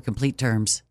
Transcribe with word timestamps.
complete 0.00 0.38
terms. 0.38 0.82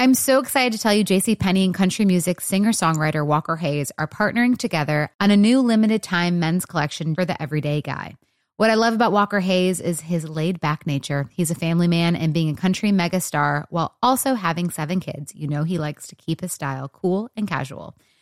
I'm 0.00 0.14
so 0.14 0.38
excited 0.38 0.72
to 0.72 0.78
tell 0.82 0.94
you 0.94 1.04
JC 1.04 1.38
Penney 1.38 1.62
and 1.66 1.74
country 1.74 2.06
music 2.06 2.40
singer-songwriter 2.40 3.26
Walker 3.26 3.56
Hayes 3.56 3.92
are 3.98 4.08
partnering 4.08 4.56
together 4.56 5.10
on 5.20 5.30
a 5.30 5.36
new 5.36 5.60
limited 5.60 6.02
time 6.02 6.40
men's 6.40 6.64
collection 6.64 7.14
for 7.14 7.26
the 7.26 7.40
everyday 7.40 7.82
guy. 7.82 8.16
What 8.56 8.70
I 8.70 8.76
love 8.76 8.94
about 8.94 9.12
Walker 9.12 9.40
Hayes 9.40 9.78
is 9.78 10.00
his 10.00 10.26
laid-back 10.26 10.86
nature. 10.86 11.28
He's 11.32 11.50
a 11.50 11.54
family 11.54 11.86
man 11.86 12.16
and 12.16 12.32
being 12.32 12.48
a 12.48 12.56
country 12.56 12.92
megastar 12.92 13.66
while 13.68 13.94
also 14.02 14.32
having 14.32 14.70
seven 14.70 15.00
kids. 15.00 15.34
You 15.34 15.48
know 15.48 15.64
he 15.64 15.76
likes 15.76 16.06
to 16.08 16.14
keep 16.14 16.40
his 16.40 16.52
style 16.52 16.88
cool 16.88 17.30
and 17.36 17.46
casual. 17.46 17.94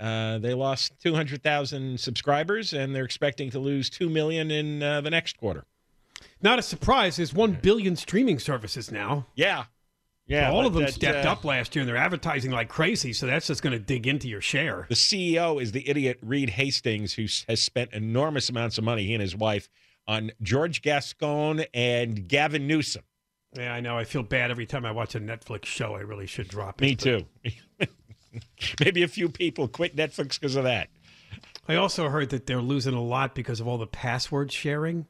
Uh, 0.00 0.38
they 0.38 0.54
lost 0.54 0.92
200,000 1.02 2.00
subscribers, 2.00 2.72
and 2.72 2.94
they're 2.94 3.04
expecting 3.04 3.50
to 3.50 3.58
lose 3.58 3.90
2 3.90 4.08
million 4.08 4.50
in 4.50 4.82
uh, 4.82 5.00
the 5.00 5.10
next 5.10 5.36
quarter. 5.36 5.64
Not 6.42 6.58
a 6.58 6.62
surprise. 6.62 7.16
There's 7.16 7.34
1 7.34 7.58
billion 7.62 7.96
streaming 7.96 8.38
services 8.38 8.90
now. 8.90 9.26
Yeah. 9.34 9.64
Yeah. 10.26 10.52
all 10.52 10.64
of 10.64 10.74
them 10.74 10.84
that, 10.84 10.94
stepped 10.94 11.26
uh, 11.26 11.32
up 11.32 11.44
last 11.44 11.74
year, 11.74 11.80
and 11.82 11.88
they're 11.88 11.96
advertising 11.96 12.52
like 12.52 12.68
crazy. 12.68 13.12
So 13.12 13.26
that's 13.26 13.48
just 13.48 13.62
going 13.62 13.72
to 13.72 13.80
dig 13.80 14.06
into 14.06 14.28
your 14.28 14.40
share. 14.40 14.86
The 14.88 14.94
CEO 14.94 15.60
is 15.60 15.72
the 15.72 15.88
idiot 15.88 16.18
Reed 16.22 16.50
Hastings, 16.50 17.14
who 17.14 17.26
has 17.48 17.60
spent 17.60 17.92
enormous 17.92 18.48
amounts 18.48 18.78
of 18.78 18.84
money, 18.84 19.06
he 19.06 19.12
and 19.12 19.20
his 19.20 19.34
wife, 19.34 19.68
on 20.06 20.30
George 20.40 20.82
Gascon 20.82 21.64
and 21.74 22.28
Gavin 22.28 22.66
Newsom. 22.68 23.02
Yeah, 23.56 23.74
I 23.74 23.80
know. 23.80 23.98
I 23.98 24.04
feel 24.04 24.22
bad 24.22 24.52
every 24.52 24.66
time 24.66 24.84
I 24.84 24.92
watch 24.92 25.16
a 25.16 25.20
Netflix 25.20 25.64
show. 25.66 25.96
I 25.96 26.00
really 26.00 26.26
should 26.26 26.46
drop 26.46 26.80
it. 26.80 26.84
Me 26.84 26.94
too. 26.94 27.26
Maybe 28.80 29.02
a 29.02 29.08
few 29.08 29.28
people 29.28 29.68
quit 29.68 29.96
Netflix 29.96 30.38
because 30.40 30.56
of 30.56 30.64
that. 30.64 30.88
I 31.68 31.76
also 31.76 32.08
heard 32.08 32.30
that 32.30 32.46
they're 32.46 32.60
losing 32.62 32.94
a 32.94 33.02
lot 33.02 33.34
because 33.34 33.60
of 33.60 33.68
all 33.68 33.78
the 33.78 33.86
password 33.86 34.50
sharing. 34.52 35.06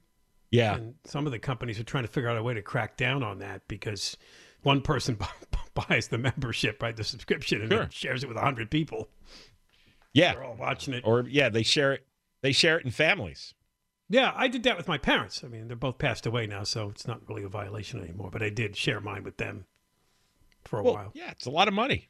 Yeah. 0.51 0.75
And 0.77 0.95
some 1.05 1.27
of 1.27 1.33
the 1.33 1.39
companies 1.39 1.79
are 1.79 1.85
trying 1.85 2.05
to 2.05 2.09
figure 2.11 2.29
out 2.29 2.37
a 2.37 2.43
way 2.43 2.55
to 2.55 2.63
crack 2.63 2.97
down 2.97 3.23
on 3.23 3.39
that 3.39 3.63
because 3.69 4.17
one 4.63 4.81
person 4.83 5.17
buys 5.89 6.09
the 6.09 6.19
membership, 6.19 6.83
right, 6.83 6.97
the 6.97 7.05
subscription, 7.05 7.63
and 7.63 7.71
Sure. 7.71 7.81
then 7.81 7.91
shares 7.91 8.23
it 8.25 8.27
with 8.29 8.37
100 8.37 8.71
people. 8.71 9.09
Yeah. 10.13 10.35
They're 10.35 10.45
all 10.45 10.57
watching 10.57 10.93
it. 10.95 11.03
Or 11.07 11.25
yeah, 11.29 11.49
they 11.49 11.63
share 11.63 11.93
it. 11.93 12.07
They 12.43 12.53
share 12.53 12.79
it 12.79 12.85
in 12.85 12.91
families. 12.91 13.55
Yeah, 14.09 14.33
I 14.35 14.49
did 14.49 14.65
that 14.65 14.77
with 14.77 14.89
my 14.89 14.99
parents. 14.99 15.45
I 15.45 15.47
mean, 15.49 15.69
they're 15.69 15.77
both 15.77 15.99
passed 15.99 16.27
away 16.27 16.47
now, 16.49 16.65
so 16.65 16.91
it's 16.91 17.07
not 17.07 17.21
really 17.29 17.45
a 17.45 17.49
violation 17.49 18.03
anymore. 18.03 18.31
But 18.33 18.43
I 18.43 18.49
did 18.51 18.77
share 18.77 19.01
mine 19.01 19.23
with 19.23 19.37
them 19.37 19.67
for 20.65 20.81
a 20.81 20.83
Well, 20.83 20.95
while. 20.95 21.11
yeah, 21.15 21.31
it's 21.31 21.47
a 21.47 21.51
lot 21.51 21.69
of 21.69 21.75
money. 21.75 22.10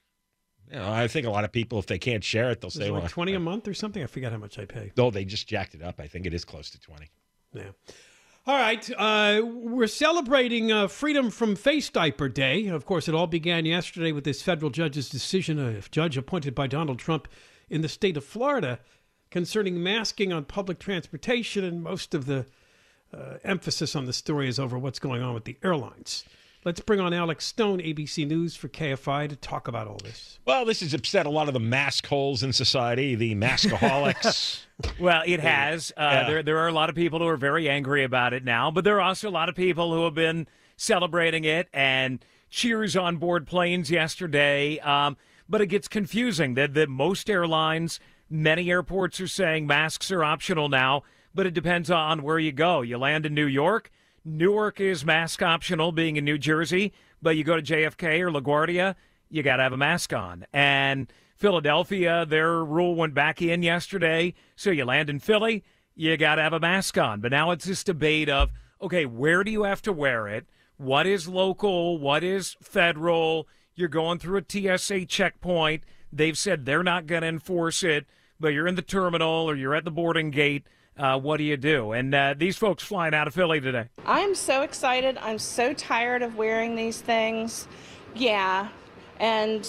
You 0.70 0.78
know, 0.78 0.92
I 0.92 1.08
think 1.08 1.26
a 1.26 1.31
lot 1.31 1.44
of 1.44 1.53
people, 1.53 1.78
if 1.78 1.86
they 1.86 1.98
can't 1.98 2.22
share 2.22 2.50
it, 2.50 2.60
they'll 2.60 2.70
say, 2.70 2.86
it 2.86 2.92
"Well, 2.92 3.06
20 3.06 3.34
a 3.34 3.41
month 3.41 3.66
or 3.66 3.75
something? 3.75 4.03
I 4.03 4.06
forget 4.06 4.31
how 4.31 4.38
much 4.38 4.58
I 4.58 4.64
pay. 4.64 4.92
No, 4.97 5.10
they 5.10 5.25
just 5.25 5.48
jacked 5.48 5.75
it 5.75 5.82
up. 5.82 6.00
I 6.00 6.06
think 6.06 6.26
it 6.26 6.34
is 6.34 6.44
close 6.44 6.70
to 6.70 6.81
twenty. 6.81 7.10
Yeah. 7.53 7.70
All 8.47 8.56
right. 8.56 8.91
Uh, 8.97 9.42
we're 9.44 9.86
celebrating 9.86 10.72
uh, 10.72 10.88
Freedom 10.88 11.30
from 11.30 11.56
Face 11.56 11.91
Diaper 11.91 12.28
Day. 12.28 12.69
Of 12.69 12.86
course, 12.86 13.06
it 13.06 13.14
all 13.14 13.26
began 13.26 13.66
yesterday 13.66 14.12
with 14.12 14.25
this 14.25 14.42
federal 14.42 14.70
judge's 14.70 15.10
decision, 15.10 15.59
a 15.59 15.80
judge 15.91 16.16
appointed 16.16 16.54
by 16.54 16.66
Donald 16.66 16.98
Trump 16.98 17.28
in 17.69 17.82
the 17.82 17.88
state 17.88 18.16
of 18.16 18.25
Florida, 18.25 18.80
concerning 19.30 19.82
masking 19.82 20.32
on 20.32 20.44
public 20.44 20.78
transportation. 20.78 21.64
And 21.64 21.82
most 21.82 22.14
of 22.14 22.26
the 22.26 22.47
uh, 23.12 23.36
emphasis 23.44 23.94
on 23.94 24.06
the 24.06 24.12
story 24.12 24.48
is 24.48 24.59
over 24.59 24.78
what's 24.78 24.98
going 24.98 25.22
on 25.22 25.34
with 25.34 25.44
the 25.44 25.59
airlines. 25.62 26.25
Let's 26.62 26.81
bring 26.81 27.00
on 27.00 27.15
Alex 27.15 27.47
Stone, 27.47 27.78
ABC 27.78 28.26
News 28.26 28.54
for 28.54 28.69
KFI, 28.69 29.31
to 29.31 29.37
talk 29.37 29.66
about 29.66 29.87
all 29.88 29.97
this. 30.04 30.38
Well, 30.44 30.66
this 30.66 30.81
has 30.81 30.93
upset 30.93 31.25
a 31.25 31.31
lot 31.31 31.48
of 31.48 31.54
the 31.54 31.60
mask 31.60 32.06
holes 32.06 32.43
in 32.43 32.53
society, 32.53 33.15
the 33.15 33.34
maskaholics. 33.34 34.60
Well, 34.98 35.22
it 35.26 35.41
has. 35.41 35.93
Uh, 35.94 36.00
Yeah. 36.00 36.26
There, 36.26 36.43
there 36.43 36.59
are 36.59 36.69
a 36.69 36.72
lot 36.72 36.88
of 36.88 36.94
people 36.97 37.19
who 37.19 37.26
are 37.26 37.37
very 37.37 37.69
angry 37.69 38.03
about 38.03 38.32
it 38.32 38.44
now, 38.44 38.71
but 38.71 38.82
there 38.82 38.97
are 38.97 39.03
also 39.03 39.28
a 39.28 39.31
lot 39.31 39.50
of 39.50 39.54
people 39.54 39.93
who 39.93 40.04
have 40.04 40.15
been 40.15 40.47
celebrating 40.78 41.44
it 41.44 41.69
and 41.75 42.25
cheers 42.48 42.97
on 42.97 43.19
board 43.19 43.47
planes 43.47 43.91
yesterday. 43.91 44.78
Um, 44.78 45.19
but 45.50 45.60
it 45.60 45.66
gets 45.66 45.87
confusing 45.87 46.54
that 46.54 46.72
that 46.72 46.88
most 46.88 47.28
airlines, 47.28 48.00
many 48.31 48.71
airports 48.71 49.21
are 49.21 49.28
saying 49.28 49.66
masks 49.66 50.10
are 50.10 50.25
optional 50.25 50.71
now, 50.71 51.03
but 51.34 51.47
it 51.47 51.53
depends 51.53 51.91
on 51.91 52.22
where 52.22 52.38
you 52.38 52.53
go. 52.53 52.81
You 52.81 52.97
land 52.97 53.27
in 53.27 53.34
New 53.34 53.47
York. 53.47 53.91
Newark 54.25 54.81
is 54.81 55.04
mask 55.04 55.42
optional, 55.42 55.92
being 55.92 56.16
in 56.16 56.25
New 56.25 56.38
Jersey, 56.38 56.92
but 57.22 57.36
you 57.36 57.44
go 57.44 57.56
to 57.56 57.62
JFK 57.62 58.20
or 58.20 58.31
LaGuardia, 58.31 58.94
you 59.31 59.42
got 59.42 59.56
to 59.56 59.62
have 59.62 59.72
a 59.72 59.78
mask 59.78 60.12
on. 60.12 60.47
And 60.53 61.10
Philadelphia, 61.36 62.26
their 62.26 62.62
rule 62.62 62.94
went 62.94 63.14
back 63.14 63.41
in 63.41 63.62
yesterday. 63.62 64.34
So 64.56 64.70
you 64.70 64.84
land 64.84 65.09
in 65.09 65.20
Philly, 65.20 65.64
you 65.94 66.16
got 66.16 66.34
to 66.34 66.42
have 66.42 66.53
a 66.53 66.60
mask 66.60 66.98
on. 66.98 67.20
But 67.20 67.30
now 67.30 67.50
it's 67.50 67.64
this 67.64 67.82
debate 67.82 68.28
of, 68.28 68.50
okay, 68.82 69.06
where 69.06 69.42
do 69.42 69.50
you 69.50 69.62
have 69.62 69.80
to 69.82 69.92
wear 69.92 70.28
it? 70.28 70.47
What 70.76 71.06
is 71.06 71.28
local? 71.28 71.98
What 71.98 72.22
is 72.22 72.56
federal? 72.60 73.48
You're 73.75 73.88
going 73.88 74.19
through 74.19 74.42
a 74.47 74.78
TSA 74.78 75.06
checkpoint. 75.06 75.84
They've 76.12 76.36
said 76.36 76.66
they're 76.66 76.82
not 76.82 77.06
going 77.06 77.22
to 77.22 77.28
enforce 77.28 77.82
it, 77.82 78.06
but 78.38 78.48
you're 78.48 78.66
in 78.66 78.75
the 78.75 78.82
terminal 78.82 79.48
or 79.48 79.54
you're 79.54 79.75
at 79.75 79.84
the 79.84 79.91
boarding 79.91 80.30
gate. 80.30 80.66
Uh, 81.00 81.18
what 81.18 81.38
do 81.38 81.44
you 81.44 81.56
do? 81.56 81.92
And 81.92 82.14
uh, 82.14 82.34
these 82.36 82.58
folks 82.58 82.82
flying 82.82 83.14
out 83.14 83.26
of 83.26 83.32
Philly 83.32 83.58
today. 83.58 83.88
I'm 84.04 84.34
so 84.34 84.60
excited. 84.60 85.16
I'm 85.22 85.38
so 85.38 85.72
tired 85.72 86.20
of 86.20 86.36
wearing 86.36 86.76
these 86.76 87.00
things. 87.00 87.66
Yeah. 88.14 88.68
And 89.18 89.66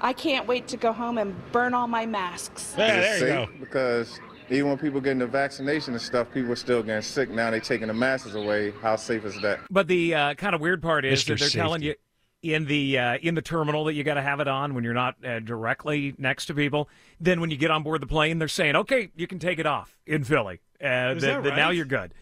I 0.00 0.14
can't 0.14 0.46
wait 0.46 0.66
to 0.68 0.78
go 0.78 0.92
home 0.92 1.18
and 1.18 1.34
burn 1.52 1.74
all 1.74 1.86
my 1.86 2.06
masks. 2.06 2.74
It's 2.78 3.18
safe 3.18 3.50
Because 3.60 4.18
even 4.48 4.70
when 4.70 4.78
people 4.78 4.98
getting 4.98 5.18
the 5.18 5.26
vaccination 5.26 5.92
and 5.92 6.00
stuff, 6.00 6.28
people 6.32 6.52
are 6.52 6.56
still 6.56 6.82
getting 6.82 7.02
sick. 7.02 7.28
Now 7.28 7.50
they're 7.50 7.60
taking 7.60 7.88
the 7.88 7.94
masks 7.94 8.32
away. 8.32 8.72
How 8.80 8.96
safe 8.96 9.26
is 9.26 9.38
that? 9.42 9.60
But 9.70 9.88
the 9.88 10.14
uh, 10.14 10.34
kind 10.34 10.54
of 10.54 10.62
weird 10.62 10.80
part 10.80 11.04
is 11.04 11.22
Mr. 11.22 11.28
that 11.28 11.40
they're 11.40 11.48
telling 11.50 11.82
you 11.82 11.90
Safety. 11.90 12.05
In 12.54 12.66
the 12.66 12.98
uh, 12.98 13.18
in 13.22 13.34
the 13.34 13.42
terminal 13.42 13.84
that 13.84 13.94
you 13.94 14.04
got 14.04 14.14
to 14.14 14.22
have 14.22 14.40
it 14.40 14.48
on 14.48 14.74
when 14.74 14.84
you're 14.84 14.94
not 14.94 15.16
uh, 15.24 15.40
directly 15.40 16.14
next 16.18 16.46
to 16.46 16.54
people. 16.54 16.88
Then 17.20 17.40
when 17.40 17.50
you 17.50 17.56
get 17.56 17.70
on 17.70 17.82
board 17.82 18.00
the 18.02 18.06
plane, 18.06 18.38
they're 18.38 18.48
saying, 18.48 18.76
"Okay, 18.76 19.10
you 19.16 19.26
can 19.26 19.38
take 19.38 19.58
it 19.58 19.66
off 19.66 19.96
in 20.06 20.24
Philly. 20.24 20.60
Uh, 20.80 21.14
that- 21.14 21.20
that 21.20 21.42
that 21.44 21.56
Now 21.56 21.70
you're 21.70 21.84
good." 21.84 22.12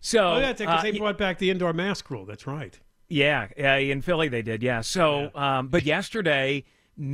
So 0.00 0.32
oh, 0.34 0.38
yeah, 0.38 0.52
because 0.52 0.80
uh, 0.80 0.82
they 0.82 0.98
brought 0.98 1.18
back 1.18 1.38
the 1.38 1.50
indoor 1.50 1.72
mask 1.72 2.10
rule. 2.10 2.24
That's 2.24 2.46
right. 2.46 2.78
yeah, 3.08 3.48
uh, 3.58 3.78
in 3.78 4.00
Philly 4.02 4.28
they 4.28 4.42
did. 4.42 4.62
Yeah. 4.62 4.80
So, 4.80 5.30
Um, 5.34 5.68
but 5.68 5.82
yesterday, 5.84 6.64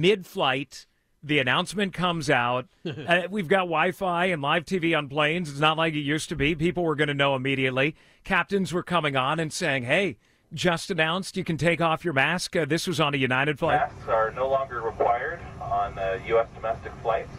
mid-flight, 0.00 0.86
The 1.22 1.40
announcement 1.40 1.92
comes 1.92 2.30
out. 2.30 2.66
uh, 2.84 3.22
we've 3.28 3.48
got 3.48 3.60
Wi 3.62 3.90
Fi 3.90 4.26
and 4.26 4.40
live 4.40 4.64
TV 4.64 4.96
on 4.96 5.08
planes. 5.08 5.50
It's 5.50 5.58
not 5.58 5.76
like 5.76 5.94
it 5.94 6.00
used 6.00 6.28
to 6.28 6.36
be. 6.36 6.54
People 6.54 6.84
were 6.84 6.94
going 6.94 7.08
to 7.08 7.14
know 7.14 7.34
immediately. 7.34 7.96
Captains 8.22 8.72
were 8.72 8.84
coming 8.84 9.16
on 9.16 9.40
and 9.40 9.52
saying, 9.52 9.82
hey, 9.84 10.18
just 10.52 10.90
announced 10.90 11.36
you 11.36 11.44
can 11.44 11.56
take 11.56 11.80
off 11.80 12.04
your 12.04 12.14
mask. 12.14 12.56
Uh, 12.56 12.64
this 12.64 12.86
was 12.86 13.00
on 13.00 13.14
a 13.14 13.16
United 13.16 13.58
flight. 13.58 13.80
Masks 13.80 14.08
are 14.08 14.30
no 14.32 14.48
longer 14.48 14.80
required 14.80 15.40
on 15.60 15.98
uh, 15.98 16.18
U.S. 16.28 16.46
domestic 16.54 16.92
flights. 17.02 17.30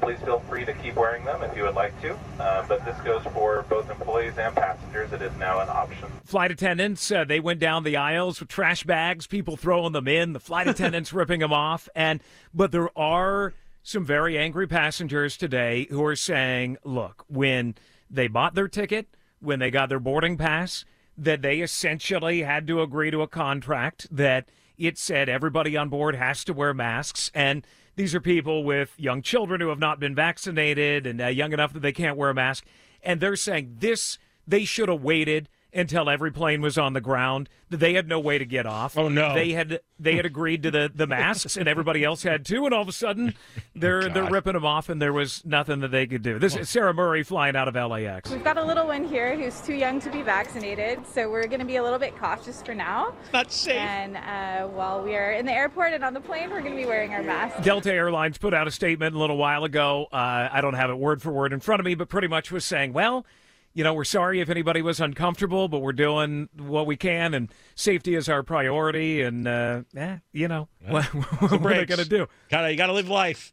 Please 0.00 0.18
feel 0.20 0.40
free 0.40 0.64
to 0.64 0.72
keep 0.74 0.96
wearing 0.96 1.24
them 1.24 1.42
if 1.42 1.56
you 1.56 1.62
would 1.62 1.76
like 1.76 1.98
to, 2.02 2.18
uh, 2.40 2.64
but 2.66 2.84
this 2.84 2.98
goes 3.02 3.22
for 3.32 3.64
both 3.68 3.88
employees 3.88 4.36
and 4.36 4.52
passengers. 4.52 5.12
It 5.12 5.22
is 5.22 5.30
now 5.38 5.60
an 5.60 5.68
option. 5.68 6.08
Flight 6.24 6.50
attendants, 6.50 7.08
uh, 7.12 7.22
they 7.24 7.38
went 7.38 7.60
down 7.60 7.84
the 7.84 7.96
aisles 7.96 8.40
with 8.40 8.48
trash 8.48 8.82
bags, 8.82 9.28
people 9.28 9.56
throwing 9.56 9.92
them 9.92 10.08
in, 10.08 10.32
the 10.32 10.40
flight 10.40 10.66
attendants 10.66 11.12
ripping 11.12 11.38
them 11.38 11.52
off. 11.52 11.88
And 11.94 12.20
but 12.52 12.72
there 12.72 12.96
are 12.98 13.54
some 13.84 14.04
very 14.04 14.36
angry 14.36 14.66
passengers 14.66 15.36
today 15.36 15.86
who 15.90 16.04
are 16.04 16.16
saying, 16.16 16.78
look, 16.84 17.24
when 17.28 17.76
they 18.10 18.26
bought 18.26 18.54
their 18.56 18.68
ticket, 18.68 19.06
when 19.38 19.60
they 19.60 19.70
got 19.70 19.88
their 19.88 20.00
boarding 20.00 20.36
pass, 20.36 20.84
that 21.16 21.42
they 21.42 21.60
essentially 21.60 22.42
had 22.42 22.66
to 22.66 22.80
agree 22.82 23.10
to 23.10 23.22
a 23.22 23.28
contract 23.28 24.06
that 24.10 24.48
it 24.78 24.98
said 24.98 25.28
everybody 25.28 25.76
on 25.76 25.88
board 25.88 26.16
has 26.16 26.44
to 26.44 26.52
wear 26.52 26.72
masks 26.74 27.30
and 27.34 27.66
these 27.96 28.14
are 28.14 28.20
people 28.20 28.64
with 28.64 28.94
young 28.98 29.20
children 29.22 29.60
who 29.60 29.68
have 29.68 29.78
not 29.78 30.00
been 30.00 30.14
vaccinated 30.14 31.06
and 31.06 31.20
uh, 31.20 31.26
young 31.26 31.52
enough 31.52 31.72
that 31.74 31.80
they 31.80 31.92
can't 31.92 32.16
wear 32.16 32.30
a 32.30 32.34
mask. 32.34 32.64
And 33.02 33.20
they're 33.20 33.36
saying 33.36 33.76
this, 33.80 34.18
they 34.46 34.64
should 34.64 34.88
have 34.88 35.02
waited 35.02 35.48
until 35.74 36.10
every 36.10 36.30
plane 36.30 36.60
was 36.60 36.76
on 36.76 36.92
the 36.92 37.00
ground. 37.00 37.48
They 37.70 37.94
had 37.94 38.06
no 38.06 38.20
way 38.20 38.36
to 38.36 38.44
get 38.44 38.66
off. 38.66 38.98
Oh 38.98 39.08
no! 39.08 39.34
They 39.34 39.52
had 39.52 39.80
they 39.98 40.16
had 40.16 40.26
agreed 40.32 40.62
to 40.64 40.70
the, 40.70 40.92
the 40.94 41.06
masks, 41.06 41.56
and 41.56 41.66
everybody 41.66 42.04
else 42.04 42.22
had 42.22 42.44
too. 42.44 42.66
And 42.66 42.74
all 42.74 42.82
of 42.82 42.88
a 42.88 42.92
sudden, 42.92 43.34
they're 43.74 44.02
Oh, 44.04 44.08
they're 44.08 44.30
ripping 44.30 44.52
them 44.54 44.64
off, 44.64 44.88
and 44.88 45.00
there 45.00 45.12
was 45.12 45.44
nothing 45.44 45.80
that 45.80 45.90
they 45.90 46.06
could 46.06 46.22
do. 46.22 46.38
This 46.38 46.56
is 46.56 46.68
Sarah 46.68 46.92
Murray 46.92 47.22
flying 47.22 47.56
out 47.56 47.68
of 47.68 47.74
LAX. 47.74 48.30
We've 48.30 48.44
got 48.44 48.58
a 48.58 48.64
little 48.64 48.86
one 48.86 49.04
here 49.04 49.36
who's 49.36 49.60
too 49.60 49.74
young 49.74 50.00
to 50.00 50.10
be 50.10 50.22
vaccinated, 50.22 51.06
so 51.06 51.30
we're 51.30 51.46
going 51.46 51.60
to 51.60 51.66
be 51.66 51.76
a 51.76 51.82
little 51.82 51.98
bit 51.98 52.16
cautious 52.18 52.62
for 52.62 52.74
now. 52.74 53.14
Not 53.32 53.52
safe. 53.52 53.76
And 53.76 54.16
uh, 54.16 54.68
while 54.68 55.02
we 55.02 55.16
are 55.16 55.32
in 55.32 55.46
the 55.46 55.52
airport 55.52 55.92
and 55.92 56.04
on 56.04 56.14
the 56.14 56.20
plane, 56.20 56.50
we're 56.50 56.60
going 56.60 56.74
to 56.74 56.80
be 56.80 56.86
wearing 56.86 57.12
our 57.14 57.22
masks. 57.22 57.64
Delta 57.64 57.92
Airlines 57.92 58.38
put 58.38 58.52
out 58.54 58.66
a 58.66 58.70
statement 58.70 59.14
a 59.14 59.18
little 59.18 59.36
while 59.36 59.64
ago. 59.64 60.06
Uh, 60.12 60.48
I 60.52 60.60
don't 60.60 60.74
have 60.74 60.90
it 60.90 60.98
word 60.98 61.22
for 61.22 61.30
word 61.32 61.52
in 61.52 61.60
front 61.60 61.80
of 61.80 61.86
me, 61.86 61.94
but 61.94 62.08
pretty 62.08 62.28
much 62.28 62.50
was 62.52 62.64
saying, 62.64 62.92
well, 62.92 63.24
you 63.74 63.84
know, 63.84 63.94
we're 63.94 64.04
sorry 64.04 64.40
if 64.40 64.48
anybody 64.50 64.82
was 64.82 65.00
uncomfortable, 65.00 65.68
but 65.68 65.80
we're 65.80 65.92
doing 65.92 66.48
what 66.58 66.86
we 66.86 66.96
can, 66.96 67.34
and 67.34 67.50
safety 67.74 68.14
is 68.14 68.28
our 68.28 68.42
priority. 68.42 69.22
And, 69.22 69.46
uh, 69.48 69.82
eh, 69.96 70.18
you 70.32 70.48
know, 70.48 70.68
what, 70.88 71.04
what 71.06 71.52
are 71.52 71.58
they 71.74 71.84
going 71.86 71.98
to 72.00 72.08
do? 72.08 72.26
Gotta, 72.50 72.70
you 72.70 72.76
got 72.76 72.86
to 72.88 72.92
live 72.92 73.08
life. 73.08 73.52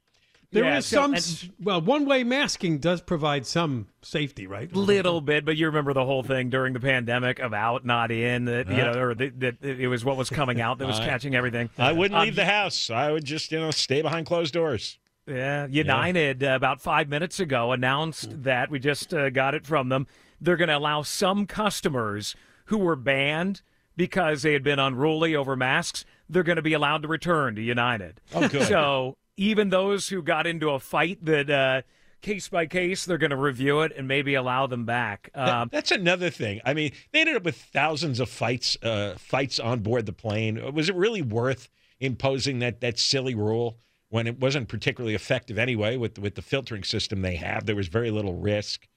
There 0.51 0.63
is 0.65 0.91
Yeah, 0.91 1.01
so- 1.01 1.01
some, 1.03 1.13
and- 1.13 1.53
well, 1.59 1.79
one 1.81 2.05
way 2.05 2.23
masking 2.23 2.79
does 2.79 3.01
provide 3.01 3.45
some 3.45 3.87
safety, 4.01 4.47
right? 4.47 4.69
little 4.75 5.21
bit, 5.21 5.45
but 5.45 5.57
you 5.57 5.67
remember 5.67 5.93
the 5.93 6.03
whole 6.05 6.23
thing 6.23 6.49
during 6.49 6.73
the 6.73 6.79
pandemic 6.79 7.37
of 7.39 7.53
out, 7.53 7.85
not 7.85 8.09
in, 8.11 8.45
that, 8.45 8.67
you 8.67 8.81
Uh. 8.81 8.91
know, 8.93 8.99
or 8.99 9.15
that, 9.15 9.39
that 9.39 9.63
it 9.63 9.87
was 9.87 10.03
what 10.03 10.17
was 10.17 10.29
coming 10.29 10.59
out 10.59 10.79
that 10.79 10.87
was 10.87 10.99
I- 10.99 11.05
catching 11.05 11.35
everything. 11.35 11.69
I 11.77 11.91
wouldn't 11.93 12.17
Um, 12.19 12.25
leave 12.25 12.35
the 12.35 12.45
house. 12.45 12.89
I 12.89 13.11
would 13.11 13.23
just, 13.25 13.51
you 13.51 13.59
know, 13.59 13.71
stay 13.71 14.01
behind 14.01 14.25
closed 14.25 14.53
doors. 14.53 14.98
Yeah, 15.29 15.67
United 15.69 16.43
uh, 16.43 16.55
about 16.55 16.81
five 16.81 17.07
minutes 17.07 17.39
ago 17.39 17.71
announced 17.71 18.43
that 18.43 18.69
we 18.71 18.79
just 18.79 19.13
uh, 19.13 19.29
got 19.29 19.53
it 19.53 19.65
from 19.65 19.89
them. 19.89 20.07
They're 20.41 20.57
going 20.57 20.69
to 20.69 20.77
allow 20.77 21.03
some 21.03 21.45
customers 21.45 22.35
who 22.65 22.77
were 22.77 22.95
banned 22.95 23.61
because 23.95 24.41
they 24.41 24.53
had 24.53 24.63
been 24.63 24.79
unruly 24.79 25.35
over 25.35 25.55
masks. 25.55 26.05
They're 26.29 26.43
going 26.43 26.55
to 26.55 26.61
be 26.61 26.73
allowed 26.73 27.01
to 27.03 27.07
return 27.07 27.55
to 27.55 27.61
United. 27.61 28.21
Oh, 28.33 28.47
good. 28.47 28.67
So 28.67 29.17
even 29.37 29.69
those 29.69 30.09
who 30.09 30.21
got 30.21 30.47
into 30.47 30.69
a 30.69 30.79
fight 30.79 31.23
that 31.25 31.49
uh, 31.49 31.81
case 32.21 32.47
by 32.47 32.65
case, 32.65 33.05
they're 33.05 33.17
going 33.17 33.31
to 33.31 33.37
review 33.37 33.81
it 33.81 33.91
and 33.97 34.07
maybe 34.07 34.35
allow 34.35 34.67
them 34.67 34.85
back. 34.85 35.29
Um, 35.35 35.69
that's 35.71 35.91
another 35.91 36.29
thing. 36.29 36.61
I 36.65 36.73
mean, 36.73 36.91
they 37.11 37.21
ended 37.21 37.35
up 37.35 37.43
with 37.43 37.57
thousands 37.57 38.19
of 38.19 38.29
fights, 38.29 38.77
uh, 38.83 39.15
fights 39.17 39.59
on 39.59 39.79
board 39.79 40.05
the 40.05 40.13
plane. 40.13 40.73
Was 40.73 40.89
it 40.89 40.95
really 40.95 41.21
worth 41.21 41.69
imposing 41.99 42.59
that 42.59 42.81
that 42.81 42.97
silly 42.97 43.35
rule 43.35 43.77
when 44.09 44.27
it 44.27 44.39
wasn't 44.39 44.67
particularly 44.67 45.15
effective 45.15 45.57
anyway? 45.57 45.97
With 45.97 46.19
with 46.19 46.35
the 46.35 46.41
filtering 46.41 46.83
system 46.83 47.21
they 47.21 47.35
have, 47.35 47.65
there 47.65 47.75
was 47.75 47.87
very 47.87 48.11
little 48.11 48.35
risk. 48.35 48.87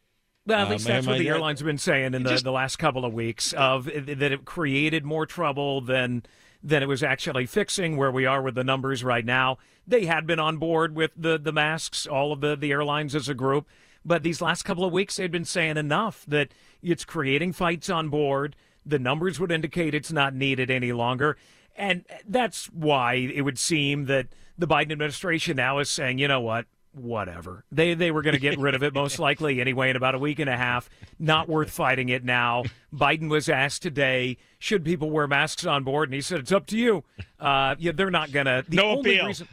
Well, 0.47 0.59
at 0.59 0.65
Um, 0.67 0.73
least 0.73 0.87
that's 0.87 1.07
what 1.07 1.19
the 1.19 1.29
airlines 1.29 1.61
have 1.61 1.67
been 1.67 1.79
saying 1.79 2.15
in 2.15 2.25
the, 2.25 2.31
just- 2.31 2.45
the 2.45 2.53
last 2.53 2.77
couple 2.77 3.05
of 3.05 3.13
weeks 3.15 3.53
of 3.53 3.85
that 3.85 4.33
it 4.33 4.45
created 4.45 5.05
more 5.05 5.27
trouble 5.27 5.81
than 5.81 6.25
than 6.65 6.83
it 6.83 6.87
was 6.87 7.03
actually 7.03 7.47
fixing. 7.47 7.97
Where 7.97 8.11
we 8.11 8.27
are 8.27 8.43
with 8.43 8.55
the 8.55 8.65
numbers 8.65 9.05
right 9.05 9.25
now, 9.25 9.59
they 9.87 10.07
had 10.07 10.27
been 10.27 10.41
on 10.41 10.57
board 10.59 10.97
with 10.97 11.13
the 11.17 11.39
the 11.39 11.53
masks, 11.53 12.07
all 12.07 12.33
of 12.33 12.41
the 12.41 12.57
the 12.57 12.73
airlines 12.73 13.15
as 13.15 13.29
a 13.29 13.35
group, 13.35 13.69
but 14.05 14.23
these 14.25 14.41
last 14.41 14.63
couple 14.65 14.85
of 14.85 14.93
weeks 14.93 15.17
they've 15.17 15.31
been 15.31 15.45
saying 15.45 15.77
enough 15.77 16.25
that 16.27 16.53
it's 16.83 17.05
creating 17.05 17.53
fights 17.53 17.89
on 17.89 18.09
board. 18.09 18.57
The 18.85 18.99
numbers 18.99 19.39
would 19.39 19.53
indicate 19.53 19.95
it's 19.95 20.11
not 20.11 20.35
needed 20.35 20.69
any 20.71 20.93
longer, 20.93 21.37
and 21.77 22.05
that's 22.27 22.67
why 22.67 23.15
it 23.15 23.43
would 23.43 23.59
seem 23.61 24.07
that 24.07 24.27
the 24.59 24.67
Biden 24.67 24.93
administration 24.93 25.57
now 25.57 25.79
is 25.79 25.89
saying, 25.89 26.19
you 26.19 26.29
know 26.29 26.41
what, 26.41 26.67
whatever. 26.93 27.65
They 27.73 27.95
they 27.95 28.11
were 28.11 28.23
going 28.23 28.35
to 28.35 28.41
get 28.41 28.59
rid 28.59 28.75
of 28.75 28.83
it 28.83 28.95
most 28.95 29.19
likely 29.19 29.61
anyway 29.61 29.91
in 29.91 29.97
about 29.97 30.15
a 30.15 30.19
week 30.19 30.39
and 30.39 30.51
a 30.51 30.57
half. 30.57 30.91
Not 31.19 31.49
worth 31.49 31.71
fighting 31.71 32.09
it 32.09 32.25
now. 32.25 32.65
Biden 32.95 33.29
was 33.29 33.49
asked 33.49 33.83
today, 33.83 34.37
should 34.59 34.85
people 34.85 35.11
wear 35.11 35.27
masks 35.27 35.67
on 35.67 35.85
board, 35.85 36.09
and 36.09 36.15
he 36.15 36.21
said 36.21 36.41
it's 36.41 36.53
up 36.53 36.67
to 36.67 36.79
you. 36.79 37.05
Uh, 37.41 37.75
yeah, 37.79 37.93
they're 37.95 38.11
not 38.11 38.33
going 38.33 38.47
to. 38.47 38.65
No 38.69 39.01
appeal. 39.01 39.27
Reason, 39.27 39.49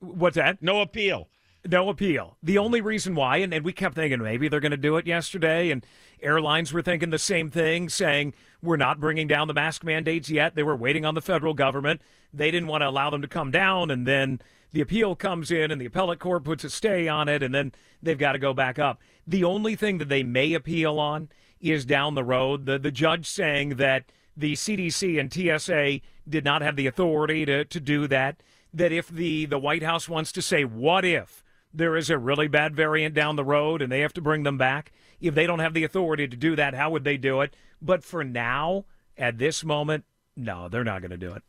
what's 0.00 0.36
that? 0.36 0.62
No 0.62 0.80
appeal. 0.80 1.28
No 1.68 1.88
appeal. 1.88 2.36
The 2.42 2.58
only 2.58 2.80
reason 2.80 3.14
why, 3.14 3.38
and, 3.38 3.52
and 3.52 3.64
we 3.64 3.72
kept 3.72 3.94
thinking 3.96 4.22
maybe 4.22 4.48
they're 4.48 4.60
going 4.60 4.70
to 4.70 4.76
do 4.76 4.96
it 4.96 5.06
yesterday, 5.06 5.70
and 5.70 5.84
airlines 6.22 6.72
were 6.72 6.82
thinking 6.82 7.10
the 7.10 7.18
same 7.18 7.50
thing, 7.50 7.88
saying 7.88 8.34
we're 8.62 8.76
not 8.76 9.00
bringing 9.00 9.26
down 9.26 9.48
the 9.48 9.54
mask 9.54 9.84
mandates 9.84 10.30
yet. 10.30 10.54
They 10.54 10.62
were 10.62 10.76
waiting 10.76 11.04
on 11.04 11.14
the 11.14 11.22
federal 11.22 11.54
government. 11.54 12.00
They 12.32 12.50
didn't 12.50 12.68
want 12.68 12.82
to 12.82 12.88
allow 12.88 13.10
them 13.10 13.22
to 13.22 13.28
come 13.28 13.50
down, 13.50 13.90
and 13.90 14.06
then 14.06 14.40
the 14.72 14.80
appeal 14.80 15.14
comes 15.16 15.50
in, 15.50 15.70
and 15.70 15.80
the 15.80 15.86
appellate 15.86 16.18
court 16.18 16.44
puts 16.44 16.64
a 16.64 16.70
stay 16.70 17.08
on 17.08 17.28
it, 17.28 17.42
and 17.42 17.54
then 17.54 17.72
they've 18.02 18.18
got 18.18 18.32
to 18.32 18.38
go 18.38 18.52
back 18.52 18.78
up. 18.78 19.00
The 19.26 19.44
only 19.44 19.76
thing 19.76 19.98
that 19.98 20.08
they 20.08 20.22
may 20.22 20.52
appeal 20.54 20.98
on 20.98 21.28
is 21.60 21.84
down 21.84 22.14
the 22.14 22.24
road. 22.24 22.66
The 22.66 22.78
the 22.78 22.90
judge 22.90 23.26
saying 23.26 23.76
that 23.76 24.04
the 24.36 24.52
CDC 24.52 25.18
and 25.18 25.32
TSA 25.32 26.00
did 26.28 26.44
not 26.44 26.62
have 26.62 26.76
the 26.76 26.86
authority 26.86 27.46
to, 27.46 27.64
to 27.64 27.80
do 27.80 28.06
that. 28.08 28.42
That 28.74 28.92
if 28.92 29.08
the, 29.08 29.46
the 29.46 29.58
White 29.58 29.82
House 29.82 30.08
wants 30.08 30.32
to 30.32 30.42
say, 30.42 30.64
what 30.64 31.04
if 31.04 31.42
there 31.72 31.96
is 31.96 32.10
a 32.10 32.18
really 32.18 32.48
bad 32.48 32.76
variant 32.76 33.14
down 33.14 33.36
the 33.36 33.44
road 33.44 33.80
and 33.80 33.90
they 33.90 34.00
have 34.00 34.12
to 34.14 34.20
bring 34.20 34.42
them 34.42 34.58
back, 34.58 34.92
if 35.20 35.34
they 35.34 35.46
don't 35.46 35.58
have 35.58 35.74
the 35.74 35.84
authority 35.84 36.28
to 36.28 36.36
do 36.36 36.56
that, 36.56 36.74
how 36.74 36.90
would 36.90 37.04
they 37.04 37.16
do 37.16 37.40
it? 37.40 37.54
But 37.80 38.04
for 38.04 38.24
now, 38.24 38.84
at 39.16 39.38
this 39.38 39.64
moment, 39.64 40.04
no, 40.36 40.68
they're 40.68 40.84
not 40.84 41.00
going 41.00 41.10
to 41.10 41.16
do 41.16 41.32
it. 41.32 41.42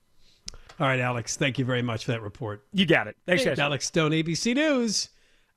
All 0.79 0.87
right, 0.87 0.99
Alex, 0.99 1.35
thank 1.35 1.57
you 1.57 1.65
very 1.65 1.81
much 1.81 2.05
for 2.05 2.11
that 2.11 2.21
report. 2.21 2.63
You 2.71 2.85
got 2.85 3.07
it. 3.07 3.17
Thanks. 3.25 3.45
Alex 3.45 3.87
Stone, 3.87 4.11
ABC 4.11 4.53
News. 4.55 5.09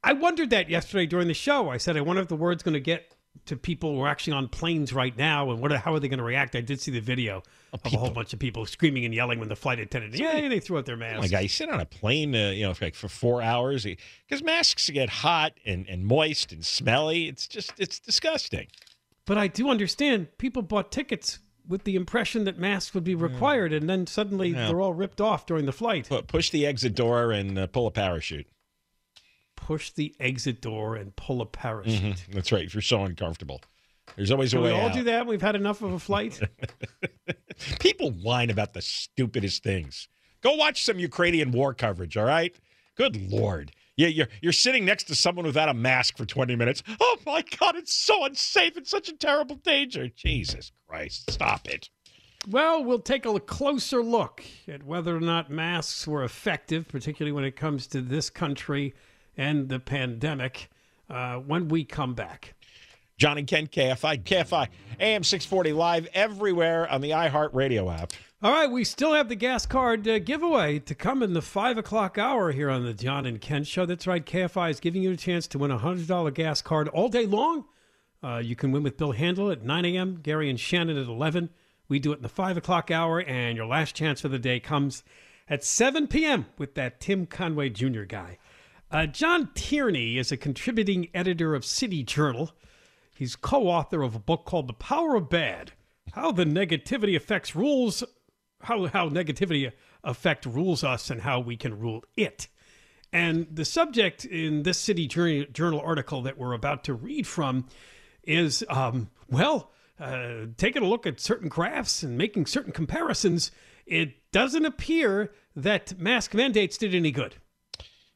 I 0.03 0.15
wondered 0.15 0.51
that 0.51 0.71
yesterday 0.71 1.07
during 1.07 1.29
the 1.29 1.35
show. 1.35 1.69
I 1.69 1.77
said, 1.77 1.97
I 1.97 2.01
wonder 2.01 2.23
if 2.23 2.29
the 2.29 2.37
word's 2.37 2.63
going 2.63 2.75
to 2.75 2.81
get 2.81 3.15
to 3.47 3.57
people 3.57 3.95
who 3.95 4.03
are 4.03 4.09
actually 4.09 4.35
on 4.35 4.49
planes 4.49 4.93
right 4.93 5.17
now, 5.17 5.51
and 5.51 5.61
what? 5.61 5.73
How 5.73 5.95
are 5.95 6.01
they 6.01 6.09
going 6.09 6.19
to 6.19 6.25
react? 6.25 6.55
I 6.55 6.61
did 6.61 6.81
see 6.81 6.91
the 6.91 7.01
video 7.01 7.43
of 7.73 7.81
a 7.85 7.89
whole 7.91 8.11
bunch 8.11 8.33
of 8.33 8.39
people 8.39 8.67
screaming 8.67 9.05
and 9.05 9.15
yelling 9.15 9.39
when 9.39 9.49
the 9.49 9.57
flight 9.57 9.79
attendant, 9.79 10.15
yeah, 10.15 10.49
they 10.49 10.61
threw 10.61 10.79
out 10.79 10.87
their 10.87 10.97
Oh 10.97 10.99
masks. 10.99 11.21
my 11.21 11.29
God, 11.29 11.43
you 11.43 11.49
sit 11.49 11.69
on 11.69 11.81
a 11.81 11.87
plane, 11.87 12.35
uh, 12.35 12.51
you 12.51 12.65
know, 12.65 12.75
for 12.75 12.85
like 12.87 12.95
for 12.95 13.09
four 13.09 13.41
hours 13.43 13.87
because 14.29 14.43
masks 14.43 14.91
get 14.91 15.09
hot 15.09 15.53
and, 15.65 15.87
and 15.89 16.05
moist 16.07 16.53
and 16.53 16.65
smelly. 16.67 17.29
It's 17.29 17.47
just 17.49 17.73
it's 17.79 17.99
disgusting. 17.99 18.67
But 19.27 19.39
I 19.39 19.47
do 19.49 19.69
understand 19.71 20.37
people 20.39 20.63
bought 20.63 20.91
tickets 20.91 21.39
with 21.69 21.85
the 21.85 21.95
impression 21.95 22.45
that 22.45 22.59
masks 22.59 22.95
would 22.95 23.05
be 23.05 23.15
required, 23.15 23.73
and 23.73 23.89
then 23.89 24.07
suddenly 24.07 24.49
Yeah. 24.51 24.67
they're 24.67 24.81
all 24.81 24.93
ripped 24.95 25.21
off 25.21 25.47
during 25.47 25.67
the 25.67 25.73
flight. 25.73 26.09
Pu- 26.09 26.23
push 26.23 26.51
the 26.51 26.67
exit 26.67 26.95
door 26.97 27.31
and 27.31 27.57
uh, 27.59 27.67
pull 27.69 27.87
a 27.87 27.91
parachute. 27.93 28.47
Push 29.61 29.91
the 29.93 30.15
exit 30.21 30.61
door 30.61 30.97
and 30.97 31.15
pull 31.17 31.41
a 31.43 31.47
parachute. 31.47 32.03
Mhm, 32.03 32.33
That's 32.33 32.51
right. 32.53 32.65
If 32.65 32.75
you're 32.75 32.81
so 32.83 33.05
uncomfortable, 33.05 33.61
there's 34.17 34.31
always 34.31 34.51
Can 34.51 34.61
a 34.61 34.63
way. 34.63 34.73
we 34.73 34.79
all 34.79 34.89
out. 34.89 34.95
do 34.95 35.03
that? 35.05 35.27
We've 35.27 35.43
had 35.43 35.55
enough 35.55 35.83
of 35.83 35.93
a 35.93 35.99
flight. 35.99 36.41
People 37.81 38.11
whine 38.11 38.51
about 38.51 38.73
the 38.73 38.83
stupidest 38.83 39.63
things. 39.63 40.09
Go 40.41 40.55
watch 40.55 40.85
some 40.85 40.99
Ukrainian 40.99 41.51
war 41.53 41.75
coverage, 41.75 42.17
all 42.17 42.25
right? 42.25 42.55
Good 42.97 43.31
lord. 43.31 43.73
Yeah, 43.97 44.09
you're 44.09 44.29
you're 44.41 44.53
sitting 44.53 44.85
next 44.87 45.05
to 45.05 45.15
someone 45.15 45.45
without 45.45 45.69
a 45.69 45.75
mask 45.75 46.17
for 46.17 46.25
20 46.25 46.57
minutes. 46.57 46.83
Oh 47.01 47.19
my 47.27 47.45
god, 47.59 47.77
it's 47.77 47.93
so 47.95 48.25
unsafe. 48.25 48.77
It's 48.79 48.91
such 48.91 49.09
a 49.11 49.17
terrible 49.17 49.57
danger. 49.57 50.09
Jesus 50.09 50.73
Christ, 50.89 51.31
stop 51.31 51.69
it. 51.69 51.91
Well, 52.49 52.83
we'll 52.83 53.01
take 53.01 53.27
a 53.27 53.39
closer 53.39 54.03
look 54.03 54.43
at 54.67 54.83
whether 54.83 55.15
or 55.15 55.21
not 55.21 55.51
masks 55.51 56.07
were 56.09 56.25
effective, 56.25 56.89
particularly 56.89 57.33
when 57.33 57.45
it 57.45 57.55
comes 57.57 57.87
to 57.89 58.01
this 58.01 58.31
country 58.31 58.95
and 59.41 59.71
the 59.71 59.79
pandemic, 59.81 60.69
uh, 61.09 61.37
when 61.37 61.69
we 61.69 61.83
come 61.83 62.13
back. 62.13 62.53
John 63.17 63.39
and 63.39 63.47
Ken, 63.47 63.67
KFI, 63.67 64.23
KFI, 64.23 64.69
AM 65.01 65.25
640 65.25 65.73
live 65.73 66.07
everywhere 66.13 66.87
on 66.91 67.01
the 67.01 67.11
iHeartRadio 67.11 67.93
app. 67.93 68.13
All 68.43 68.53
right, 68.53 68.71
we 68.71 68.85
still 68.85 69.15
have 69.15 69.31
the 69.31 69.35
gas 69.35 69.65
card 69.65 70.07
uh, 70.07 70.19
giveaway 70.19 70.79
to 70.81 70.95
come 70.95 71.23
in 71.23 71.33
the 71.33 71.41
five 71.41 71.79
o'clock 71.79 72.19
hour 72.19 72.53
here 72.53 72.69
on 72.69 72.85
the 72.85 72.93
John 72.93 73.25
and 73.25 73.41
Ken 73.41 73.65
Show. 73.65 73.87
That's 73.87 74.07
right, 74.07 74.25
KFI 74.25 74.71
is 74.71 74.81
giving 74.81 75.03
you 75.03 75.13
a 75.13 75.17
chance 75.17 75.47
to 75.49 75.59
win 75.59 75.71
a 75.71 75.79
hundred 75.79 76.07
dollar 76.07 76.31
gas 76.31 76.61
card 76.61 76.89
all 76.89 77.09
day 77.09 77.25
long. 77.25 77.65
Uh, 78.23 78.43
you 78.45 78.55
can 78.55 78.73
win 78.73 78.83
with 78.83 78.99
Bill 78.99 79.13
Handel 79.13 79.51
at 79.51 79.63
9 79.63 79.85
a.m., 79.87 80.21
Gary 80.23 80.51
and 80.51 80.61
Shannon 80.61 80.99
at 80.99 81.07
11. 81.07 81.49
We 81.89 81.99
do 81.99 82.13
it 82.13 82.17
in 82.17 82.23
the 82.23 82.29
five 82.29 82.59
o'clock 82.59 82.91
hour, 82.91 83.21
and 83.23 83.57
your 83.57 83.67
last 83.67 83.95
chance 83.95 84.21
for 84.21 84.29
the 84.29 84.39
day 84.39 84.61
comes 84.61 85.03
at 85.49 85.65
7 85.65 86.09
p.m. 86.09 86.45
with 86.59 86.75
that 86.75 87.01
Tim 87.01 87.25
Conway 87.27 87.71
Jr. 87.71 88.03
guy. 88.03 88.37
Uh, 88.93 89.07
John 89.07 89.51
Tierney 89.55 90.19
is 90.19 90.33
a 90.33 90.37
contributing 90.37 91.11
editor 91.15 91.55
of 91.55 91.65
City 91.65 92.03
Journal. 92.03 92.51
He's 93.15 93.37
co 93.37 93.69
author 93.69 94.03
of 94.03 94.17
a 94.17 94.21
book 94.21 94.45
called 94.45 94.67
The 94.67 94.73
Power 94.73 95.15
of 95.15 95.31
Bad 95.31 95.73
How 96.15 96.33
the 96.33 96.45
Negativity 96.45 97.15
Affects 97.15 97.55
Rules, 97.55 98.03
How, 98.63 98.87
how 98.87 99.09
Negativity 99.09 99.71
Effect 100.03 100.45
Rules 100.45 100.83
Us, 100.83 101.09
and 101.09 101.21
How 101.21 101.39
We 101.39 101.57
Can 101.57 101.79
Rule 101.79 102.03
It. 102.17 102.49
And 103.13 103.47
the 103.53 103.65
subject 103.65 104.25
in 104.25 104.65
this 104.65 104.79
City 104.79 105.07
Journal 105.07 105.81
article 105.81 106.23
that 106.23 106.37
we're 106.37 106.53
about 106.53 106.83
to 106.85 106.95
read 106.95 107.29
from 107.29 107.67
is, 108.25 108.65
um, 108.69 109.11
well, 109.29 109.71
uh, 110.01 110.47
taking 110.57 110.83
a 110.83 110.89
look 110.89 111.07
at 111.07 111.21
certain 111.21 111.49
graphs 111.49 112.03
and 112.03 112.19
making 112.19 112.47
certain 112.47 112.73
comparisons, 112.73 113.53
it 113.87 114.33
doesn't 114.33 114.65
appear 114.65 115.33
that 115.55 115.97
mask 115.97 116.35
mandates 116.35 116.77
did 116.77 116.93
any 116.93 117.13
good. 117.13 117.37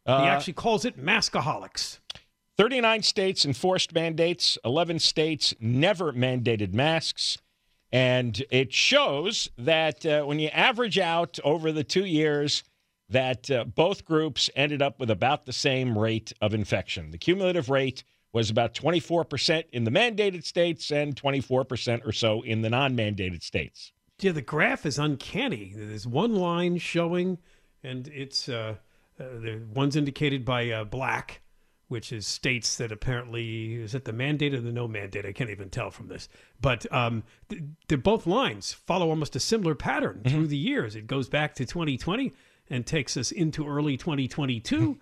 Uh, 0.06 0.23
he 0.23 0.28
actually 0.28 0.52
calls 0.52 0.84
it 0.84 1.02
maskaholics. 1.02 1.99
39 2.56 3.02
states 3.02 3.44
enforced 3.44 3.94
mandates, 3.94 4.58
11 4.64 5.00
states 5.00 5.54
never 5.61 6.12
mandated 6.12 6.73
masks. 6.73 7.38
And 7.90 8.42
it 8.50 8.73
shows 8.73 9.49
that 9.56 10.04
uh, 10.04 10.25
when 10.25 10.38
you 10.38 10.49
average 10.49 10.99
out 10.99 11.38
over 11.44 11.73
the 11.73 11.84
two 11.84 12.04
years, 12.04 12.64
that 13.08 13.50
uh, 13.50 13.64
both 13.64 14.04
groups 14.04 14.50
ended 14.56 14.82
up 14.82 14.99
with 14.99 15.11
about 15.11 15.46
the 15.46 15.52
same 15.52 15.96
rate 15.96 16.32
of 16.40 16.54
infection. 16.54 17.11
The 17.11 17.18
cumulative 17.18 17.70
rate 17.70 18.02
was 18.32 18.50
about 18.50 18.75
24% 18.75 19.64
in 19.73 19.84
the 19.84 19.90
mandated 19.90 20.44
states 20.44 20.90
and 20.90 21.14
24% 21.14 22.06
or 22.06 22.12
so 22.12 22.42
in 22.42 22.62
the 22.62 22.70
non 22.70 22.96
mandated 22.96 23.42
states. 23.42 23.92
Yeah, 24.20 24.32
the 24.32 24.42
graph 24.42 24.87
is 24.87 24.99
uncanny. 24.99 25.73
There's 25.76 26.06
one 26.06 26.34
line 26.34 26.78
showing, 26.78 27.38
and 27.82 28.08
it's 28.08 28.49
uh, 28.49 28.52
uh, 28.52 28.75
the 29.18 29.62
one's 29.73 29.97
indicated 29.97 30.44
by 30.44 30.71
uh, 30.71 30.85
black, 30.85 31.42
which 31.88 32.12
is 32.12 32.26
states 32.26 32.76
that 32.76 32.92
apparently 32.92 33.75
is 33.75 33.94
it 33.94 34.04
the 34.04 34.12
mandate 34.12 34.54
or 34.54 34.61
the 34.61 34.73
no 34.73 34.88
mandate? 34.88 35.26
I 35.26 35.33
can't 35.33 35.50
even 35.50 35.71
tell 35.71 35.90
from 35.90 36.09
this. 36.09 36.28
But 36.61 36.90
um, 36.92 37.25
th- 37.49 38.02
both 38.02 38.26
lines 38.26 38.73
follow 38.73 39.11
almost 39.11 39.37
a 39.37 39.40
similar 39.40 39.75
pattern 39.75 40.21
mm-hmm. 40.23 40.35
through 40.35 40.47
the 40.49 40.56
years. 40.56 40.97
It 40.97 41.06
goes 41.06 41.28
back 41.28 41.54
to 41.56 41.64
2020 41.64 42.33
and 42.68 42.87
takes 42.87 43.16
us 43.16 43.30
into 43.30 43.66
early 43.66 43.97
2022. 43.97 44.76
Mm-hmm. 44.76 44.92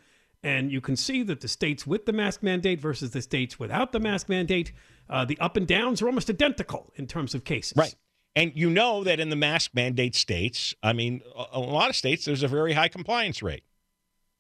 and 0.42 0.73
you 0.73 0.81
can 0.81 0.97
see 0.97 1.23
that 1.23 1.40
the 1.40 1.49
states 1.49 1.87
with 1.87 2.04
the 2.07 2.12
mask 2.12 2.42
mandate 2.42 2.81
versus 2.81 3.12
the 3.12 3.23
states 3.23 3.59
without 3.59 3.92
the 3.92 4.00
mask 4.00 4.28
mandate, 4.28 4.73
uh, 5.09 5.25
the 5.25 5.38
up 5.38 5.57
and 5.57 5.66
downs 5.66 6.02
are 6.02 6.07
almost 6.07 6.28
identical 6.28 6.92
in 6.97 7.07
terms 7.07 7.35
of 7.35 7.45
cases. 7.45 7.75
Right. 7.76 7.95
And 8.35 8.52
you 8.54 8.71
know 8.71 9.04
that 9.04 9.21
in 9.21 9.28
the 9.28 9.37
mask 9.37 9.73
mandate 9.75 10.14
states, 10.14 10.75
I 10.83 10.92
mean, 10.92 11.21
a, 11.37 11.59
a 11.59 11.61
lot 11.61 11.90
of 11.90 11.97
states, 11.97 12.25
there's 12.25 12.42
a 12.42 12.49
very 12.49 12.73
high 12.73 12.88
compliance 12.88 13.42
rate. 13.42 13.62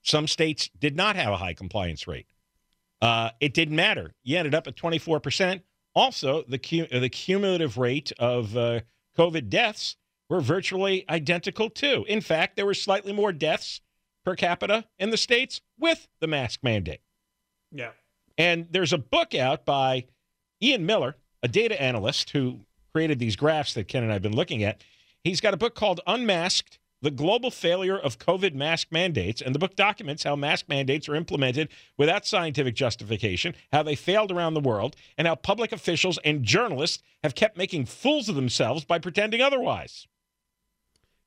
Some 0.02 0.26
states 0.26 0.68
did 0.78 0.96
not 0.96 1.16
have 1.16 1.32
a 1.32 1.36
high 1.36 1.54
compliance 1.54 2.06
rate. 2.06 2.26
Uh, 3.00 3.30
it 3.40 3.54
didn't 3.54 3.76
matter. 3.76 4.14
You 4.22 4.38
ended 4.38 4.54
up 4.54 4.66
at 4.66 4.76
24%. 4.76 5.62
Also, 5.94 6.44
the, 6.48 6.58
cu- 6.58 6.86
the 6.86 7.08
cumulative 7.08 7.76
rate 7.76 8.12
of 8.18 8.56
uh, 8.56 8.80
COVID 9.18 9.48
deaths 9.48 9.96
were 10.28 10.40
virtually 10.40 11.04
identical 11.08 11.68
too. 11.68 12.04
In 12.08 12.20
fact, 12.20 12.56
there 12.56 12.66
were 12.66 12.74
slightly 12.74 13.12
more 13.12 13.32
deaths 13.32 13.80
per 14.24 14.34
capita 14.34 14.84
in 14.98 15.10
the 15.10 15.16
states 15.16 15.60
with 15.78 16.08
the 16.20 16.26
mask 16.26 16.60
mandate. 16.62 17.00
Yeah. 17.70 17.90
And 18.38 18.66
there's 18.70 18.92
a 18.92 18.98
book 18.98 19.34
out 19.34 19.64
by 19.64 20.06
Ian 20.62 20.86
Miller, 20.86 21.16
a 21.42 21.48
data 21.48 21.80
analyst 21.80 22.30
who 22.30 22.60
created 22.92 23.18
these 23.18 23.36
graphs 23.36 23.74
that 23.74 23.88
Ken 23.88 24.02
and 24.02 24.12
I 24.12 24.14
have 24.14 24.22
been 24.22 24.36
looking 24.36 24.62
at. 24.62 24.82
He's 25.24 25.40
got 25.40 25.54
a 25.54 25.58
book 25.58 25.74
called 25.74 26.00
Unmasked 26.06 26.78
the 27.02 27.10
global 27.10 27.50
failure 27.50 27.98
of 27.98 28.18
COVID 28.18 28.54
mask 28.54 28.88
mandates, 28.90 29.42
and 29.42 29.54
the 29.54 29.58
book 29.58 29.76
documents 29.76 30.22
how 30.22 30.36
mask 30.36 30.68
mandates 30.68 31.08
are 31.08 31.16
implemented 31.16 31.68
without 31.98 32.24
scientific 32.24 32.74
justification, 32.74 33.54
how 33.72 33.82
they 33.82 33.96
failed 33.96 34.32
around 34.32 34.54
the 34.54 34.60
world, 34.60 34.96
and 35.18 35.26
how 35.26 35.34
public 35.34 35.72
officials 35.72 36.18
and 36.24 36.44
journalists 36.44 37.02
have 37.22 37.34
kept 37.34 37.56
making 37.56 37.84
fools 37.84 38.28
of 38.28 38.36
themselves 38.36 38.84
by 38.84 38.98
pretending 38.98 39.42
otherwise. 39.42 40.06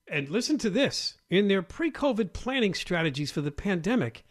And 0.07 0.29
listen 0.29 0.57
to 0.59 0.69
this 0.69 1.17
in 1.29 1.47
their 1.47 1.61
pre 1.61 1.91
COVID 1.91 2.31
planning 2.31 2.73
strategies 2.73 3.31
for 3.31 3.41
the 3.41 3.51
pandemic, 3.51 4.23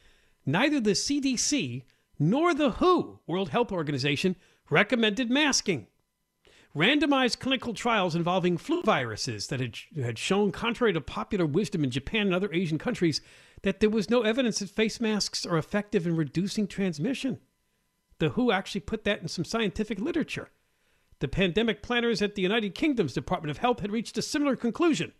neither 0.46 0.80
the 0.80 0.92
CDC 0.92 1.82
nor 2.18 2.54
the 2.54 2.70
WHO, 2.70 3.20
World 3.26 3.50
Health 3.50 3.72
Organization, 3.72 4.36
recommended 4.70 5.30
masking 5.30 5.88
randomized 6.76 7.38
clinical 7.38 7.72
trials 7.72 8.14
involving 8.14 8.56
flu 8.56 8.82
viruses 8.82 9.46
that 9.46 9.60
had, 9.60 9.78
had 9.96 10.18
shown, 10.18 10.50
contrary 10.50 10.92
to 10.92 11.00
popular 11.00 11.46
wisdom 11.46 11.84
in 11.84 11.90
Japan 11.90 12.26
and 12.26 12.34
other 12.34 12.52
Asian 12.52 12.78
countries, 12.78 13.20
that 13.62 13.80
there 13.80 13.90
was 13.90 14.10
no 14.10 14.22
evidence 14.22 14.58
that 14.58 14.70
face 14.70 15.00
masks 15.00 15.46
are 15.46 15.56
effective 15.56 16.06
in 16.06 16.16
reducing 16.16 16.66
transmission. 16.66 17.38
The 18.18 18.30
WHO 18.30 18.52
actually 18.52 18.82
put 18.82 19.04
that 19.04 19.22
in 19.22 19.28
some 19.28 19.44
scientific 19.44 19.98
literature. 19.98 20.50
The 21.20 21.28
pandemic 21.28 21.82
planners 21.82 22.20
at 22.20 22.34
the 22.34 22.42
United 22.42 22.74
Kingdom's 22.74 23.14
Department 23.14 23.50
of 23.50 23.58
Health 23.58 23.80
had 23.80 23.92
reached 23.92 24.18
a 24.18 24.22
similar 24.22 24.56
conclusion. 24.56 25.12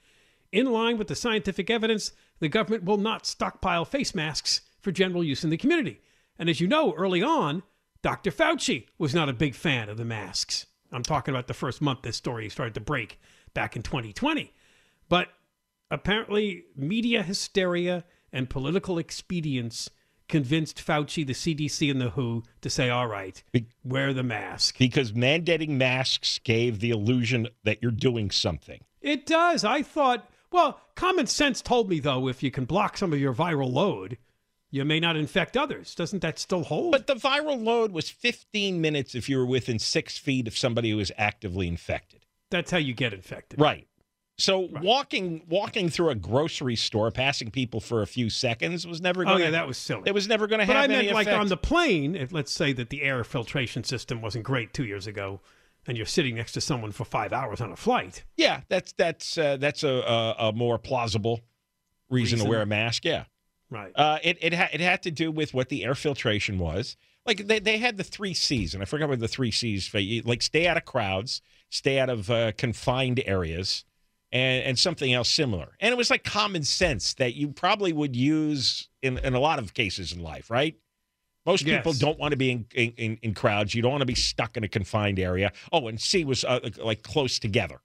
In 0.53 0.67
line 0.67 0.99
with 0.99 1.09
the 1.09 1.15
scientific 1.15 1.71
evidence, 1.71 2.13
the 2.41 2.49
government 2.49 2.85
will 2.85 2.99
not 2.99 3.27
stockpile 3.27 3.85
face 3.85 4.15
masks 4.15 4.61
for 4.81 4.93
general 4.93 5.25
use 5.25 5.45
in 5.45 5.51
the 5.51 5.57
community. 5.57 6.01
And 6.39 6.49
as 6.49 6.61
you 6.61 6.69
know, 6.69 6.95
early 6.95 7.23
on, 7.23 7.63
Dr. 8.03 8.31
Fauci 8.31 8.87
was 8.99 9.15
not 9.15 9.29
a 9.29 9.33
big 9.33 9.55
fan 9.55 9.89
of 9.89 9.97
the 9.97 10.05
masks. 10.05 10.67
I'm 10.95 11.03
talking 11.03 11.35
about 11.35 11.49
the 11.49 11.55
first 11.55 11.83
month 11.83 12.03
this 12.03 12.17
story 12.17 12.49
started 12.49 12.75
to 12.75 12.81
break 12.81 13.21
back 13.53 13.77
in 13.77 13.83
2020. 13.83 14.53
But 15.09 15.29
apparently, 15.91 16.65
media 16.77 17.23
hysteria 17.23 18.05
and 18.33 18.49
political 18.49 18.99
expedience 18.99 19.91
convinced 20.29 20.79
Fauci, 20.79 21.27
the 21.27 21.33
CDC, 21.33 21.91
and 21.91 22.01
the 22.01 22.11
WHO 22.11 22.45
to 22.63 22.71
say, 22.71 22.89
all 22.91 23.07
right, 23.07 23.43
wear 23.85 24.13
the 24.15 24.23
mask. 24.23 24.79
Because 24.79 25.13
mandating 25.13 25.71
masks 25.71 26.39
gave 26.43 26.81
the 26.81 26.91
illusion 26.91 27.49
that 27.65 27.83
you're 27.83 27.91
doing 27.91 28.31
something. 28.31 28.83
It 29.03 29.27
does. 29.27 29.65
I 29.65 29.83
thought, 29.83 30.31
well, 30.51 30.81
common 30.95 31.27
sense 31.27 31.61
told 31.61 31.91
me, 31.91 32.01
though, 32.01 32.29
if 32.29 32.43
you 32.43 32.51
can 32.51 32.65
block 32.65 32.97
some 32.97 33.13
of 33.13 33.21
your 33.21 33.35
viral 33.35 33.73
load, 33.73 34.17
you 34.75 34.85
may 34.85 34.99
not 34.99 35.15
infect 35.15 35.57
others. 35.57 35.95
Doesn't 35.95 36.21
that 36.23 36.37
still 36.37 36.65
hold? 36.65 36.91
But 36.91 37.07
the 37.07 37.15
viral 37.15 37.63
load 37.63 37.93
was 37.93 38.11
15 38.11 38.81
minutes 38.81 39.15
if 39.15 39.29
you 39.29 39.39
were 39.39 39.47
within 39.47 39.79
six 39.79 40.19
feet 40.19 40.49
of 40.49 40.59
somebody 40.59 40.91
who 40.91 40.97
was 40.97 41.13
actively 41.17 41.69
infected. 41.69 42.27
That's 42.51 42.73
how 42.73 42.79
you 42.79 42.93
get 42.93 43.15
infected. 43.15 43.61
Right. 43.61 43.87
So 44.37 44.69
right. 44.69 44.83
walking 44.83 45.43
walking 45.49 45.91
through 45.91 46.11
a 46.11 46.17
grocery 46.17 46.75
store, 46.75 47.13
passing 47.13 47.53
people 47.53 47.79
for 47.79 48.03
a 48.03 48.07
few 48.09 48.29
seconds 48.29 48.85
was 48.85 49.01
never 49.01 49.23
going. 49.23 49.39
To 49.39 49.43
Oh 49.45 49.47
yeah, 49.47 49.53
that 49.53 49.69
was 49.69 49.79
silly. 49.79 50.03
It 50.07 50.13
was 50.13 50.27
never 50.27 50.49
going 50.49 50.59
to 50.59 50.65
have. 50.65 50.75
But 50.75 50.79
I 50.79 50.89
meant 50.89 51.05
any 51.05 51.15
like 51.15 51.29
effect. 51.29 51.41
on 51.41 51.49
the 51.49 51.57
plane. 51.57 52.17
If 52.17 52.33
let's 52.33 52.51
say 52.51 52.73
that 52.73 52.91
the 52.91 53.03
air 53.03 53.23
filtration 53.23 53.85
system 53.85 54.21
wasn't 54.23 54.43
great 54.43 54.75
two 54.75 54.85
years 54.85 55.07
ago, 55.07 55.41
and 55.87 55.97
you're 55.97 56.05
sitting 56.05 56.35
next 56.35 56.51
to 56.55 56.61
someone 56.61 56.91
for 56.91 57.05
five 57.05 57.33
hours 57.33 57.61
on 57.61 57.71
a 57.71 57.77
flight. 57.77 58.25
Yeah, 58.37 58.63
that's 58.69 58.93
that's 58.95 59.39
uh, 59.39 59.57
that's 59.57 59.85
a, 59.85 59.89
a, 59.89 60.49
a 60.49 60.53
more 60.53 60.79
plausible 60.79 61.43
reason, 62.11 62.39
reason, 62.39 62.47
to 62.47 62.51
wear 62.51 62.63
a 62.63 62.67
mask. 62.67 63.05
Yeah. 63.05 63.27
Right. 63.75 63.93
Uh, 63.97 64.19
it 64.23 64.39
it, 64.41 64.55
ha- 64.55 64.69
it 64.73 64.81
had 64.81 65.03
to 65.03 65.11
do 65.11 65.33
with 65.33 65.53
what 65.53 65.69
the 65.69 65.85
air 65.85 65.97
filtration 65.97 66.59
was. 66.59 66.97
Like 67.27 67.49
they, 67.49 67.59
they 67.59 67.79
had 67.79 67.97
the 67.97 68.05
three 68.05 68.33
C's, 68.33 68.73
and 68.73 68.83
I 68.83 68.87
forgot 68.87 69.09
what 69.09 69.19
the 69.19 69.27
three 69.27 69.51
C's. 69.51 69.93
Like 70.25 70.43
stay 70.43 70.69
out 70.69 70.77
of 70.77 70.85
crowds, 70.85 71.43
stay 71.71 71.99
out 71.99 72.09
of 72.09 72.31
uh, 72.31 72.53
confined 72.53 73.21
areas, 73.27 73.85
and 74.31 74.63
and 74.63 74.79
something 74.79 75.13
else 75.13 75.29
similar. 75.29 75.73
And 75.81 75.93
it 75.93 75.97
was 75.97 76.09
like 76.09 76.23
common 76.23 76.63
sense 76.63 77.15
that 77.15 77.35
you 77.35 77.49
probably 77.49 77.93
would 77.93 78.15
use 78.15 78.89
in 79.03 79.19
in 79.19 79.35
a 79.35 79.41
lot 79.41 79.59
of 79.59 79.75
cases 79.75 80.13
in 80.13 80.23
life, 80.23 80.51
right? 80.51 80.77
Most 81.45 81.65
yes. 81.65 81.79
people 81.79 81.95
don't 81.95 82.19
want 82.19 82.31
to 82.31 82.39
be 82.39 82.51
in, 82.53 82.65
in, 82.75 83.19
in, 83.21 83.35
crowds. 83.35 83.75
You 83.75 83.83
don't 83.83 83.91
want 83.91 84.01
to 84.01 84.07
be 84.07 84.15
stuck 84.15 84.57
in 84.57 84.65
a 84.65 84.69
confined 84.69 85.19
area. 85.19 85.53
Oh, 85.73 85.89
and 85.89 86.01
C 86.01 86.25
was 86.25 86.43
uh, 86.43 86.71
like 86.83 87.03
close 87.03 87.39
together. 87.39 87.83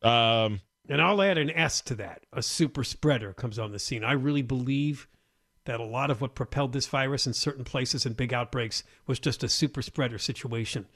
Um, 0.00 0.60
and 0.90 1.00
I'll 1.00 1.22
add 1.22 1.38
an 1.38 1.50
S 1.50 1.80
to 1.82 1.94
that. 1.96 2.24
A 2.32 2.42
super 2.42 2.82
spreader 2.82 3.32
comes 3.32 3.58
on 3.58 3.70
the 3.70 3.78
scene. 3.78 4.02
I 4.02 4.12
really 4.12 4.42
believe 4.42 5.08
that 5.64 5.78
a 5.78 5.84
lot 5.84 6.10
of 6.10 6.20
what 6.20 6.34
propelled 6.34 6.72
this 6.72 6.88
virus 6.88 7.28
in 7.28 7.32
certain 7.32 7.64
places 7.64 8.04
and 8.04 8.16
big 8.16 8.34
outbreaks 8.34 8.82
was 9.06 9.20
just 9.20 9.44
a 9.44 9.48
super 9.48 9.82
spreader 9.82 10.18
situation. 10.18 10.86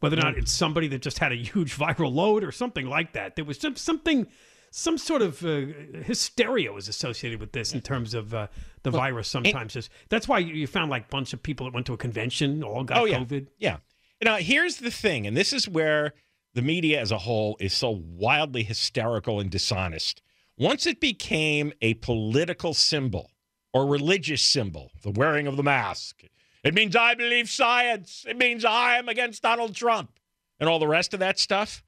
Whether 0.00 0.18
or 0.18 0.22
not 0.22 0.36
it's 0.36 0.52
somebody 0.52 0.88
that 0.88 1.02
just 1.02 1.20
had 1.20 1.30
a 1.30 1.36
huge 1.36 1.76
viral 1.78 2.12
load 2.12 2.42
or 2.42 2.50
something 2.50 2.86
like 2.86 3.12
that. 3.12 3.36
There 3.36 3.44
was 3.44 3.58
just 3.58 3.78
something, 3.78 4.26
some 4.72 4.98
sort 4.98 5.22
of 5.22 5.44
uh, 5.44 5.66
hysteria 6.02 6.72
was 6.72 6.88
associated 6.88 7.38
with 7.38 7.52
this 7.52 7.72
in 7.72 7.80
terms 7.80 8.12
of 8.12 8.34
uh, 8.34 8.48
the 8.82 8.90
well, 8.90 9.02
virus 9.02 9.28
sometimes. 9.28 9.76
It, 9.76 9.88
that's 10.08 10.26
why 10.26 10.40
you 10.40 10.66
found 10.66 10.90
like 10.90 11.04
a 11.04 11.10
bunch 11.10 11.32
of 11.32 11.42
people 11.42 11.66
that 11.66 11.74
went 11.74 11.86
to 11.86 11.92
a 11.92 11.98
convention 11.98 12.64
all 12.64 12.82
got 12.82 12.98
oh, 12.98 13.04
yeah. 13.04 13.20
COVID. 13.20 13.46
Yeah. 13.58 13.76
Now, 14.22 14.36
here's 14.36 14.78
the 14.78 14.90
thing, 14.90 15.26
and 15.26 15.36
this 15.36 15.52
is 15.52 15.68
where 15.68 16.14
the 16.54 16.62
media 16.62 17.00
as 17.00 17.10
a 17.10 17.18
whole 17.18 17.56
is 17.60 17.74
so 17.74 17.90
wildly 17.90 18.62
hysterical 18.62 19.40
and 19.40 19.50
dishonest. 19.50 20.22
Once 20.56 20.86
it 20.86 21.00
became 21.00 21.72
a 21.82 21.94
political 21.94 22.72
symbol 22.72 23.30
or 23.72 23.86
religious 23.86 24.42
symbol, 24.42 24.92
the 25.02 25.10
wearing 25.10 25.46
of 25.46 25.56
the 25.56 25.62
mask, 25.62 26.22
it 26.62 26.74
means 26.74 26.96
I 26.96 27.14
believe 27.14 27.50
science. 27.50 28.24
It 28.26 28.38
means 28.38 28.64
I 28.64 28.96
am 28.96 29.08
against 29.08 29.42
Donald 29.42 29.74
Trump 29.74 30.18
and 30.60 30.68
all 30.68 30.78
the 30.78 30.86
rest 30.86 31.12
of 31.12 31.20
that 31.20 31.38
stuff. 31.38 31.82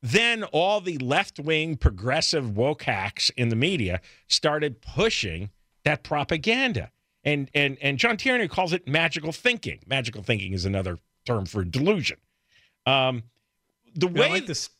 Then 0.00 0.44
all 0.44 0.80
the 0.80 0.98
left 0.98 1.40
wing 1.40 1.76
progressive 1.76 2.56
woke 2.56 2.84
hacks 2.84 3.30
in 3.30 3.48
the 3.48 3.56
media 3.56 4.00
started 4.28 4.80
pushing 4.80 5.50
that 5.84 6.02
propaganda. 6.04 6.90
And, 7.24 7.50
and, 7.54 7.78
and 7.80 7.98
John 7.98 8.16
Tierney 8.16 8.48
calls 8.48 8.72
it 8.72 8.86
magical 8.86 9.32
thinking. 9.32 9.80
Magical 9.86 10.22
thinking 10.22 10.52
is 10.52 10.64
another 10.64 10.98
term 11.26 11.46
for 11.46 11.64
delusion. 11.64 12.18
Um, 12.86 13.24
the 13.94 14.08
way 14.08 14.30
like 14.30 14.46
this. 14.46 14.70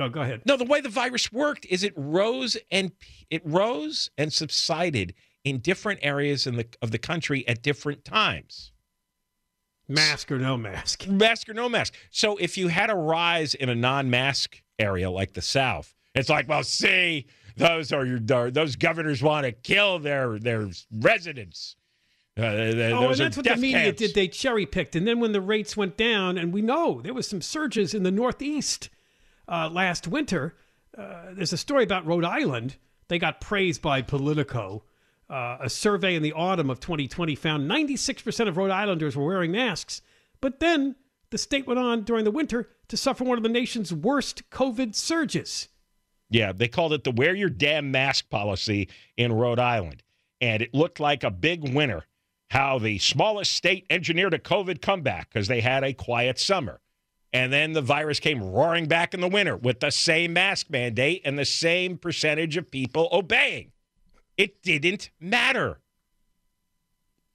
Oh, 0.00 0.08
go 0.08 0.22
ahead. 0.22 0.42
no, 0.46 0.56
the 0.56 0.64
way 0.64 0.80
the 0.80 0.88
virus 0.88 1.32
worked 1.32 1.66
is 1.66 1.82
it 1.82 1.92
rose 1.96 2.56
and 2.70 2.92
it 3.30 3.42
rose 3.44 4.10
and 4.16 4.32
subsided 4.32 5.14
in 5.44 5.58
different 5.58 6.00
areas 6.02 6.46
in 6.46 6.56
the 6.56 6.66
of 6.82 6.90
the 6.90 6.98
country 6.98 7.46
at 7.46 7.62
different 7.62 8.04
times. 8.04 8.72
Mask 9.88 10.32
or 10.32 10.38
no 10.38 10.56
mask. 10.56 11.06
Mask 11.08 11.48
or 11.48 11.54
no 11.54 11.68
mask. 11.68 11.94
So 12.10 12.36
if 12.38 12.56
you 12.56 12.68
had 12.68 12.88
a 12.88 12.94
rise 12.94 13.54
in 13.54 13.68
a 13.68 13.74
non-mask 13.74 14.62
area 14.78 15.10
like 15.10 15.34
the 15.34 15.42
South, 15.42 15.94
it's 16.14 16.30
like, 16.30 16.48
well, 16.48 16.64
see, 16.64 17.26
those 17.56 17.92
are 17.92 18.06
your 18.06 18.18
those 18.50 18.76
governors 18.76 19.22
want 19.22 19.44
to 19.44 19.52
kill 19.52 19.98
their 19.98 20.38
their 20.38 20.68
residents. 20.90 21.76
Uh, 22.36 22.50
th- 22.50 22.92
Oh, 22.92 23.08
and 23.10 23.16
that's 23.16 23.36
what 23.36 23.46
the 23.46 23.56
media 23.56 23.84
camps. 23.84 23.98
did. 24.00 24.14
They 24.14 24.26
cherry 24.28 24.66
picked, 24.66 24.96
and 24.96 25.06
then 25.06 25.20
when 25.20 25.32
the 25.32 25.40
rates 25.40 25.76
went 25.76 25.96
down, 25.96 26.36
and 26.36 26.52
we 26.52 26.62
know 26.62 27.00
there 27.00 27.14
was 27.14 27.28
some 27.28 27.40
surges 27.40 27.94
in 27.94 28.02
the 28.02 28.10
Northeast 28.10 28.88
uh, 29.48 29.68
last 29.70 30.08
winter. 30.08 30.56
Uh, 30.96 31.26
there's 31.32 31.52
a 31.52 31.56
story 31.56 31.84
about 31.84 32.06
Rhode 32.06 32.24
Island. 32.24 32.76
They 33.08 33.18
got 33.18 33.40
praised 33.40 33.82
by 33.82 34.02
Politico. 34.02 34.84
Uh, 35.28 35.58
a 35.60 35.70
survey 35.70 36.14
in 36.14 36.22
the 36.22 36.32
autumn 36.32 36.70
of 36.70 36.80
2020 36.80 37.34
found 37.34 37.68
96% 37.70 38.48
of 38.48 38.56
Rhode 38.56 38.70
Islanders 38.70 39.16
were 39.16 39.24
wearing 39.26 39.52
masks. 39.52 40.02
But 40.40 40.60
then 40.60 40.96
the 41.30 41.38
state 41.38 41.66
went 41.66 41.80
on 41.80 42.02
during 42.02 42.24
the 42.24 42.30
winter 42.30 42.68
to 42.88 42.96
suffer 42.96 43.24
one 43.24 43.38
of 43.38 43.42
the 43.42 43.48
nation's 43.48 43.92
worst 43.92 44.48
COVID 44.50 44.94
surges. 44.94 45.68
Yeah, 46.30 46.52
they 46.52 46.68
called 46.68 46.92
it 46.92 47.04
the 47.04 47.10
wear 47.10 47.34
your 47.34 47.48
damn 47.48 47.90
mask 47.90 48.28
policy 48.30 48.88
in 49.16 49.32
Rhode 49.32 49.58
Island. 49.58 50.02
And 50.40 50.62
it 50.62 50.74
looked 50.74 51.00
like 51.00 51.24
a 51.24 51.30
big 51.30 51.72
winner. 51.74 52.04
How 52.54 52.78
the 52.78 52.98
smallest 52.98 53.50
state 53.50 53.84
engineered 53.90 54.32
a 54.32 54.38
COVID 54.38 54.80
comeback 54.80 55.28
because 55.28 55.48
they 55.48 55.60
had 55.60 55.82
a 55.82 55.92
quiet 55.92 56.38
summer. 56.38 56.80
And 57.32 57.52
then 57.52 57.72
the 57.72 57.82
virus 57.82 58.20
came 58.20 58.40
roaring 58.40 58.86
back 58.86 59.12
in 59.12 59.20
the 59.20 59.26
winter 59.26 59.56
with 59.56 59.80
the 59.80 59.90
same 59.90 60.34
mask 60.34 60.70
mandate 60.70 61.22
and 61.24 61.36
the 61.36 61.44
same 61.44 61.98
percentage 61.98 62.56
of 62.56 62.70
people 62.70 63.08
obeying. 63.10 63.72
It 64.36 64.62
didn't 64.62 65.10
matter. 65.18 65.80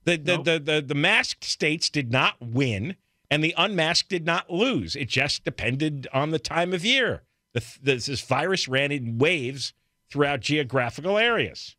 The 0.04 0.16
the, 0.16 0.42
the, 0.42 0.58
the, 0.58 0.80
the 0.80 0.94
masked 0.94 1.44
states 1.44 1.90
did 1.90 2.10
not 2.10 2.36
win, 2.40 2.96
and 3.30 3.44
the 3.44 3.54
unmasked 3.58 4.08
did 4.08 4.24
not 4.24 4.48
lose. 4.50 4.96
It 4.96 5.10
just 5.10 5.44
depended 5.44 6.08
on 6.14 6.30
the 6.30 6.38
time 6.38 6.72
of 6.72 6.82
year. 6.82 7.24
The, 7.52 7.62
this, 7.82 8.06
this 8.06 8.22
virus 8.22 8.68
ran 8.68 8.90
in 8.90 9.18
waves 9.18 9.74
throughout 10.08 10.40
geographical 10.40 11.18
areas. 11.18 11.76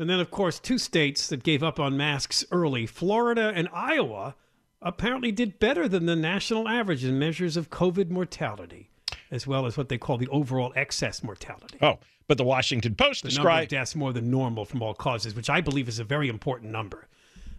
And 0.00 0.08
then, 0.08 0.18
of 0.18 0.30
course, 0.30 0.58
two 0.58 0.78
states 0.78 1.28
that 1.28 1.42
gave 1.42 1.62
up 1.62 1.78
on 1.78 1.94
masks 1.94 2.42
early, 2.50 2.86
Florida 2.86 3.52
and 3.54 3.68
Iowa, 3.70 4.34
apparently 4.80 5.30
did 5.30 5.58
better 5.58 5.86
than 5.88 6.06
the 6.06 6.16
national 6.16 6.66
average 6.68 7.04
in 7.04 7.18
measures 7.18 7.54
of 7.54 7.68
COVID 7.68 8.08
mortality, 8.08 8.88
as 9.30 9.46
well 9.46 9.66
as 9.66 9.76
what 9.76 9.90
they 9.90 9.98
call 9.98 10.16
the 10.16 10.26
overall 10.28 10.72
excess 10.74 11.22
mortality. 11.22 11.76
Oh, 11.82 11.98
but 12.28 12.38
the 12.38 12.44
Washington 12.44 12.94
Post 12.94 13.24
The 13.24 13.28
number 13.28 13.40
of 13.40 13.44
described 13.44 13.70
deaths 13.72 13.94
more 13.94 14.14
than 14.14 14.30
normal 14.30 14.64
from 14.64 14.80
all 14.80 14.94
causes, 14.94 15.34
which 15.34 15.50
I 15.50 15.60
believe 15.60 15.86
is 15.86 15.98
a 15.98 16.04
very 16.04 16.30
important 16.30 16.72
number, 16.72 17.06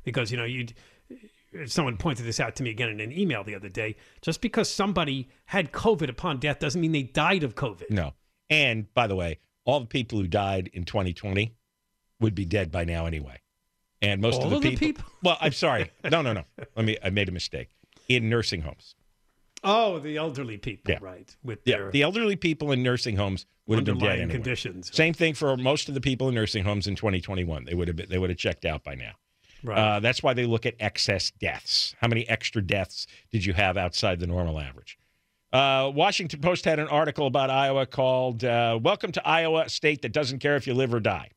because 0.04 0.32
you 0.32 0.38
know 0.38 0.46
you. 0.46 0.66
Someone 1.68 1.98
pointed 1.98 2.26
this 2.26 2.40
out 2.40 2.56
to 2.56 2.64
me 2.64 2.72
again 2.72 2.90
in 2.90 3.00
an 3.02 3.12
email 3.12 3.44
the 3.44 3.54
other 3.54 3.70
day. 3.70 3.98
Just 4.24 4.42
because 4.42 4.68
somebody 4.68 5.30
had 5.46 5.72
COVID 5.74 6.10
upon 6.10 6.40
death 6.40 6.58
doesn't 6.58 6.82
mean 6.82 6.94
they 6.94 7.04
died 7.04 7.44
of 7.44 7.54
COVID. 7.54 7.92
no. 7.92 8.14
And 8.50 8.92
by 8.94 9.06
the 9.06 9.16
way, 9.16 9.40
all 9.64 9.82
the 9.82 9.86
people 9.86 10.18
who 10.18 10.28
died 10.28 10.72
in 10.74 10.86
2020 10.86 11.54
would 12.22 12.34
be 12.36 12.46
dead 12.46 12.72
by 12.72 12.86
now 12.86 13.06
anyway. 13.06 13.38
And 14.02 14.22
most 14.22 14.42
of 14.42 14.50
the 14.50 14.56
of 14.56 14.62
the 14.62 14.70
people, 14.72 14.88
people? 14.88 15.04
Well, 15.24 15.38
I'm 15.42 15.52
sorry. 15.52 15.92
No, 16.10 16.22
no, 16.22 16.34
no. 16.34 16.44
Let 16.76 16.86
me. 16.86 16.98
I 17.04 17.10
made 17.10 17.30
a 17.30 17.32
mistake. 17.32 17.70
In 18.08 18.30
nursing 18.30 18.62
homes. 18.62 18.96
Oh, 19.64 20.00
the 20.00 20.18
elderly 20.18 20.58
people, 20.58 20.92
Yeah. 20.92 20.98
right? 21.02 21.36
With 21.44 21.60
Yeah, 21.66 21.90
the 21.92 22.02
elderly 22.02 22.36
people 22.36 22.72
in 22.72 22.82
nursing 22.82 23.16
homes 23.16 23.46
would 23.68 23.76
have 23.78 23.86
been 23.86 24.00
dead 24.00 24.20
anyway. 24.20 24.32
conditions. 24.34 24.90
Same 24.96 25.14
thing 25.14 25.36
for 25.36 25.56
most 25.56 25.88
of 25.88 25.94
the 25.94 26.02
people 26.02 26.28
in 26.30 26.34
nursing 26.36 26.64
homes 26.64 26.88
in 26.88 26.96
2021. 26.96 27.66
They 27.66 27.76
would 27.76 27.88
have 27.88 27.96
been, 27.96 28.10
they 28.10 28.18
would 28.18 28.32
have 28.32 28.40
checked 28.40 28.66
out 28.66 28.84
by 28.84 28.96
now. 28.96 29.12
Right. 29.64 29.78
Uh, 29.78 30.00
that's 30.00 30.24
why 30.24 30.34
they 30.34 30.46
look 30.48 30.66
at 30.66 30.74
excess 30.80 31.30
deaths. 31.40 31.96
How 32.02 32.08
many 32.08 32.28
extra 32.28 32.64
deaths 32.64 33.06
did 33.32 33.46
you 33.46 33.54
have 33.54 33.78
outside 33.78 34.20
the 34.20 34.26
normal 34.26 34.60
average? 34.60 34.98
Uh, 35.54 35.92
Washington 35.94 36.42
Post 36.42 36.66
had 36.66 36.80
an 36.80 36.88
article 36.88 37.28
about 37.28 37.52
Iowa 37.52 37.86
called 37.86 38.44
uh, 38.44 38.80
"Welcome 38.82 39.12
to 39.12 39.28
Iowa, 39.28 39.66
a 39.66 39.70
state 39.70 40.02
that 40.02 40.12
doesn't 40.12 40.40
care 40.40 40.56
if 40.56 40.66
you 40.66 40.74
live 40.74 40.92
or 40.94 41.00
die." 41.00 41.30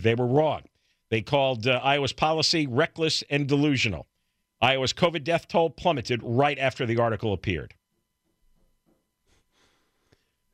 They 0.00 0.14
were 0.14 0.26
wrong. 0.26 0.62
They 1.10 1.22
called 1.22 1.66
uh, 1.66 1.80
Iowa's 1.82 2.12
policy 2.12 2.66
reckless 2.66 3.22
and 3.28 3.46
delusional. 3.46 4.06
Iowa's 4.60 4.92
COVID 4.92 5.24
death 5.24 5.48
toll 5.48 5.70
plummeted 5.70 6.20
right 6.22 6.58
after 6.58 6.86
the 6.86 6.98
article 6.98 7.32
appeared. 7.32 7.74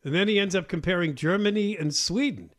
And 0.03 0.15
then 0.15 0.29
he 0.29 0.39
ends 0.39 0.55
up 0.55 0.69
comparing 0.69 1.15
Germany 1.15 1.77
and 1.77 1.95
Sweden. 1.95 2.51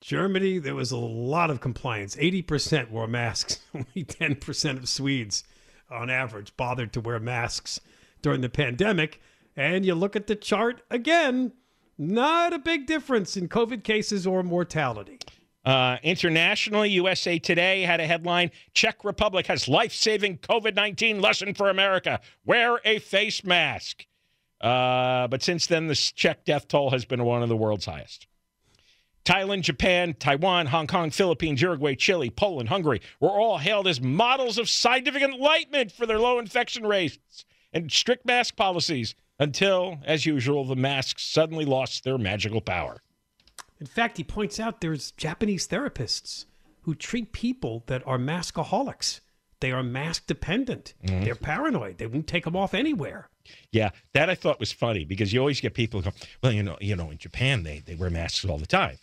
Germany, 0.00 0.58
there 0.58 0.74
was 0.74 0.90
a 0.90 0.96
lot 0.96 1.50
of 1.50 1.60
compliance. 1.60 2.14
80% 2.16 2.90
wore 2.90 3.06
masks. 3.06 3.60
Only 3.74 4.04
10% 4.04 4.76
of 4.78 4.88
Swedes, 4.88 5.44
on 5.90 6.10
average, 6.10 6.56
bothered 6.56 6.92
to 6.92 7.00
wear 7.00 7.18
masks 7.18 7.80
during 8.22 8.40
the 8.40 8.48
pandemic. 8.48 9.20
And 9.56 9.84
you 9.84 9.94
look 9.94 10.14
at 10.14 10.26
the 10.26 10.36
chart 10.36 10.82
again, 10.90 11.52
not 11.98 12.52
a 12.52 12.58
big 12.58 12.86
difference 12.86 13.36
in 13.36 13.48
COVID 13.48 13.82
cases 13.82 14.26
or 14.26 14.42
mortality. 14.42 15.18
Uh, 15.64 15.96
internationally, 16.02 16.90
USA 16.90 17.38
Today 17.38 17.82
had 17.82 18.00
a 18.00 18.06
headline 18.06 18.50
Czech 18.74 19.02
Republic 19.02 19.46
has 19.46 19.66
life 19.66 19.92
saving 19.92 20.38
COVID 20.38 20.74
19 20.74 21.20
lesson 21.20 21.54
for 21.54 21.70
America. 21.70 22.20
Wear 22.44 22.80
a 22.84 22.98
face 22.98 23.44
mask. 23.44 24.06
Uh, 24.60 25.26
but 25.28 25.42
since 25.42 25.66
then, 25.66 25.86
the 25.86 25.94
Czech 25.94 26.44
death 26.44 26.68
toll 26.68 26.90
has 26.90 27.04
been 27.04 27.24
one 27.24 27.42
of 27.42 27.48
the 27.48 27.56
world's 27.56 27.86
highest. 27.86 28.26
Thailand, 29.24 29.62
Japan, 29.62 30.14
Taiwan, 30.18 30.66
Hong 30.66 30.86
Kong, 30.86 31.10
Philippines, 31.10 31.62
Uruguay, 31.62 31.94
Chile, 31.94 32.28
Poland, 32.28 32.68
Hungary 32.68 33.00
were 33.20 33.30
all 33.30 33.56
hailed 33.56 33.88
as 33.88 34.00
models 34.00 34.58
of 34.58 34.68
scientific 34.68 35.22
enlightenment 35.22 35.92
for 35.92 36.04
their 36.04 36.18
low 36.18 36.38
infection 36.38 36.86
rates 36.86 37.46
and 37.72 37.90
strict 37.90 38.26
mask 38.26 38.54
policies 38.54 39.14
until, 39.38 39.98
as 40.04 40.26
usual, 40.26 40.66
the 40.66 40.76
masks 40.76 41.24
suddenly 41.24 41.64
lost 41.64 42.04
their 42.04 42.18
magical 42.18 42.60
power. 42.60 43.02
In 43.80 43.86
fact, 43.86 44.16
he 44.16 44.24
points 44.24 44.60
out 44.60 44.80
there's 44.80 45.10
Japanese 45.12 45.66
therapists 45.68 46.44
who 46.82 46.94
treat 46.94 47.32
people 47.32 47.82
that 47.86 48.06
are 48.06 48.18
maskaholics. 48.18 49.20
They 49.60 49.72
are 49.72 49.82
mask 49.82 50.26
dependent. 50.26 50.94
Mhm. 51.04 51.24
They're 51.24 51.34
paranoid. 51.34 51.98
They 51.98 52.06
won't 52.06 52.26
take 52.26 52.44
them 52.44 52.56
off 52.56 52.74
anywhere. 52.74 53.28
Yeah, 53.72 53.90
that 54.12 54.30
I 54.30 54.34
thought 54.34 54.60
was 54.60 54.72
funny 54.72 55.04
because 55.04 55.32
you 55.32 55.40
always 55.40 55.60
get 55.60 55.74
people 55.74 56.00
go, 56.02 56.12
well, 56.42 56.52
you 56.52 56.62
know, 56.62 56.76
you 56.80 56.96
know, 56.96 57.10
in 57.10 57.18
Japan 57.18 57.62
they 57.62 57.80
they 57.80 57.94
wear 57.94 58.10
masks 58.10 58.44
all 58.44 58.58
the 58.58 58.66
time. 58.66 58.98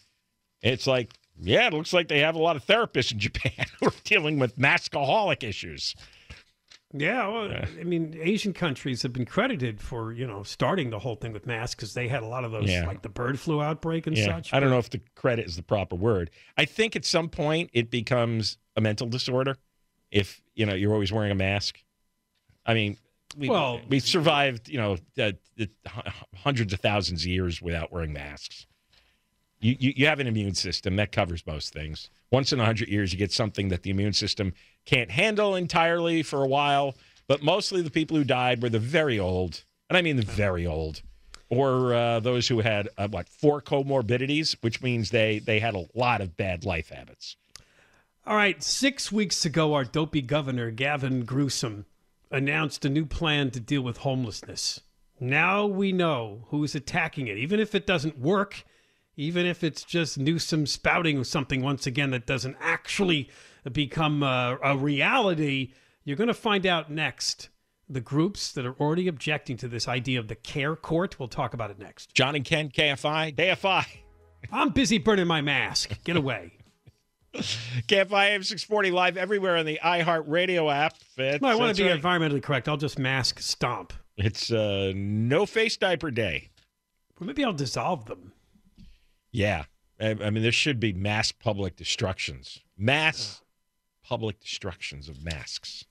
It's 0.61 0.85
like, 0.87 1.11
yeah, 1.39 1.67
it 1.67 1.73
looks 1.73 1.93
like 1.93 2.07
they 2.07 2.19
have 2.19 2.35
a 2.35 2.41
lot 2.41 2.55
of 2.55 2.65
therapists 2.65 3.11
in 3.11 3.19
Japan 3.19 3.65
who 3.79 3.87
are 3.87 3.93
dealing 4.03 4.39
with 4.39 4.57
maskaholic 4.57 5.43
issues. 5.43 5.95
Yeah, 6.93 7.27
well, 7.27 7.51
I 7.79 7.83
mean, 7.83 8.17
Asian 8.21 8.51
countries 8.53 9.01
have 9.03 9.13
been 9.13 9.25
credited 9.25 9.79
for 9.79 10.11
you 10.11 10.27
know 10.27 10.43
starting 10.43 10.89
the 10.89 10.99
whole 10.99 11.15
thing 11.15 11.31
with 11.31 11.45
masks 11.45 11.75
because 11.75 11.93
they 11.93 12.07
had 12.07 12.21
a 12.23 12.27
lot 12.27 12.43
of 12.43 12.51
those 12.51 12.69
Yeah. 12.69 12.85
like 12.85 13.01
the 13.01 13.09
bird 13.09 13.39
flu 13.39 13.61
outbreak 13.61 14.07
and 14.07 14.17
yeah, 14.17 14.25
such. 14.25 14.53
I 14.53 14.59
don't 14.59 14.69
know 14.69 14.77
if 14.79 14.89
the 14.89 14.99
credit 15.15 15.45
is 15.45 15.55
the 15.55 15.63
proper 15.63 15.95
word. 15.95 16.31
I 16.57 16.65
think 16.65 16.95
at 16.95 17.05
some 17.05 17.29
point 17.29 17.69
it 17.73 17.89
becomes 17.91 18.57
a 18.75 18.81
mental 18.81 19.07
disorder 19.07 19.57
if 20.11 20.41
you 20.53 20.65
know 20.65 20.73
you're 20.73 20.91
always 20.93 21.11
wearing 21.13 21.31
a 21.31 21.35
mask. 21.35 21.79
I 22.65 22.73
mean, 22.73 22.97
we, 23.37 23.49
Well- 23.49 23.79
we 23.87 23.99
survived 23.99 24.67
you 24.67 24.77
know 24.77 24.93
uh, 25.17 25.31
the 25.55 25.69
hundreds 26.35 26.73
of 26.73 26.81
thousands 26.81 27.21
of 27.23 27.27
years 27.27 27.61
without 27.61 27.91
wearing 27.93 28.11
masks. 28.13 28.67
You, 29.61 29.77
you 29.79 29.93
you 29.95 30.05
have 30.07 30.19
an 30.19 30.27
immune 30.27 30.55
system 30.55 30.95
that 30.97 31.11
covers 31.11 31.45
most 31.45 31.71
things. 31.71 32.09
Once 32.31 32.51
in 32.51 32.59
a 32.59 32.65
hundred 32.65 32.89
years, 32.89 33.13
you 33.13 33.19
get 33.19 33.31
something 33.31 33.69
that 33.69 33.83
the 33.83 33.91
immune 33.91 34.13
system 34.13 34.53
can't 34.85 35.11
handle 35.11 35.55
entirely 35.55 36.23
for 36.23 36.43
a 36.43 36.47
while. 36.47 36.95
But 37.27 37.43
mostly 37.43 37.81
the 37.81 37.91
people 37.91 38.17
who 38.17 38.23
died 38.23 38.61
were 38.61 38.69
the 38.69 38.79
very 38.79 39.19
old, 39.19 39.63
and 39.89 39.97
I 39.97 40.01
mean 40.01 40.17
the 40.17 40.23
very 40.23 40.65
old, 40.65 41.01
or 41.49 41.93
uh, 41.93 42.19
those 42.19 42.47
who 42.47 42.59
had 42.59 42.89
uh, 42.97 43.07
what 43.07 43.29
four 43.29 43.61
comorbidities, 43.61 44.57
which 44.61 44.81
means 44.81 45.11
they 45.11 45.39
they 45.39 45.59
had 45.59 45.75
a 45.75 45.85
lot 45.93 46.21
of 46.21 46.35
bad 46.35 46.65
life 46.65 46.89
habits. 46.89 47.37
All 48.25 48.35
right, 48.35 48.61
six 48.61 49.11
weeks 49.11 49.45
ago, 49.45 49.73
our 49.73 49.83
dopey 49.83 50.21
governor 50.21 50.71
Gavin 50.71 51.23
Gruesome 51.23 51.85
announced 52.29 52.85
a 52.85 52.89
new 52.89 53.05
plan 53.05 53.51
to 53.51 53.59
deal 53.59 53.81
with 53.81 53.97
homelessness. 53.97 54.81
Now 55.19 55.65
we 55.65 55.91
know 55.91 56.45
who's 56.49 56.73
attacking 56.73 57.27
it, 57.27 57.37
even 57.37 57.59
if 57.59 57.75
it 57.75 57.85
doesn't 57.85 58.17
work, 58.17 58.63
even 59.15 59.45
if 59.45 59.63
it's 59.63 59.83
just 59.83 60.17
Newsom 60.17 60.65
spouting 60.65 61.23
something 61.23 61.61
once 61.61 61.85
again 61.85 62.11
that 62.11 62.25
doesn't 62.25 62.55
actually 62.59 63.29
become 63.71 64.23
a, 64.23 64.57
a 64.63 64.77
reality. 64.77 65.73
You're 66.03 66.17
going 66.17 66.27
to 66.27 66.33
find 66.33 66.65
out 66.65 66.89
next 66.89 67.49
the 67.87 68.01
groups 68.01 68.51
that 68.53 68.65
are 68.65 68.75
already 68.79 69.07
objecting 69.07 69.57
to 69.57 69.67
this 69.67 69.87
idea 69.87 70.19
of 70.19 70.27
the 70.27 70.35
care 70.35 70.75
court. 70.75 71.19
We'll 71.19 71.27
talk 71.27 71.53
about 71.53 71.71
it 71.71 71.77
next. 71.79 72.13
John 72.13 72.35
and 72.35 72.45
Ken, 72.45 72.69
KFI, 72.69 73.35
KFI. 73.35 73.85
I'm 74.51 74.69
busy 74.69 74.97
burning 74.97 75.27
my 75.27 75.41
mask. 75.41 76.03
Get 76.03 76.15
away. 76.15 76.53
KFI 77.35 78.31
AM 78.31 78.43
640 78.43 78.91
live 78.91 79.17
everywhere 79.17 79.57
on 79.57 79.65
the 79.65 79.79
iHeart 79.83 80.23
Radio 80.27 80.69
app. 80.69 80.95
It's, 81.17 81.41
No, 81.41 81.47
I 81.49 81.55
want 81.55 81.75
to 81.77 81.83
be 81.83 81.89
right. 81.89 82.01
environmentally 82.01 82.41
correct. 82.41 82.67
I'll 82.67 82.77
just 82.77 82.97
mask 82.97 83.39
stomp. 83.39 83.93
It's 84.17 84.51
uh, 84.51 84.91
no 84.95 85.45
face 85.45 85.77
diaper 85.77 86.11
day. 86.11 86.49
Well, 87.19 87.27
maybe 87.27 87.43
I'll 87.45 87.53
dissolve 87.53 88.05
them. 88.05 88.33
Yeah. 89.31 89.65
I, 89.99 90.17
I 90.21 90.29
mean, 90.29 90.43
there 90.43 90.51
should 90.51 90.79
be 90.79 90.93
mass 90.93 91.31
public 91.31 91.75
destructions. 91.75 92.59
Mass 92.77 93.41
public 94.03 94.39
destructions 94.39 95.07
of 95.07 95.23
masks. 95.23 95.85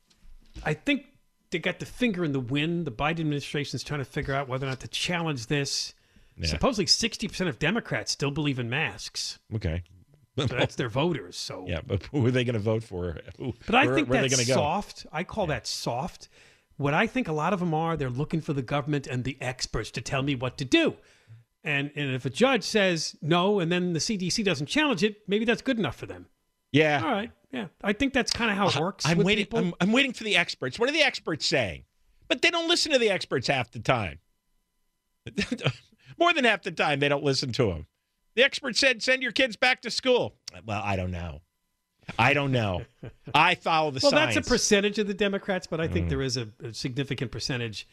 I 0.65 0.75
think 0.75 1.07
they 1.51 1.59
got 1.59 1.79
the 1.79 1.87
finger 1.87 2.25
in 2.25 2.33
the 2.33 2.41
wind. 2.41 2.87
The 2.87 2.93
Biden 2.93 3.21
administration 3.21 3.77
is 3.77 3.83
trying 3.83 4.01
to 4.01 4.05
figure 4.05 4.35
out 4.35 4.49
whether 4.49 4.67
or 4.67 4.71
not 4.71 4.81
to 4.81 4.89
challenge 4.89 5.47
this. 5.47 5.95
Yeah. 6.37 6.47
Supposedly, 6.47 6.87
60% 6.87 7.49
of 7.49 7.59
Democrats 7.59 8.13
still 8.13 8.31
believe 8.31 8.59
in 8.59 8.71
masks. 8.71 9.39
Okay. 9.55 9.83
So 10.37 10.47
that's 10.47 10.77
their 10.77 10.89
voters. 10.89 11.37
So 11.37 11.65
Yeah, 11.69 11.81
but 11.87 12.05
who 12.05 12.27
are 12.27 12.31
they 12.31 12.45
going 12.45 12.55
to 12.55 12.61
vote 12.61 12.83
for? 12.83 13.19
Who, 13.39 13.53
But 13.67 13.75
I 13.75 13.87
where, 13.87 13.95
think 13.95 14.09
where 14.09 14.23
that's 14.23 14.47
soft. 14.47 15.07
I 15.13 15.25
call 15.25 15.47
that 15.49 15.67
soft. 15.67 16.29
What 16.77 16.95
I 16.95 17.07
think 17.07 17.29
a 17.29 17.33
lot 17.33 17.53
of 17.53 17.61
them 17.61 17.75
are, 17.75 17.97
they're 17.97 18.09
looking 18.09 18.41
for 18.41 18.55
the 18.55 18.63
government 18.63 19.07
and 19.07 19.25
the 19.25 19.37
experts 19.41 19.91
to 19.93 20.01
tell 20.01 20.23
me 20.23 20.35
what 20.35 20.57
to 20.59 20.65
do. 20.65 20.97
And, 21.63 21.91
and 21.95 22.15
if 22.15 22.25
a 22.25 22.31
judge 22.31 22.65
says 22.65 23.17
no, 23.21 23.61
and 23.61 23.71
then 23.71 23.93
the 23.93 23.99
CDC 23.99 24.43
doesn't 24.45 24.67
challenge 24.67 25.03
it, 25.05 25.17
maybe 25.29 25.45
that's 25.45 25.61
good 25.63 25.79
enough 25.79 25.97
for 25.97 26.07
them. 26.07 26.27
Yeah. 26.73 27.03
All 27.05 27.11
right. 27.11 27.31
Yeah. 27.53 27.67
I 27.83 27.93
think 27.93 28.13
that's 28.15 28.33
kind 28.33 28.51
of 28.51 28.57
how 28.57 28.69
it 28.69 28.77
works. 28.77 29.05
I'm 29.07 29.19
with 29.19 29.27
waiting. 29.27 29.47
I'm, 29.53 29.75
I'm 29.81 29.93
waiting 29.93 30.13
for 30.13 30.25
the 30.25 30.37
experts. 30.37 30.79
What 30.79 30.89
are 30.89 30.93
the 30.93 31.03
experts 31.03 31.47
saying? 31.47 31.85
But 32.29 32.43
they 32.43 32.51
don't 32.51 32.69
listen 32.69 32.93
to 32.93 32.99
the 32.99 33.11
experts 33.11 33.49
half 33.49 33.71
the 33.73 33.81
time. 33.81 34.21
More 36.19 36.33
than 36.33 36.45
half 36.45 36.63
the 36.63 36.71
time, 36.71 37.01
they 37.01 37.09
don't 37.09 37.25
listen 37.25 37.53
to 37.53 37.67
them. 37.67 37.87
The 38.37 38.45
expert 38.45 38.77
said, 38.77 39.03
"Send 39.03 39.23
your 39.23 39.33
kids 39.33 39.57
back 39.57 39.83
to 39.83 39.91
school." 39.91 40.37
Well, 40.65 40.81
I 40.85 40.97
don't 40.97 41.11
know. 41.11 41.41
I 42.19 42.33
don't 42.35 42.53
know. 42.53 42.83
I 43.35 43.55
follow 43.57 43.91
the 43.91 44.01
well, 44.03 44.13
science. 44.13 44.35
that's 44.35 44.47
a 44.47 44.51
percentage 44.51 44.99
of 44.99 45.07
the 45.07 45.15
Democrats, 45.15 45.67
but 45.67 45.81
I 45.81 45.89
think 45.89 46.07
Mm. 46.07 46.11
there 46.11 46.23
is 46.23 46.37
a, 46.37 46.49
a 46.63 46.73
significant 46.73 47.31
percentage 47.33 47.89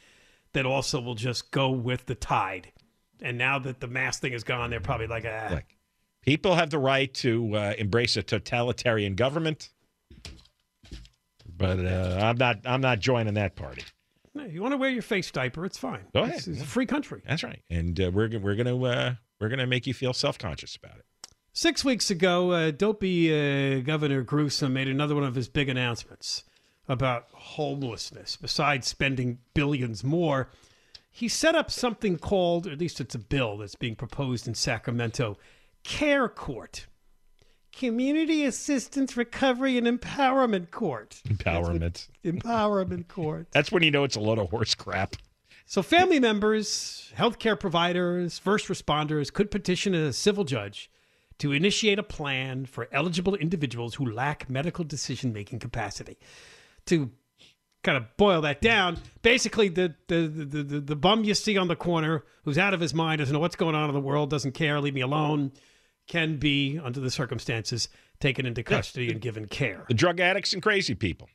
that 0.53 0.65
also 0.65 1.01
will 1.01 1.15
just 1.15 1.51
go 1.51 1.69
with 1.69 2.05
the 2.05 2.15
tide. 2.15 2.71
And 3.21 3.37
now 3.37 3.59
that 3.59 3.79
the 3.79 3.87
mask 3.87 4.21
thing 4.21 4.33
is 4.33 4.43
gone, 4.43 4.69
they're 4.69 4.79
probably 4.79 5.07
like, 5.07 5.25
ah. 5.27 5.47
Look, 5.51 5.63
people 6.21 6.55
have 6.55 6.69
the 6.69 6.79
right 6.79 7.11
to 7.15 7.55
uh, 7.55 7.73
embrace 7.77 8.17
a 8.17 8.23
totalitarian 8.23 9.15
government, 9.15 9.69
but 11.57 11.79
uh, 11.79 12.19
I'm 12.21 12.37
not. 12.37 12.59
I'm 12.65 12.81
not 12.81 12.99
joining 12.99 13.33
that 13.35 13.55
party. 13.55 13.83
"No, 14.35 14.43
you 14.45 14.61
want 14.61 14.73
to 14.73 14.77
wear 14.77 14.89
your 14.89 15.01
face 15.01 15.31
diaper, 15.31 15.65
it's 15.65 15.77
fine. 15.77 16.01
Go 16.13 16.21
ahead. 16.23 16.35
It's, 16.35 16.47
it's 16.47 16.61
a 16.61 16.65
free 16.65 16.85
country. 16.85 17.21
That's 17.27 17.43
right, 17.43 17.61
and 17.69 17.99
uh, 17.99 18.11
we're 18.13 18.37
we're 18.39 18.55
gonna 18.55 18.81
uh, 18.83 19.15
we're 19.39 19.49
gonna 19.49 19.67
make 19.67 19.87
you 19.87 19.93
feel 19.93 20.13
self 20.13 20.37
conscious 20.37 20.75
about 20.75 20.97
it. 20.97 21.05
Six 21.53 21.83
weeks 21.83 22.11
ago, 22.11 22.51
uh, 22.51 22.71
dopey 22.71 23.31
uh, 23.33 23.79
Governor 23.81 24.21
Gruesome 24.21 24.73
made 24.73 24.87
another 24.87 25.15
one 25.15 25.23
of 25.23 25.33
his 25.33 25.47
big 25.47 25.69
announcements 25.69 26.43
about 26.87 27.25
homelessness. 27.31 28.35
Besides 28.35 28.85
spending 28.87 29.39
billions 29.55 30.03
more, 30.03 30.49
he 31.17 31.27
set 31.27 31.55
up 31.55 31.71
something 31.71 32.19
called, 32.19 32.67
or 32.67 32.71
at 32.71 32.77
least 32.77 33.01
it's 33.01 33.15
a 33.15 33.19
bill 33.19 33.57
that's 33.57 33.73
being 33.73 33.95
proposed 33.95 34.47
in 34.47 34.53
Sacramento, 34.53 35.35
Care 35.83 36.29
Court. 36.29 36.85
Community 37.71 38.45
Assistance 38.45 39.17
Recovery 39.17 39.79
and 39.79 39.87
Empowerment 39.87 40.69
Court. 40.69 41.19
Empowerment. 41.27 42.07
Empowerment 42.23 43.07
Court. 43.07 43.47
That's 43.51 43.71
when 43.71 43.81
you 43.81 43.89
know 43.89 44.03
it's 44.03 44.15
a 44.15 44.19
load 44.19 44.37
of 44.37 44.51
horse 44.51 44.75
crap. 44.75 45.15
So, 45.65 45.81
family 45.81 46.19
members, 46.19 47.11
healthcare 47.17 47.59
providers, 47.59 48.37
first 48.37 48.67
responders 48.67 49.33
could 49.33 49.49
petition 49.49 49.95
a 49.95 50.13
civil 50.13 50.43
judge 50.43 50.91
to 51.39 51.51
initiate 51.51 51.97
a 51.97 52.03
plan 52.03 52.67
for 52.67 52.89
eligible 52.91 53.33
individuals 53.33 53.95
who 53.95 54.05
lack 54.05 54.51
medical 54.51 54.85
decision 54.85 55.33
making 55.33 55.57
capacity. 55.57 56.19
To 56.85 57.09
kind 57.87 57.97
of 57.97 58.17
boil 58.17 58.41
that 58.41 58.59
down, 58.61 58.97
basically, 59.21 59.69
the, 59.69 59.95
the, 60.07 60.27
the, 60.27 60.63
the, 60.63 60.79
the 60.81 60.95
bum 60.95 61.23
you 61.23 61.33
see 61.33 61.57
on 61.57 61.69
the 61.69 61.75
corner 61.75 62.23
who's 62.43 62.57
out 62.57 62.73
of 62.73 62.81
his 62.81 62.93
mind, 62.93 63.19
doesn't 63.19 63.33
know 63.33 63.39
what's 63.39 63.55
going 63.55 63.75
on 63.75 63.87
in 63.89 63.93
the 63.95 64.01
world, 64.01 64.29
doesn't 64.29 64.51
care, 64.51 64.81
leave 64.81 64.93
me 64.93 64.99
alone, 65.01 65.53
can 66.07 66.37
be, 66.37 66.77
under 66.83 66.99
the 66.99 67.09
circumstances, 67.09 67.87
taken 68.19 68.45
into 68.45 68.61
custody 68.61 69.09
and 69.09 69.21
given 69.21 69.45
care. 69.47 69.85
The 69.87 69.93
drug 69.93 70.19
addicts 70.19 70.51
and 70.53 70.61
crazy 70.61 70.95
people, 70.95 71.29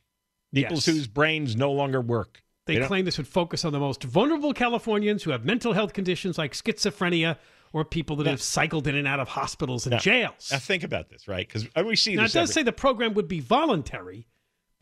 people 0.53 0.75
Yes. 0.75 0.85
whose 0.85 1.07
brains 1.07 1.55
no 1.55 1.71
longer 1.71 2.01
work. 2.01 2.43
They 2.67 2.75
don't- 2.75 2.87
claim 2.87 3.05
this 3.05 3.17
would 3.17 3.27
focus 3.27 3.65
on 3.65 3.73
the 3.73 3.79
most 3.79 4.03
vulnerable 4.03 4.53
Californians 4.53 5.23
who 5.23 5.31
have 5.31 5.43
mental 5.43 5.73
health 5.73 5.93
conditions 5.93 6.37
like 6.37 6.53
schizophrenia 6.53 7.37
or 7.73 7.83
people 7.83 8.15
that 8.17 8.27
have 8.27 8.41
cycled 8.41 8.85
in 8.87 8.95
and 8.95 9.07
out 9.07 9.19
of 9.19 9.27
hospitals 9.27 9.85
and 9.87 9.91
Now- 9.93 9.97
jails. 9.99 10.49
Now 10.51 10.59
think 10.59 10.83
about 10.83 11.09
this, 11.09 11.27
right? 11.27 11.47
Because 11.47 11.67
uh, 11.75 11.83
we 11.83 11.95
see 11.95 12.15
Now, 12.15 12.21
it 12.23 12.25
does 12.27 12.35
every- 12.35 12.53
say 12.53 12.63
the 12.63 12.71
program 12.71 13.15
would 13.15 13.27
be 13.27 13.39
voluntary, 13.39 14.27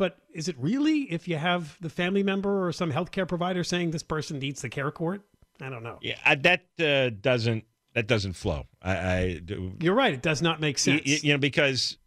but 0.02 0.18
is 0.34 0.48
it 0.48 0.56
really 0.58 1.02
if 1.12 1.28
you 1.28 1.38
have 1.38 1.78
the 1.80 1.90
family 1.90 2.24
member 2.24 2.66
or 2.66 2.72
some 2.72 2.92
healthcare 2.92 3.28
provider 3.28 3.64
saying 3.64 3.92
this 3.92 4.02
person 4.02 4.40
needs 4.40 4.62
the 4.64 4.70
care 4.70 4.90
court? 4.90 5.22
I 5.62 5.70
don't 5.70 5.84
know. 5.84 6.00
yeah, 6.02 6.18
I- 6.26 6.36
that 6.48 6.62
uh, 6.80 7.12
doesn't 7.22 7.66
that 7.94 8.08
doesn't 8.08 8.34
flow. 8.34 8.66
I, 8.82 8.94
I 8.98 9.42
You're 9.80 9.94
right. 9.94 10.14
It 10.14 10.24
does 10.24 10.42
not 10.42 10.60
make 10.60 10.80
sense. 10.80 11.02
y- 11.06 11.20
you 11.22 11.34
know 11.34 11.38
because 11.38 11.98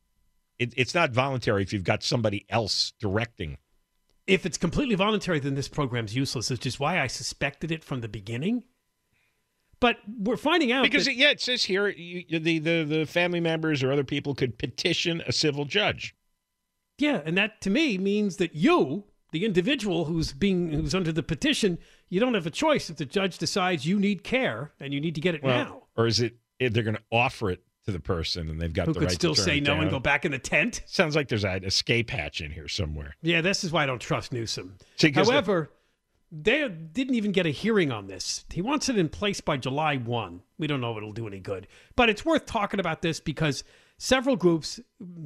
it, 0.58 0.74
it's 0.76 0.94
not 0.94 1.10
voluntary 1.12 1.62
if 1.62 1.72
you've 1.72 1.84
got 1.84 2.02
somebody 2.02 2.46
else 2.48 2.92
directing. 3.00 3.58
if 4.26 4.44
it's 4.46 4.58
completely 4.58 4.94
voluntary, 4.96 5.38
then 5.38 5.54
this 5.54 5.68
program's 5.68 6.16
useless, 6.16 6.50
which 6.50 6.66
is 6.66 6.80
why 6.80 7.00
I 7.00 7.06
suspected 7.06 7.70
it 7.70 7.84
from 7.84 8.00
the 8.00 8.08
beginning. 8.08 8.64
But 9.80 9.98
we're 10.18 10.36
finding 10.38 10.72
out 10.72 10.82
Because 10.82 11.04
that- 11.04 11.12
it, 11.12 11.16
yeah, 11.18 11.30
it 11.30 11.40
says 11.40 11.62
here 11.64 11.88
you, 11.88 12.40
the, 12.40 12.58
the 12.58 12.82
the 12.84 13.04
family 13.06 13.40
members 13.40 13.82
or 13.84 13.92
other 13.92 14.04
people 14.04 14.34
could 14.34 14.58
petition 14.58 15.22
a 15.28 15.32
civil 15.32 15.64
judge. 15.64 16.14
Yeah, 16.98 17.20
and 17.24 17.36
that 17.36 17.60
to 17.62 17.70
me 17.70 17.98
means 17.98 18.36
that 18.36 18.54
you, 18.54 19.04
the 19.32 19.44
individual 19.44 20.04
who's 20.04 20.32
being 20.32 20.70
who's 20.72 20.94
under 20.94 21.12
the 21.12 21.22
petition, 21.22 21.78
you 22.08 22.20
don't 22.20 22.34
have 22.34 22.46
a 22.46 22.50
choice 22.50 22.88
if 22.90 22.96
the 22.96 23.04
judge 23.04 23.38
decides 23.38 23.86
you 23.86 23.98
need 23.98 24.22
care 24.22 24.72
and 24.78 24.94
you 24.94 25.00
need 25.00 25.14
to 25.16 25.20
get 25.20 25.34
it 25.34 25.42
Well, 25.42 25.64
now. 25.64 25.82
or 25.96 26.06
is 26.06 26.20
it 26.20 26.36
if 26.60 26.72
they're 26.72 26.84
going 26.84 26.96
to 26.96 27.02
offer 27.10 27.50
it 27.50 27.62
to 27.86 27.90
the 27.92 28.00
person 28.00 28.48
and 28.48 28.60
they've 28.60 28.72
got 28.72 28.86
Who 28.86 28.92
the 28.94 29.00
could 29.00 29.06
right 29.08 29.14
still 29.14 29.34
to 29.34 29.40
say 29.40 29.58
no 29.60 29.80
and 29.80 29.90
go 29.90 29.98
back 29.98 30.24
in 30.24 30.30
the 30.32 30.38
tent? 30.38 30.82
Sounds 30.86 31.16
like 31.16 31.28
there's 31.28 31.44
an 31.44 31.64
escape 31.64 32.10
hatch 32.10 32.40
in 32.40 32.50
here 32.52 32.68
somewhere. 32.68 33.16
Yeah, 33.22 33.40
this 33.40 33.64
is 33.64 33.72
why 33.72 33.82
I 33.82 33.86
don't 33.86 34.00
trust 34.00 34.32
Newsom. 34.32 34.76
See, 34.96 35.10
'cause 35.10 35.26
the- 35.26 35.32
However, 35.32 35.70
they 36.30 36.66
didn't 36.68 37.14
even 37.14 37.32
get 37.32 37.44
a 37.46 37.50
hearing 37.50 37.90
on 37.92 38.06
this. 38.06 38.44
He 38.52 38.62
wants 38.62 38.88
it 38.88 38.96
in 38.96 39.08
place 39.08 39.40
by 39.40 39.56
July 39.56 39.96
1. 39.96 40.42
We 40.58 40.66
don't 40.68 40.80
know 40.80 40.92
if 40.92 40.96
it'll 40.98 41.12
do 41.12 41.26
any 41.26 41.40
good. 41.40 41.66
But 41.96 42.08
it's 42.08 42.24
worth 42.24 42.46
talking 42.46 42.78
about 42.80 43.02
this 43.02 43.20
because 43.20 43.64
several 43.98 44.36
groups, 44.36 44.80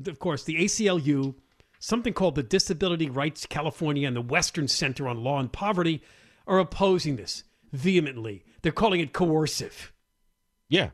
of 0.07 0.19
course, 0.19 0.45
the 0.45 0.57
ACLU, 0.57 1.35
something 1.79 2.13
called 2.13 2.35
the 2.35 2.43
Disability 2.43 3.09
Rights 3.09 3.47
California, 3.47 4.07
and 4.07 4.17
the 4.17 4.23
Western 4.23 4.69
Center 4.69 5.09
on 5.09 5.23
Law 5.23 5.39
and 5.39 5.53
Poverty 5.53 6.03
are 6.47 6.59
opposing 6.59 7.17
this 7.17 7.45
vehemently. 7.73 8.45
They're 8.63 8.73
calling 8.73 9.01
it 9.01 9.13
coercive. 9.13 9.93
Yeah. 10.69 10.91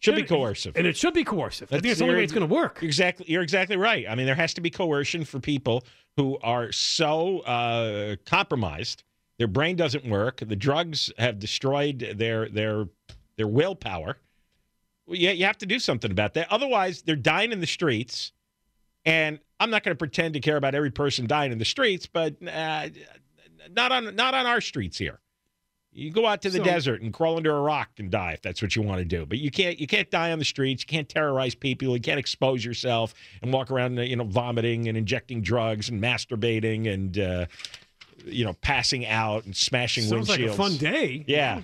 Should 0.00 0.14
be 0.14 0.22
coercive. 0.22 0.76
And 0.76 0.86
it 0.86 0.96
should 0.96 1.14
be 1.14 1.24
coercive. 1.24 1.68
I 1.68 1.76
think 1.76 1.82
That's- 1.82 1.92
it's 1.92 1.98
the 1.98 2.04
only 2.04 2.16
way 2.16 2.24
it's 2.24 2.32
going 2.32 2.48
to 2.48 2.54
work. 2.54 2.82
Exactly. 2.82 3.26
You're 3.28 3.42
exactly 3.42 3.76
right. 3.76 4.06
I 4.08 4.14
mean, 4.14 4.26
there 4.26 4.36
has 4.36 4.54
to 4.54 4.60
be 4.60 4.70
coercion 4.70 5.24
for 5.24 5.40
people 5.40 5.84
who 6.16 6.38
are 6.38 6.70
so 6.70 7.40
uh, 7.40 8.16
compromised, 8.24 9.02
their 9.38 9.48
brain 9.48 9.74
doesn't 9.76 10.04
work, 10.04 10.40
the 10.40 10.56
drugs 10.56 11.12
have 11.18 11.38
destroyed 11.38 12.14
their 12.16 12.48
their 12.48 12.86
their 13.36 13.48
willpower. 13.48 14.18
Well, 15.06 15.16
yeah, 15.16 15.30
you 15.32 15.46
have 15.46 15.58
to 15.58 15.66
do 15.66 15.78
something 15.78 16.10
about 16.10 16.34
that. 16.34 16.50
Otherwise, 16.50 17.02
they're 17.02 17.16
dying 17.16 17.50
in 17.52 17.60
the 17.60 17.66
streets. 17.66 18.32
And 19.04 19.38
I'm 19.60 19.70
not 19.70 19.82
going 19.84 19.94
to 19.94 19.98
pretend 19.98 20.34
to 20.34 20.40
care 20.40 20.56
about 20.56 20.74
every 20.74 20.90
person 20.90 21.26
dying 21.26 21.52
in 21.52 21.58
the 21.58 21.64
streets, 21.64 22.06
but 22.06 22.36
uh, 22.46 22.88
not 23.74 23.92
on 23.92 24.14
not 24.14 24.34
on 24.34 24.46
our 24.46 24.60
streets 24.60 24.98
here. 24.98 25.20
You 25.90 26.10
go 26.12 26.26
out 26.26 26.42
to 26.42 26.50
the 26.50 26.58
So- 26.58 26.64
desert 26.64 27.00
and 27.02 27.12
crawl 27.12 27.38
under 27.38 27.56
a 27.56 27.60
rock 27.60 27.88
and 27.98 28.10
die 28.10 28.32
if 28.32 28.42
that's 28.42 28.62
what 28.62 28.76
you 28.76 28.82
want 28.82 28.98
to 29.00 29.04
do. 29.04 29.26
But 29.26 29.38
you 29.38 29.50
can't 29.50 29.80
you 29.80 29.86
can't 29.86 30.10
die 30.10 30.30
on 30.32 30.38
the 30.38 30.44
streets. 30.44 30.82
You 30.82 30.86
can't 30.86 31.08
terrorize 31.08 31.54
people. 31.54 31.96
You 31.96 32.00
can't 32.00 32.20
expose 32.20 32.64
yourself 32.64 33.14
and 33.42 33.52
walk 33.52 33.70
around 33.70 33.96
you 33.96 34.14
know 34.16 34.24
vomiting 34.24 34.88
and 34.88 34.96
injecting 34.96 35.40
drugs 35.42 35.88
and 35.88 36.00
masturbating 36.00 36.92
and 36.92 37.18
uh, 37.18 37.46
you 38.24 38.44
know 38.44 38.52
passing 38.60 39.06
out 39.06 39.44
and 39.44 39.56
smashing 39.56 40.04
Sounds 40.04 40.28
like 40.28 40.40
a 40.40 40.52
fun 40.52 40.76
day. 40.76 41.24
Yeah. 41.26 41.62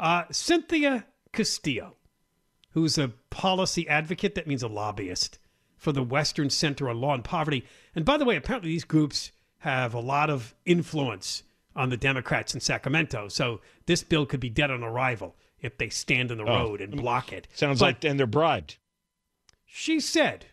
Uh, 0.00 0.24
Cynthia 0.32 1.04
Castillo, 1.32 1.94
who's 2.72 2.98
a 2.98 3.08
policy 3.30 3.88
advocate, 3.88 4.34
that 4.34 4.46
means 4.48 4.62
a 4.62 4.68
lobbyist 4.68 5.38
for 5.84 5.92
the 5.92 6.02
Western 6.02 6.50
Center 6.50 6.88
on 6.88 7.00
Law 7.00 7.14
and 7.14 7.22
Poverty. 7.22 7.64
And 7.94 8.04
by 8.04 8.16
the 8.16 8.24
way, 8.24 8.36
apparently 8.36 8.70
these 8.70 8.84
groups 8.84 9.30
have 9.58 9.94
a 9.94 10.00
lot 10.00 10.30
of 10.30 10.54
influence 10.64 11.42
on 11.76 11.90
the 11.90 11.96
Democrats 11.96 12.54
in 12.54 12.60
Sacramento. 12.60 13.28
So 13.28 13.60
this 13.86 14.02
bill 14.02 14.26
could 14.26 14.40
be 14.40 14.48
dead 14.50 14.70
on 14.70 14.82
arrival 14.82 15.36
if 15.60 15.76
they 15.78 15.88
stand 15.90 16.30
in 16.30 16.38
the 16.38 16.44
Oh. 16.44 16.48
road 16.68 16.80
and 16.80 16.94
mm. 16.94 17.00
block 17.00 17.32
it. 17.32 17.46
Sounds 17.54 17.80
But 17.80 17.84
like 17.86 18.00
then 18.00 18.16
they're 18.16 18.26
bribed. 18.26 18.78
she 19.66 20.00
said, 20.00 20.46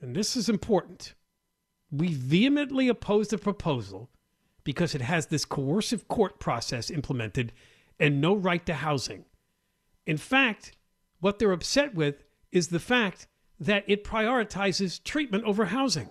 and 0.00 0.14
this 0.16 0.36
is 0.36 0.48
important, 0.48 1.14
we 1.90 2.14
vehemently 2.14 2.88
oppose 2.88 3.28
the 3.28 3.38
proposal 3.38 4.08
because 4.64 4.94
it 4.94 5.00
has 5.02 5.26
this 5.26 5.44
coercive 5.44 6.06
court 6.08 6.38
process 6.38 6.90
implemented 6.90 7.52
and 7.98 8.20
no 8.20 8.34
right 8.34 8.64
to 8.66 8.74
housing. 8.74 9.24
In 10.06 10.16
fact, 10.16 10.72
what 11.20 11.38
they're 11.38 11.52
upset 11.52 11.94
with 11.94 12.22
is 12.52 12.68
the 12.68 12.78
fact 12.80 13.26
that 13.60 13.84
it 13.86 14.04
prioritizes 14.04 15.02
treatment 15.02 15.44
over 15.44 15.66
housing. 15.66 16.08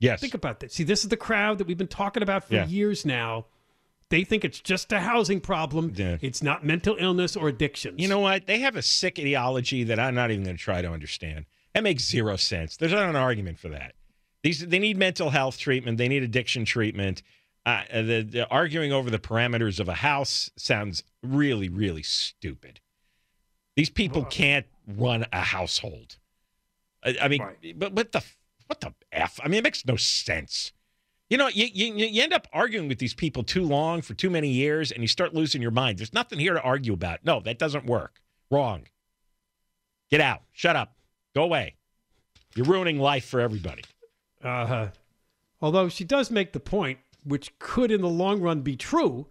Yes. 0.00 0.20
Think 0.20 0.34
about 0.34 0.60
this. 0.60 0.74
See, 0.74 0.82
this 0.84 1.04
is 1.04 1.08
the 1.08 1.16
crowd 1.16 1.58
that 1.58 1.66
we've 1.66 1.78
been 1.78 1.86
talking 1.86 2.22
about 2.22 2.44
for 2.44 2.54
Yeah. 2.54 2.66
years 2.66 3.06
now. 3.06 3.46
They 4.10 4.22
think 4.24 4.44
it's 4.44 4.60
just 4.60 4.92
a 4.92 5.00
housing 5.00 5.40
problem. 5.40 5.92
Yeah. 5.96 6.18
It's 6.20 6.42
not 6.42 6.64
mental 6.64 6.96
illness 6.98 7.36
or 7.36 7.48
addictions. 7.48 8.00
You 8.00 8.08
know 8.08 8.18
what? 8.18 8.46
They 8.46 8.58
have 8.58 8.76
a 8.76 8.82
sick 8.82 9.18
ideology 9.18 9.84
that 9.84 9.98
I'm 9.98 10.14
not 10.14 10.30
even 10.30 10.44
going 10.44 10.56
to 10.56 10.62
try 10.62 10.82
to 10.82 10.90
understand. 10.90 11.46
That 11.74 11.82
makes 11.82 12.04
zero 12.04 12.36
sense. 12.36 12.76
There's 12.76 12.92
not 12.92 13.08
an 13.08 13.16
argument 13.16 13.58
for 13.58 13.68
that. 13.70 13.94
These 14.42 14.66
they 14.66 14.78
need 14.78 14.98
mental 14.98 15.30
health 15.30 15.58
treatment. 15.58 15.96
They 15.96 16.08
need 16.08 16.22
addiction 16.22 16.64
treatment. 16.66 17.22
Uh, 17.64 17.82
the, 17.90 18.26
the 18.28 18.48
arguing 18.50 18.92
over 18.92 19.08
the 19.08 19.18
parameters 19.18 19.80
of 19.80 19.88
a 19.88 19.94
house 19.94 20.50
sounds 20.56 21.02
really, 21.22 21.70
really 21.70 22.02
stupid. 22.02 22.80
These 23.74 23.88
people 23.90 24.24
can't 24.26 24.66
run 24.86 25.24
a 25.32 25.40
household. 25.40 26.18
I, 27.04 27.16
I 27.22 27.28
mean, 27.28 27.44
but 27.76 27.92
what 27.92 28.12
the 28.12 28.22
what 28.66 28.80
the 28.80 28.94
f? 29.12 29.38
I 29.42 29.48
mean, 29.48 29.58
it 29.58 29.64
makes 29.64 29.84
no 29.84 29.96
sense. 29.96 30.72
You 31.30 31.38
know, 31.38 31.48
you, 31.48 31.66
you 31.72 31.94
you 31.94 32.22
end 32.22 32.32
up 32.32 32.46
arguing 32.52 32.88
with 32.88 32.98
these 32.98 33.14
people 33.14 33.42
too 33.42 33.64
long 33.64 34.02
for 34.02 34.14
too 34.14 34.30
many 34.30 34.48
years, 34.48 34.92
and 34.92 35.02
you 35.02 35.08
start 35.08 35.34
losing 35.34 35.62
your 35.62 35.70
mind. 35.70 35.98
There's 35.98 36.12
nothing 36.12 36.38
here 36.38 36.54
to 36.54 36.60
argue 36.60 36.92
about. 36.92 37.24
No, 37.24 37.40
that 37.40 37.58
doesn't 37.58 37.86
work. 37.86 38.20
Wrong. 38.50 38.84
Get 40.10 40.20
out. 40.20 40.42
Shut 40.52 40.76
up. 40.76 40.96
Go 41.34 41.42
away. 41.42 41.76
You're 42.54 42.66
ruining 42.66 42.98
life 42.98 43.24
for 43.24 43.40
everybody. 43.40 43.82
Uh-huh. 44.42 44.88
Although 45.60 45.88
she 45.88 46.04
does 46.04 46.30
make 46.30 46.52
the 46.52 46.60
point, 46.60 46.98
which 47.24 47.58
could 47.58 47.90
in 47.90 48.02
the 48.02 48.08
long 48.08 48.40
run 48.40 48.60
be 48.60 48.76
true, 48.76 49.26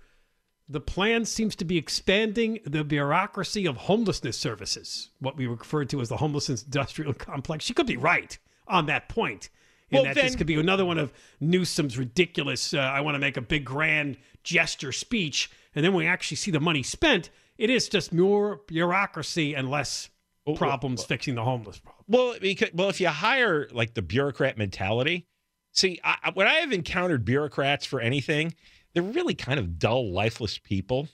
the 0.73 0.81
plan 0.81 1.23
seems 1.23 1.55
to 1.57 1.65
be 1.65 1.77
expanding 1.77 2.59
the 2.65 2.83
bureaucracy 2.83 3.67
of 3.67 3.77
homelessness 3.77 4.35
services, 4.37 5.11
what 5.19 5.37
we 5.37 5.45
refer 5.45 5.85
to 5.85 6.01
as 6.01 6.09
the 6.09 6.17
homelessness 6.17 6.63
industrial 6.63 7.13
complex. 7.29 7.63
She 7.63 7.75
could 7.75 7.85
be 7.85 7.95
right 7.95 8.37
on 8.67 8.87
that 8.87 9.07
point. 9.07 9.49
In 9.91 9.97
Well, 9.97 10.05
that 10.05 10.15
this 10.15 10.35
could 10.35 10.47
be 10.47 10.55
another 10.55 10.83
one 10.83 10.97
of 10.97 11.13
Newsom's 11.39 11.95
ridiculous, 11.99 12.73
uh, 12.73 12.79
I 12.79 13.01
want 13.01 13.13
to 13.13 13.19
make 13.19 13.37
a 13.37 13.41
big 13.41 13.63
grand 13.63 14.17
gesture 14.43 14.91
speech, 14.91 15.51
and 15.75 15.85
then 15.85 15.93
when 15.93 16.05
we 16.05 16.09
actually 16.09 16.37
see 16.37 16.49
the 16.49 16.59
money 16.59 16.81
spent, 16.81 17.29
it 17.59 17.69
is 17.69 17.87
just 17.87 18.11
more 18.11 18.61
bureaucracy 18.65 19.53
and 19.55 19.69
less 19.69 20.09
problems 20.55 21.03
fixing 21.03 21.35
the 21.35 21.43
homeless 21.43 21.77
problem. 21.77 22.03
Well, 22.07 22.35
because, 22.41 22.69
well, 22.73 22.89
if 22.89 22.99
you 22.99 23.09
hire 23.09 23.69
like 23.71 23.93
the 23.93 24.01
bureaucrat 24.01 24.57
mentality, 24.57 25.27
see, 25.71 25.99
I- 26.03 26.31
when 26.33 26.47
I 26.47 26.55
have 26.55 26.73
encountered 26.73 27.23
bureaucrats 27.25 27.85
for 27.85 28.01
anything, 28.01 28.55
they're 28.93 29.03
really 29.03 29.35
kind 29.35 29.59
of 29.59 29.79
dull, 29.79 30.11
lifeless 30.11 30.57
people. 30.57 31.07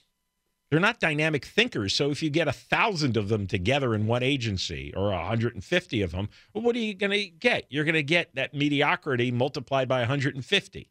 They're 0.70 0.78
not 0.78 1.00
dynamic 1.00 1.44
thinkers. 1.44 1.94
So 1.94 2.10
if 2.10 2.22
you 2.22 2.30
get 2.30 2.46
a 2.46 2.52
thousand 2.52 3.16
of 3.16 3.28
them 3.28 3.48
together 3.48 3.92
in 3.94 4.06
one 4.06 4.22
agency 4.22 4.92
or 4.96 5.10
150 5.10 6.02
of 6.02 6.12
them, 6.12 6.28
well, 6.54 6.62
what 6.62 6.76
are 6.76 6.80
you 6.80 6.94
going 6.94 7.10
to 7.10 7.28
get? 7.28 7.66
You're 7.70 7.84
going 7.84 7.94
to 7.94 8.04
get 8.04 8.34
that 8.36 8.54
mediocrity 8.54 9.32
multiplied 9.32 9.88
by 9.88 10.00
150. 10.00 10.90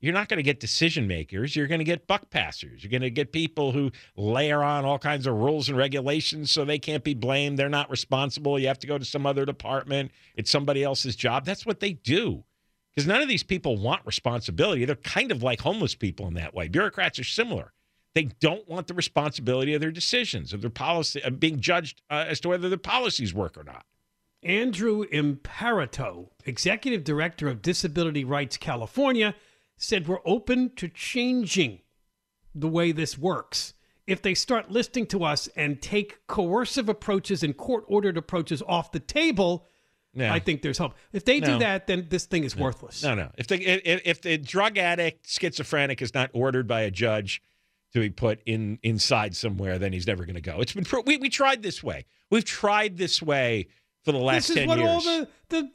You're 0.00 0.12
not 0.12 0.28
going 0.28 0.36
to 0.38 0.44
get 0.44 0.60
decision 0.60 1.08
makers. 1.08 1.56
You're 1.56 1.66
going 1.66 1.80
to 1.80 1.84
get 1.84 2.06
buck 2.06 2.30
passers. 2.30 2.84
You're 2.84 2.90
going 2.92 3.02
to 3.02 3.10
get 3.10 3.32
people 3.32 3.72
who 3.72 3.90
layer 4.16 4.62
on 4.62 4.84
all 4.84 4.98
kinds 4.98 5.26
of 5.26 5.34
rules 5.34 5.68
and 5.68 5.76
regulations 5.76 6.52
so 6.52 6.64
they 6.64 6.78
can't 6.78 7.02
be 7.02 7.14
blamed. 7.14 7.58
They're 7.58 7.68
not 7.68 7.90
responsible. 7.90 8.60
You 8.60 8.68
have 8.68 8.78
to 8.78 8.86
go 8.86 8.98
to 8.98 9.04
some 9.04 9.26
other 9.26 9.44
department. 9.44 10.12
It's 10.36 10.52
somebody 10.52 10.84
else's 10.84 11.16
job. 11.16 11.44
That's 11.44 11.66
what 11.66 11.80
they 11.80 11.94
do. 11.94 12.44
Because 12.98 13.06
none 13.06 13.22
of 13.22 13.28
these 13.28 13.44
people 13.44 13.76
want 13.76 14.04
responsibility. 14.04 14.84
They're 14.84 14.96
kind 14.96 15.30
of 15.30 15.40
like 15.40 15.60
homeless 15.60 15.94
people 15.94 16.26
in 16.26 16.34
that 16.34 16.52
way. 16.52 16.66
Bureaucrats 16.66 17.16
are 17.20 17.24
similar. 17.24 17.72
They 18.16 18.24
don't 18.24 18.68
want 18.68 18.88
the 18.88 18.94
responsibility 18.94 19.72
of 19.72 19.80
their 19.80 19.92
decisions, 19.92 20.52
of 20.52 20.62
their 20.62 20.70
policy, 20.70 21.22
of 21.22 21.38
being 21.38 21.60
judged 21.60 22.02
uh, 22.10 22.24
as 22.26 22.40
to 22.40 22.48
whether 22.48 22.68
their 22.68 22.76
policies 22.76 23.32
work 23.32 23.56
or 23.56 23.62
not. 23.62 23.86
Andrew 24.42 25.02
Imparato, 25.12 26.32
Executive 26.44 27.04
Director 27.04 27.46
of 27.46 27.62
Disability 27.62 28.24
Rights 28.24 28.56
California, 28.56 29.36
said 29.76 30.08
we're 30.08 30.18
open 30.24 30.74
to 30.74 30.88
changing 30.88 31.82
the 32.52 32.66
way 32.66 32.90
this 32.90 33.16
works. 33.16 33.74
If 34.08 34.22
they 34.22 34.34
start 34.34 34.72
listening 34.72 35.06
to 35.06 35.22
us 35.22 35.46
and 35.54 35.80
take 35.80 36.26
coercive 36.26 36.88
approaches 36.88 37.44
and 37.44 37.56
court 37.56 37.84
ordered 37.86 38.16
approaches 38.16 38.60
off 38.66 38.90
the 38.90 38.98
table, 38.98 39.68
Yeah. 40.14 40.32
I 40.32 40.38
think 40.38 40.62
there's 40.62 40.78
hope. 40.78 40.94
If 41.12 41.24
they 41.24 41.38
do 41.40 41.58
that, 41.58 41.86
then 41.86 42.06
this 42.08 42.26
thing 42.26 42.44
is 42.44 42.56
worthless. 42.56 43.02
No, 43.02 43.14
no. 43.14 43.30
If 43.36 43.46
the 43.46 43.62
if, 43.62 44.00
if 44.04 44.22
the 44.22 44.38
drug 44.38 44.78
addict 44.78 45.28
schizophrenic 45.28 46.02
is 46.02 46.14
not 46.14 46.30
ordered 46.32 46.66
by 46.66 46.80
a 46.82 46.90
judge 46.90 47.42
to 47.92 48.00
be 48.00 48.10
put 48.10 48.40
in 48.46 48.78
inside 48.82 49.36
somewhere, 49.36 49.78
then 49.78 49.92
he's 49.92 50.06
never 50.06 50.24
going 50.24 50.34
to 50.34 50.40
go. 50.40 50.60
It's 50.60 50.72
been 50.72 50.86
we 51.06 51.18
we 51.18 51.28
tried 51.28 51.62
this 51.62 51.82
way. 51.82 52.06
We've 52.30 52.44
tried 52.44 52.96
this 52.96 53.22
way 53.22 53.68
for 54.04 54.12
the 54.12 54.18
last 54.18 54.48
this 54.48 54.56
is 54.56 54.66
what 54.66 54.78
years. 54.78 54.88
all 54.88 55.00
the, 55.00 55.28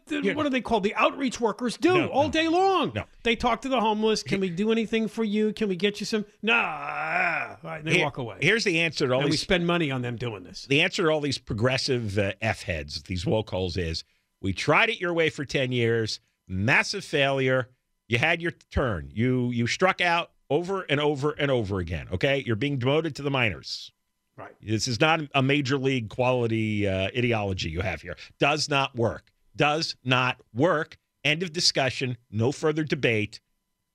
the, 0.07 0.21
the 0.21 0.33
what 0.33 0.45
are 0.45 0.49
they 0.49 0.61
called? 0.61 0.83
The 0.83 0.95
outreach 0.95 1.39
workers 1.39 1.77
do 1.77 1.93
No, 1.93 2.07
all 2.07 2.23
no. 2.25 2.29
day 2.31 2.47
long. 2.47 2.91
No. 2.95 3.03
They 3.23 3.35
talk 3.35 3.61
to 3.61 3.69
the 3.69 3.79
homeless. 3.79 4.23
Can 4.23 4.39
we 4.39 4.49
do 4.49 4.71
anything 4.71 5.07
for 5.07 5.23
you? 5.23 5.53
Can 5.53 5.69
we 5.69 5.75
get 5.75 5.99
you 5.99 6.05
some? 6.05 6.25
Nah. 6.41 7.55
Right, 7.63 7.81
they 7.83 7.93
Here- 7.95 8.03
walk 8.05 8.17
away. 8.17 8.37
Here's 8.41 8.63
the 8.63 8.79
answer 8.81 9.07
to 9.07 9.13
all 9.13 9.21
and 9.21 9.29
we 9.29 9.37
spend 9.37 9.67
money 9.67 9.91
on 9.91 10.01
them 10.01 10.15
doing 10.15 10.43
this. 10.43 10.65
the 10.65 10.81
answer 10.81 11.03
to 11.03 11.09
all 11.09 11.21
these 11.21 11.37
progressive 11.37 12.17
uh, 12.17 12.33
f 12.41 12.63
heads, 12.63 13.03
these 13.03 13.25
woke 13.25 13.49
holes, 13.51 13.77
is 13.77 14.03
we 14.43 14.53
tried 14.53 14.89
it 14.89 15.01
your 15.01 15.13
way 15.13 15.29
for 15.31 15.45
ten 15.45 15.71
years, 15.71 16.19
massive 16.47 17.03
failure. 17.03 17.69
You 18.07 18.19
had 18.19 18.41
your 18.41 18.51
turn. 18.71 19.09
You 19.11 19.49
you 19.51 19.65
struck 19.65 20.01
out 20.01 20.31
over 20.49 20.81
and 20.83 20.99
over 20.99 21.31
and 21.31 21.49
over 21.49 21.79
again. 21.79 22.07
Okay, 22.11 22.43
you're 22.45 22.55
being 22.55 22.77
demoted 22.77 23.15
to 23.15 23.23
the 23.23 23.31
minors. 23.31 23.91
Right. 24.37 24.53
This 24.61 24.87
is 24.87 24.99
not 24.99 25.21
a 25.33 25.41
major 25.41 25.77
league 25.77 26.09
quality 26.09 26.87
uh, 26.87 27.09
ideology 27.17 27.69
you 27.69 27.81
have 27.81 28.01
here. 28.01 28.17
Does 28.39 28.69
not 28.69 28.95
work. 28.95 29.31
Does 29.55 29.95
not 30.03 30.37
work. 30.53 30.97
End 31.23 31.43
of 31.43 31.53
discussion. 31.53 32.17
No 32.31 32.51
further 32.51 32.83
debate. 32.83 33.39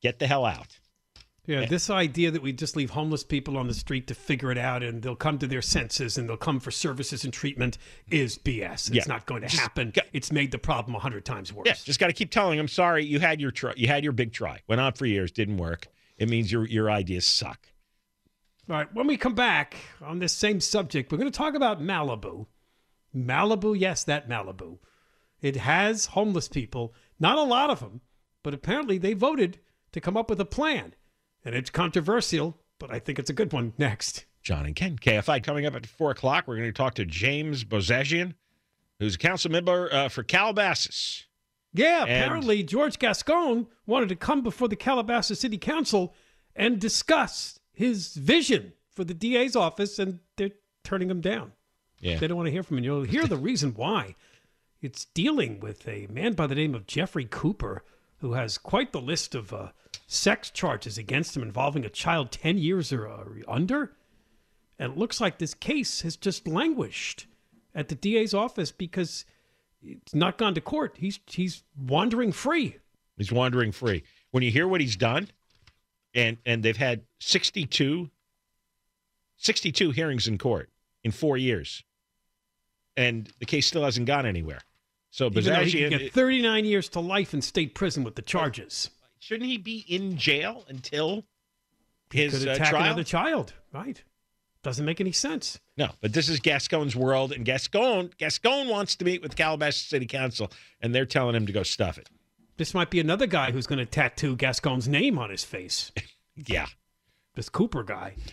Get 0.00 0.18
the 0.18 0.26
hell 0.26 0.44
out. 0.44 0.78
Yeah, 1.48 1.64
this 1.64 1.88
idea 1.88 2.30
that 2.30 2.42
we 2.42 2.52
just 2.52 2.76
leave 2.76 2.90
homeless 2.90 3.24
people 3.24 3.56
on 3.56 3.68
the 3.68 3.74
street 3.74 4.06
to 4.08 4.14
figure 4.14 4.50
it 4.52 4.58
out 4.58 4.82
and 4.82 5.00
they'll 5.02 5.16
come 5.16 5.38
to 5.38 5.46
their 5.46 5.62
senses 5.62 6.18
and 6.18 6.28
they'll 6.28 6.36
come 6.36 6.60
for 6.60 6.70
services 6.70 7.24
and 7.24 7.32
treatment 7.32 7.78
is 8.10 8.36
BS. 8.36 8.88
It's 8.88 8.90
Yeah. 8.90 9.04
not 9.08 9.24
going 9.24 9.40
to 9.40 9.48
Just 9.48 9.62
happen. 9.62 9.94
it's 10.12 10.30
made 10.30 10.50
the 10.50 10.58
problem 10.58 10.94
a 10.94 10.98
hundred 10.98 11.24
times 11.24 11.50
worse. 11.50 11.66
Yeah, 11.66 11.72
just 11.84 11.98
got 11.98 12.08
to 12.08 12.12
keep 12.12 12.30
telling 12.30 12.58
them. 12.58 12.68
Sorry, 12.68 13.02
you 13.06 13.18
had 13.18 13.40
your 13.40 13.50
try. 13.50 13.72
You 13.78 13.86
had 13.86 14.04
your 14.04 14.12
big 14.12 14.34
try. 14.34 14.60
Went 14.68 14.82
on 14.82 14.92
for 14.92 15.06
years, 15.06 15.32
didn't 15.32 15.56
work. 15.56 15.86
It 16.18 16.28
means 16.28 16.52
your 16.52 16.66
your 16.66 16.90
ideas 16.90 17.26
suck. 17.26 17.68
All 18.68 18.76
right, 18.76 18.92
when 18.94 19.06
we 19.06 19.16
come 19.16 19.34
back 19.34 19.74
on 20.02 20.18
this 20.18 20.34
same 20.34 20.60
subject, 20.60 21.10
we're 21.10 21.16
going 21.16 21.32
to 21.32 21.36
talk 21.38 21.54
about 21.54 21.80
Malibu. 21.80 22.46
Malibu, 23.16 23.74
yes, 23.78 24.04
that 24.04 24.28
Malibu. 24.28 24.80
It 25.40 25.56
has 25.56 26.06
homeless 26.06 26.48
people, 26.48 26.92
not 27.18 27.38
a 27.38 27.42
lot 27.42 27.70
of 27.70 27.80
them, 27.80 28.02
but 28.42 28.52
apparently 28.52 28.98
they 28.98 29.14
voted 29.14 29.60
to 29.92 30.00
come 30.02 30.16
up 30.16 30.28
with 30.28 30.40
a 30.40 30.44
plan. 30.44 30.94
And 31.48 31.56
it's 31.56 31.70
controversial, 31.70 32.58
but 32.78 32.92
I 32.92 32.98
think 32.98 33.18
it's 33.18 33.30
a 33.30 33.32
good 33.32 33.54
one 33.54 33.72
next. 33.78 34.26
John 34.42 34.66
and 34.66 34.76
Ken, 34.76 34.98
KFI 34.98 35.42
coming 35.42 35.64
up 35.64 35.74
at 35.74 35.86
four 35.86 36.10
o'clock. 36.10 36.46
We're 36.46 36.56
going 36.56 36.68
to 36.68 36.74
talk 36.76 36.92
to 36.96 37.06
James 37.06 37.64
Bozajian, 37.64 38.34
who's 38.98 39.14
a 39.14 39.18
council 39.18 39.50
member 39.50 39.90
uh, 39.90 40.10
for 40.10 40.22
Calabasas. 40.22 41.24
Yeah, 41.72 42.04
And- 42.04 42.10
apparently 42.24 42.62
George 42.64 42.98
Gascon 42.98 43.66
wanted 43.86 44.10
to 44.10 44.14
come 44.16 44.42
before 44.42 44.68
the 44.68 44.76
Calabasas 44.76 45.40
City 45.40 45.56
Council 45.56 46.14
and 46.54 46.78
discuss 46.78 47.58
his 47.72 48.12
vision 48.12 48.74
for 48.94 49.04
the 49.04 49.14
DA's 49.14 49.56
office, 49.56 49.98
and 49.98 50.18
they're 50.36 50.50
turning 50.84 51.08
him 51.10 51.22
down. 51.22 51.52
Yeah. 51.98 52.18
They 52.18 52.26
don't 52.26 52.36
want 52.36 52.48
to 52.48 52.52
hear 52.52 52.62
from 52.62 52.76
him. 52.76 52.84
You'll 52.84 53.04
hear 53.04 53.26
the 53.26 53.38
reason 53.38 53.72
why. 53.72 54.16
It's 54.82 55.06
dealing 55.06 55.60
with 55.60 55.88
a 55.88 56.08
man 56.10 56.34
by 56.34 56.46
the 56.46 56.54
name 56.54 56.74
of 56.74 56.86
Jeffrey 56.86 57.24
Cooper, 57.24 57.84
who 58.18 58.32
has 58.32 58.58
quite 58.58 58.92
the 58.92 59.00
list 59.00 59.34
of 59.34 59.52
uh, 59.52 59.68
sex 60.06 60.50
charges 60.50 60.98
against 60.98 61.36
him 61.36 61.42
involving 61.42 61.84
a 61.84 61.90
child 61.90 62.30
10 62.32 62.58
years 62.58 62.92
or 62.92 63.08
uh, 63.08 63.24
under. 63.46 63.92
And 64.78 64.92
it 64.92 64.98
looks 64.98 65.20
like 65.20 65.38
this 65.38 65.54
case 65.54 66.02
has 66.02 66.16
just 66.16 66.46
languished 66.46 67.26
at 67.74 67.88
the 67.88 67.94
DA's 67.94 68.34
office 68.34 68.72
because 68.72 69.24
it's 69.82 70.14
not 70.14 70.38
gone 70.38 70.54
to 70.54 70.60
court. 70.60 70.96
He's 70.98 71.20
he's 71.26 71.62
wandering 71.76 72.32
free. 72.32 72.76
He's 73.16 73.32
wandering 73.32 73.72
free. 73.72 74.04
When 74.30 74.42
you 74.42 74.50
hear 74.50 74.66
what 74.66 74.80
he's 74.80 74.96
done, 74.96 75.28
and 76.14 76.38
and 76.44 76.62
they've 76.62 76.76
had 76.76 77.02
62, 77.20 78.10
62 79.36 79.90
hearings 79.90 80.26
in 80.28 80.38
court 80.38 80.70
in 81.04 81.12
four 81.12 81.36
years, 81.36 81.84
and 82.96 83.30
the 83.38 83.46
case 83.46 83.66
still 83.66 83.84
hasn't 83.84 84.06
gone 84.06 84.26
anywhere. 84.26 84.60
So 85.18 85.28
though 85.28 85.64
he 85.64 85.88
get 85.88 86.12
39 86.12 86.64
years 86.64 86.88
to 86.90 87.00
life 87.00 87.34
in 87.34 87.42
state 87.42 87.74
prison 87.74 88.04
with 88.04 88.14
the 88.14 88.22
charges. 88.22 88.90
shouldn't 89.18 89.50
he 89.50 89.58
be 89.58 89.84
in 89.88 90.16
jail 90.16 90.64
until 90.68 91.24
his 92.12 92.38
Could 92.38 92.48
uh, 92.48 92.52
attack 92.52 92.70
trial? 92.70 92.84
another 92.84 93.02
child, 93.02 93.52
right? 93.72 94.00
Doesn't 94.62 94.84
make 94.84 95.00
any 95.00 95.10
sense. 95.10 95.58
No, 95.76 95.88
but 96.00 96.12
this 96.12 96.28
is 96.28 96.38
Gascon's 96.38 96.94
world, 96.94 97.32
and 97.32 97.44
Gascon 97.44 98.10
Gascon 98.16 98.68
wants 98.68 98.94
to 98.94 99.04
meet 99.04 99.20
with 99.20 99.34
Calabasas 99.34 99.82
City 99.82 100.06
Council, 100.06 100.52
and 100.80 100.94
they're 100.94 101.04
telling 101.04 101.34
him 101.34 101.46
to 101.46 101.52
go 101.52 101.64
stuff 101.64 101.98
it. 101.98 102.08
This 102.56 102.72
might 102.72 102.90
be 102.90 103.00
another 103.00 103.26
guy 103.26 103.50
who's 103.50 103.66
going 103.66 103.80
to 103.80 103.86
tattoo 103.86 104.36
Gascon's 104.36 104.86
name 104.86 105.18
on 105.18 105.30
his 105.30 105.42
face. 105.42 105.90
Yeah, 106.46 106.66
this 107.34 107.48
Cooper 107.48 107.82
guy. 107.82 108.14
these 108.16 108.28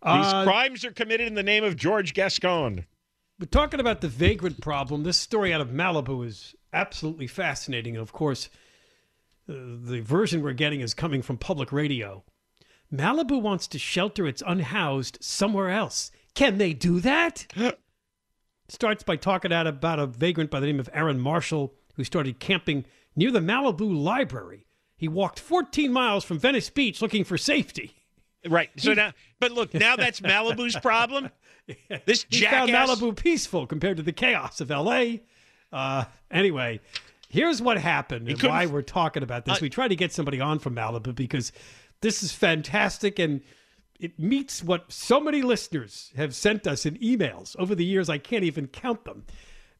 Uh, 0.00 0.44
crimes 0.44 0.86
are 0.86 0.92
committed 0.92 1.26
in 1.26 1.34
the 1.34 1.42
name 1.42 1.64
of 1.64 1.76
George 1.76 2.14
Gascon. 2.14 2.86
But 3.42 3.50
talking 3.50 3.80
about 3.80 4.02
the 4.02 4.08
vagrant 4.08 4.60
problem, 4.60 5.02
this 5.02 5.16
story 5.16 5.52
out 5.52 5.60
of 5.60 5.70
Malibu 5.70 6.24
is 6.24 6.54
absolutely 6.72 7.26
fascinating. 7.26 7.96
And 7.96 8.00
of 8.00 8.12
course, 8.12 8.48
uh, 9.48 9.54
the 9.82 9.98
version 9.98 10.42
we're 10.42 10.52
getting 10.52 10.80
is 10.80 10.94
coming 10.94 11.22
from 11.22 11.38
public 11.38 11.72
radio. 11.72 12.22
Malibu 12.94 13.42
wants 13.42 13.66
to 13.66 13.80
shelter 13.80 14.28
its 14.28 14.44
unhoused 14.46 15.18
somewhere 15.20 15.70
else. 15.70 16.12
Can 16.36 16.58
they 16.58 16.72
do 16.72 17.00
that? 17.00 17.52
Starts 18.68 19.02
by 19.02 19.16
talking 19.16 19.52
out 19.52 19.66
about 19.66 19.98
a 19.98 20.06
vagrant 20.06 20.48
by 20.48 20.60
the 20.60 20.66
name 20.66 20.78
of 20.78 20.88
Aaron 20.92 21.18
Marshall 21.18 21.74
who 21.94 22.04
started 22.04 22.38
camping 22.38 22.84
near 23.16 23.32
the 23.32 23.40
Malibu 23.40 23.92
Library. 23.92 24.66
He 24.96 25.08
walked 25.08 25.40
14 25.40 25.92
miles 25.92 26.22
from 26.22 26.38
Venice 26.38 26.70
Beach 26.70 27.02
looking 27.02 27.24
for 27.24 27.36
safety. 27.36 27.96
Right. 28.48 28.70
So 28.76 28.94
now, 28.94 29.12
but 29.40 29.50
look, 29.50 29.74
now 29.74 29.96
that's 29.96 30.20
Malibu's 30.20 30.76
problem. 30.76 31.28
This 32.06 32.26
He 32.28 32.44
found. 32.44 32.70
Malibu 32.70 33.14
peaceful 33.16 33.66
compared 33.66 33.96
to 33.98 34.02
the 34.02 34.12
chaos 34.12 34.60
of 34.60 34.70
L.A. 34.70 35.22
Uh, 35.72 36.04
anyway, 36.30 36.80
here's 37.28 37.62
what 37.62 37.78
happened 37.78 38.28
and 38.28 38.42
why 38.42 38.66
we're 38.66 38.82
talking 38.82 39.22
about 39.22 39.44
this. 39.44 39.58
I- 39.58 39.62
we 39.62 39.70
tried 39.70 39.88
to 39.88 39.96
get 39.96 40.12
somebody 40.12 40.40
on 40.40 40.58
from 40.58 40.74
Malibu 40.74 41.14
because 41.14 41.52
this 42.00 42.22
is 42.22 42.32
fantastic 42.32 43.18
and 43.18 43.40
it 44.00 44.18
meets 44.18 44.62
what 44.62 44.92
so 44.92 45.20
many 45.20 45.42
listeners 45.42 46.12
have 46.16 46.34
sent 46.34 46.66
us 46.66 46.84
in 46.84 46.96
emails 46.98 47.54
over 47.58 47.74
the 47.74 47.84
years. 47.84 48.08
I 48.10 48.18
can't 48.18 48.44
even 48.44 48.66
count 48.66 49.04
them. 49.04 49.24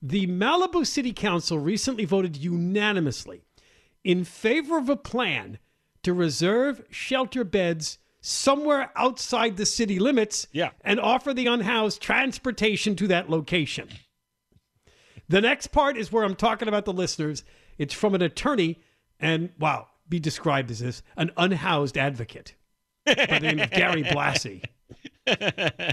The 0.00 0.26
Malibu 0.28 0.86
City 0.86 1.12
Council 1.12 1.58
recently 1.58 2.04
voted 2.04 2.36
unanimously 2.36 3.42
in 4.04 4.24
favor 4.24 4.78
of 4.78 4.88
a 4.88 4.96
plan 4.96 5.58
to 6.04 6.12
reserve 6.12 6.82
shelter 6.90 7.44
beds 7.44 7.98
somewhere 8.22 8.90
outside 8.96 9.56
the 9.58 9.66
city 9.66 9.98
limits 9.98 10.46
Yeah. 10.52 10.70
and 10.82 10.98
offer 10.98 11.34
the 11.34 11.46
unhoused 11.46 12.00
transportation 12.00 12.96
to 12.96 13.08
that 13.08 13.28
location. 13.28 13.88
The 15.28 15.40
next 15.40 15.66
part 15.68 15.96
is 15.96 16.10
where 16.10 16.24
I'm 16.24 16.34
talking 16.36 16.68
about 16.68 16.84
the 16.84 16.92
listeners. 16.92 17.44
It's 17.78 17.92
from 17.94 18.14
an 18.14 18.22
attorney 18.22 18.78
and, 19.20 19.50
wow, 19.58 19.88
be 20.08 20.18
described 20.20 20.70
as 20.70 20.78
this 20.80 21.02
an 21.16 21.30
unhoused 21.36 21.98
advocate 21.98 22.54
by 23.04 23.14
the 23.14 23.40
name 23.40 23.58
of 23.60 23.70
Gary 23.70 24.02
Blasi. 24.04 24.62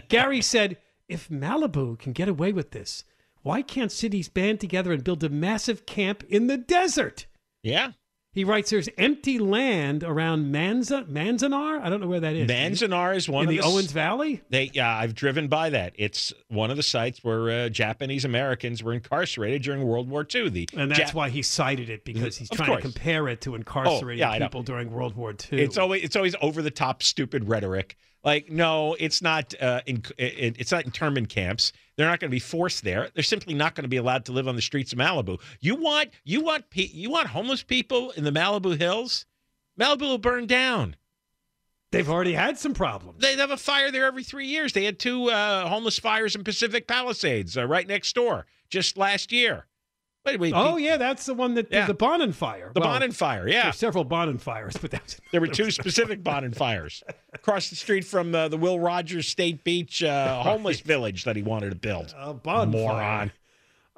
Gary 0.09 0.41
said, 0.41 0.77
if 1.07 1.29
Malibu 1.29 1.97
can 1.97 2.13
get 2.13 2.29
away 2.29 2.51
with 2.53 2.71
this, 2.71 3.03
why 3.41 3.61
can't 3.61 3.91
cities 3.91 4.29
band 4.29 4.59
together 4.59 4.91
and 4.91 5.03
build 5.03 5.23
a 5.23 5.29
massive 5.29 5.85
camp 5.85 6.23
in 6.29 6.47
the 6.47 6.57
desert? 6.57 7.25
Yeah. 7.63 7.91
He 8.31 8.43
writes 8.43 8.69
there's 8.69 8.87
empty 8.97 9.39
land 9.39 10.03
around 10.03 10.53
Manza, 10.53 11.03
Manzanar. 11.09 11.81
I 11.81 11.89
don't 11.89 11.99
know 11.99 12.07
where 12.07 12.19
that 12.19 12.35
is. 12.35 12.47
Manzanar 12.49 13.15
is 13.15 13.27
one 13.27 13.43
in 13.43 13.49
of 13.49 13.55
the 13.55 13.59
s- 13.59 13.65
Owens 13.65 13.91
Valley. 13.91 14.41
They, 14.49 14.69
yeah, 14.71 14.95
I've 14.95 15.15
driven 15.15 15.47
by 15.47 15.71
that. 15.71 15.93
It's 15.95 16.31
one 16.47 16.69
of 16.69 16.77
the 16.77 16.83
sites 16.83 17.23
where 17.23 17.49
uh, 17.49 17.69
Japanese 17.69 18.25
Americans 18.25 18.83
were 18.83 18.93
incarcerated 18.93 19.63
during 19.63 19.83
World 19.83 20.07
War 20.09 20.27
II. 20.33 20.49
The 20.49 20.69
And 20.77 20.91
that's 20.91 21.11
Jap- 21.11 21.13
why 21.15 21.29
he 21.29 21.41
cited 21.41 21.89
it 21.89 22.05
because 22.05 22.37
he's 22.37 22.49
trying 22.51 22.75
to 22.75 22.81
compare 22.81 23.27
it 23.27 23.41
to 23.41 23.55
incarcerated 23.55 24.19
yeah, 24.19 24.37
people 24.37 24.61
during 24.61 24.91
World 24.91 25.15
War 25.15 25.31
II. 25.31 25.59
It's 25.59 25.79
always 25.79 26.03
it's 26.03 26.15
always 26.15 26.35
over 26.39 26.61
the 26.61 26.71
top, 26.71 27.01
stupid 27.01 27.49
rhetoric. 27.49 27.97
Like, 28.23 28.51
no, 28.51 28.95
it's 28.99 29.21
not. 29.21 29.53
Uh, 29.59 29.81
in, 29.87 30.03
it, 30.17 30.57
it's 30.59 30.71
not 30.71 30.85
internment 30.85 31.29
camps. 31.29 31.71
They're 31.99 32.07
not 32.07 32.21
going 32.21 32.29
to 32.29 32.33
be 32.35 32.39
forced 32.39 32.85
there. 32.85 33.09
They're 33.13 33.25
simply 33.25 33.53
not 33.53 33.75
going 33.75 33.83
to 33.83 33.89
be 33.89 33.97
allowed 33.97 34.23
to 34.27 34.31
live 34.31 34.47
on 34.47 34.55
the 34.55 34.61
streets 34.61 34.93
of 34.93 34.99
Malibu. 34.99 35.37
You 35.59 35.75
want 35.75 36.11
you 36.23 36.39
want 36.39 36.63
you 36.71 37.09
want 37.09 37.27
homeless 37.27 37.61
people 37.61 38.11
in 38.11 38.23
the 38.23 38.31
Malibu 38.31 38.77
hills? 38.77 39.25
Malibu 39.77 40.03
will 40.03 40.17
burn 40.17 40.47
down. 40.47 40.95
They've 41.91 42.09
already 42.09 42.31
had 42.31 42.57
some 42.57 42.73
problems. 42.73 43.19
They 43.19 43.35
have 43.35 43.51
a 43.51 43.57
fire 43.57 43.91
there 43.91 44.05
every 44.05 44.23
three 44.23 44.47
years. 44.47 44.71
They 44.71 44.85
had 44.85 44.97
two 44.97 45.29
uh, 45.29 45.67
homeless 45.67 45.99
fires 45.99 46.37
in 46.37 46.45
Pacific 46.45 46.87
Palisades 46.87 47.57
uh, 47.57 47.65
right 47.65 47.85
next 47.85 48.15
door 48.15 48.45
just 48.69 48.95
last 48.95 49.33
year. 49.33 49.65
Wait, 50.31 50.39
wait, 50.39 50.53
oh 50.55 50.77
yeah, 50.77 50.97
that's 50.97 51.25
the 51.25 51.33
one 51.33 51.53
that 51.55 51.67
Yeah. 51.71 51.85
the 51.87 51.93
Bonin 51.93 52.31
fire. 52.33 52.71
the 52.73 52.79
Well, 52.81 52.89
Bonin 52.93 53.11
fire. 53.11 53.47
Yeah, 53.47 53.63
There's 53.63 53.77
several 53.77 54.03
Bonin 54.03 54.37
fires, 54.37 54.75
but 54.77 54.91
that's 54.91 55.19
There 55.31 55.41
were 55.41 55.47
two 55.59 55.71
specific 55.71 56.23
Bonin 56.23 56.53
fires 56.53 57.03
across 57.33 57.69
the 57.69 57.75
street 57.75 58.05
from 58.05 58.33
uh, 58.35 58.47
the 58.47 58.57
Will 58.57 58.79
Rogers 58.79 59.27
State 59.27 59.63
Beach 59.63 60.03
uh, 60.03 60.41
homeless 60.43 60.79
village 60.81 61.23
that 61.25 61.35
he 61.35 61.41
wanted 61.43 61.69
to 61.69 61.75
build. 61.75 62.13
a 62.17 62.33
bonfire. 62.33 62.81
Moron. 62.81 63.31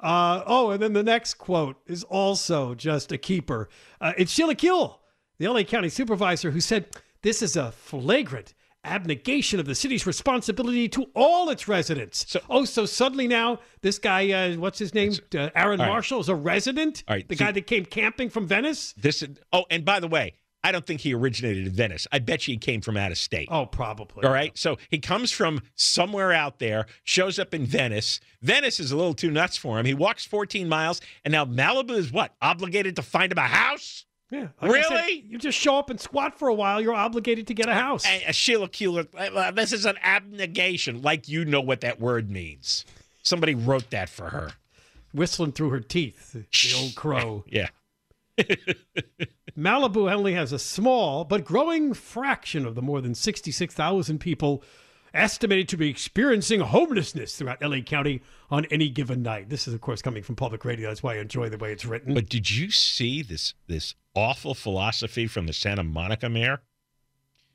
Uh, 0.00 0.42
oh, 0.46 0.70
and 0.70 0.82
then 0.82 0.92
the 0.94 1.02
next 1.02 1.34
quote 1.34 1.76
is 1.86 2.02
also 2.04 2.74
just 2.74 3.12
a 3.12 3.18
keeper. 3.18 3.68
Uh, 4.00 4.12
it's 4.18 4.32
Sheila 4.32 4.56
Kuehl, 4.56 4.96
the 5.38 5.46
LA 5.46 5.62
County 5.62 5.88
supervisor, 5.88 6.50
who 6.50 6.60
said, 6.60 6.86
This 7.22 7.40
is 7.40 7.54
a 7.56 7.70
flagrant 7.70 8.52
abnegation 8.84 9.60
of 9.60 9.66
the 9.66 9.74
city's 9.74 10.06
responsibility 10.06 10.88
to 10.88 11.06
all 11.14 11.50
its 11.50 11.68
residents. 11.68 12.24
So, 12.28 12.40
oh, 12.50 12.64
so 12.64 12.86
suddenly 12.86 13.28
now 13.28 13.60
this 13.80 13.98
guy, 13.98 14.30
uh, 14.30 14.56
what's 14.56 14.78
his 14.78 14.94
name? 14.94 15.12
Uh, 15.34 15.50
Aaron 15.54 15.80
All 15.80 15.86
right. 15.86 15.92
Marshall 15.92 16.20
is 16.20 16.28
a 16.28 16.34
resident? 16.34 17.04
All 17.08 17.14
right, 17.16 17.28
The 17.28 17.36
so- 17.36 17.44
guy 17.44 17.52
that 17.52 17.66
came 17.66 17.84
camping 17.84 18.28
from 18.30 18.46
Venice? 18.46 18.92
This. 18.96 19.24
Oh, 19.52 19.64
and 19.70 19.84
by 19.84 20.00
the 20.00 20.08
way, 20.08 20.34
I 20.64 20.70
don't 20.70 20.86
think 20.86 21.00
he 21.00 21.12
originated 21.12 21.66
in 21.66 21.72
Venice. 21.72 22.06
I 22.12 22.20
bet 22.20 22.46
you 22.46 22.54
he 22.54 22.58
came 22.58 22.80
from 22.80 22.96
out 22.96 23.10
of 23.10 23.18
state. 23.18 23.48
Oh, 23.50 23.66
probably. 23.66 24.24
All 24.24 24.32
right. 24.32 24.56
So 24.56 24.78
he 24.90 24.98
comes 24.98 25.32
from 25.32 25.60
somewhere 25.74 26.32
out 26.32 26.60
there, 26.60 26.86
shows 27.02 27.40
up 27.40 27.52
in 27.52 27.66
Venice. 27.66 28.20
Venice 28.42 28.78
is 28.78 28.92
a 28.92 28.96
little 28.96 29.14
too 29.14 29.30
nuts 29.32 29.56
for 29.56 29.78
him. 29.80 29.86
He 29.86 29.94
walks 29.94 30.24
14 30.24 30.68
miles, 30.68 31.00
and 31.24 31.32
now 31.32 31.44
Malibu 31.44 31.90
is 31.96 32.12
what? 32.12 32.34
Obligated 32.40 32.94
to 32.96 33.02
find 33.02 33.32
him 33.32 33.38
a 33.38 33.42
house? 33.42 34.04
Yeah. 34.32 34.48
like 34.62 34.70
I 34.72 34.82
said, 34.82 34.94
Really? 34.94 35.24
you 35.28 35.36
just 35.38 35.58
show 35.58 35.76
up 35.76 35.90
and 35.90 36.00
squat 36.00 36.38
for 36.38 36.48
a 36.48 36.54
while, 36.54 36.80
you're 36.80 36.94
obligated 36.94 37.46
to 37.48 37.54
get 37.54 37.68
a 37.68 37.74
house. 37.74 38.06
Uh, 38.06 38.32
Sheila 38.32 38.68
Kuehl, 38.68 39.06
uh, 39.14 39.50
this 39.50 39.72
is 39.74 39.84
an 39.84 39.96
abnegation, 40.02 41.02
like 41.02 41.28
you 41.28 41.44
know 41.44 41.60
what 41.60 41.82
that 41.82 42.00
word 42.00 42.30
means. 42.30 42.86
Somebody 43.22 43.54
wrote 43.54 43.90
that 43.90 44.08
for 44.08 44.30
her. 44.30 44.52
Whistling 45.12 45.52
through 45.52 45.68
her 45.70 45.80
teeth, 45.80 46.32
the 46.32 46.78
old 46.82 46.94
crow. 46.94 47.44
Yeah. 47.50 47.68
Malibu 49.58 50.10
only 50.10 50.32
has 50.32 50.52
a 50.52 50.58
small 50.58 51.24
but 51.24 51.44
growing 51.44 51.92
fraction 51.92 52.64
of 52.64 52.74
the 52.74 52.80
more 52.82 53.02
than 53.02 53.14
66,000 53.14 54.18
people 54.18 54.62
estimated 55.14 55.68
to 55.68 55.76
be 55.76 55.88
experiencing 55.88 56.60
homelessness 56.60 57.36
throughout 57.36 57.62
LA 57.62 57.80
County 57.80 58.22
on 58.50 58.64
any 58.66 58.88
given 58.88 59.22
night. 59.22 59.48
This 59.48 59.66
is, 59.68 59.74
of 59.74 59.80
course, 59.80 60.02
coming 60.02 60.22
from 60.22 60.36
public 60.36 60.64
radio. 60.64 60.88
That's 60.88 61.02
why 61.02 61.14
I 61.14 61.18
enjoy 61.18 61.48
the 61.48 61.58
way 61.58 61.72
it's 61.72 61.84
written. 61.84 62.14
But 62.14 62.28
did 62.28 62.50
you 62.50 62.70
see 62.70 63.22
this 63.22 63.54
this 63.66 63.94
awful 64.14 64.54
philosophy 64.54 65.26
from 65.26 65.46
the 65.46 65.52
Santa 65.52 65.82
Monica 65.82 66.28
mayor, 66.28 66.62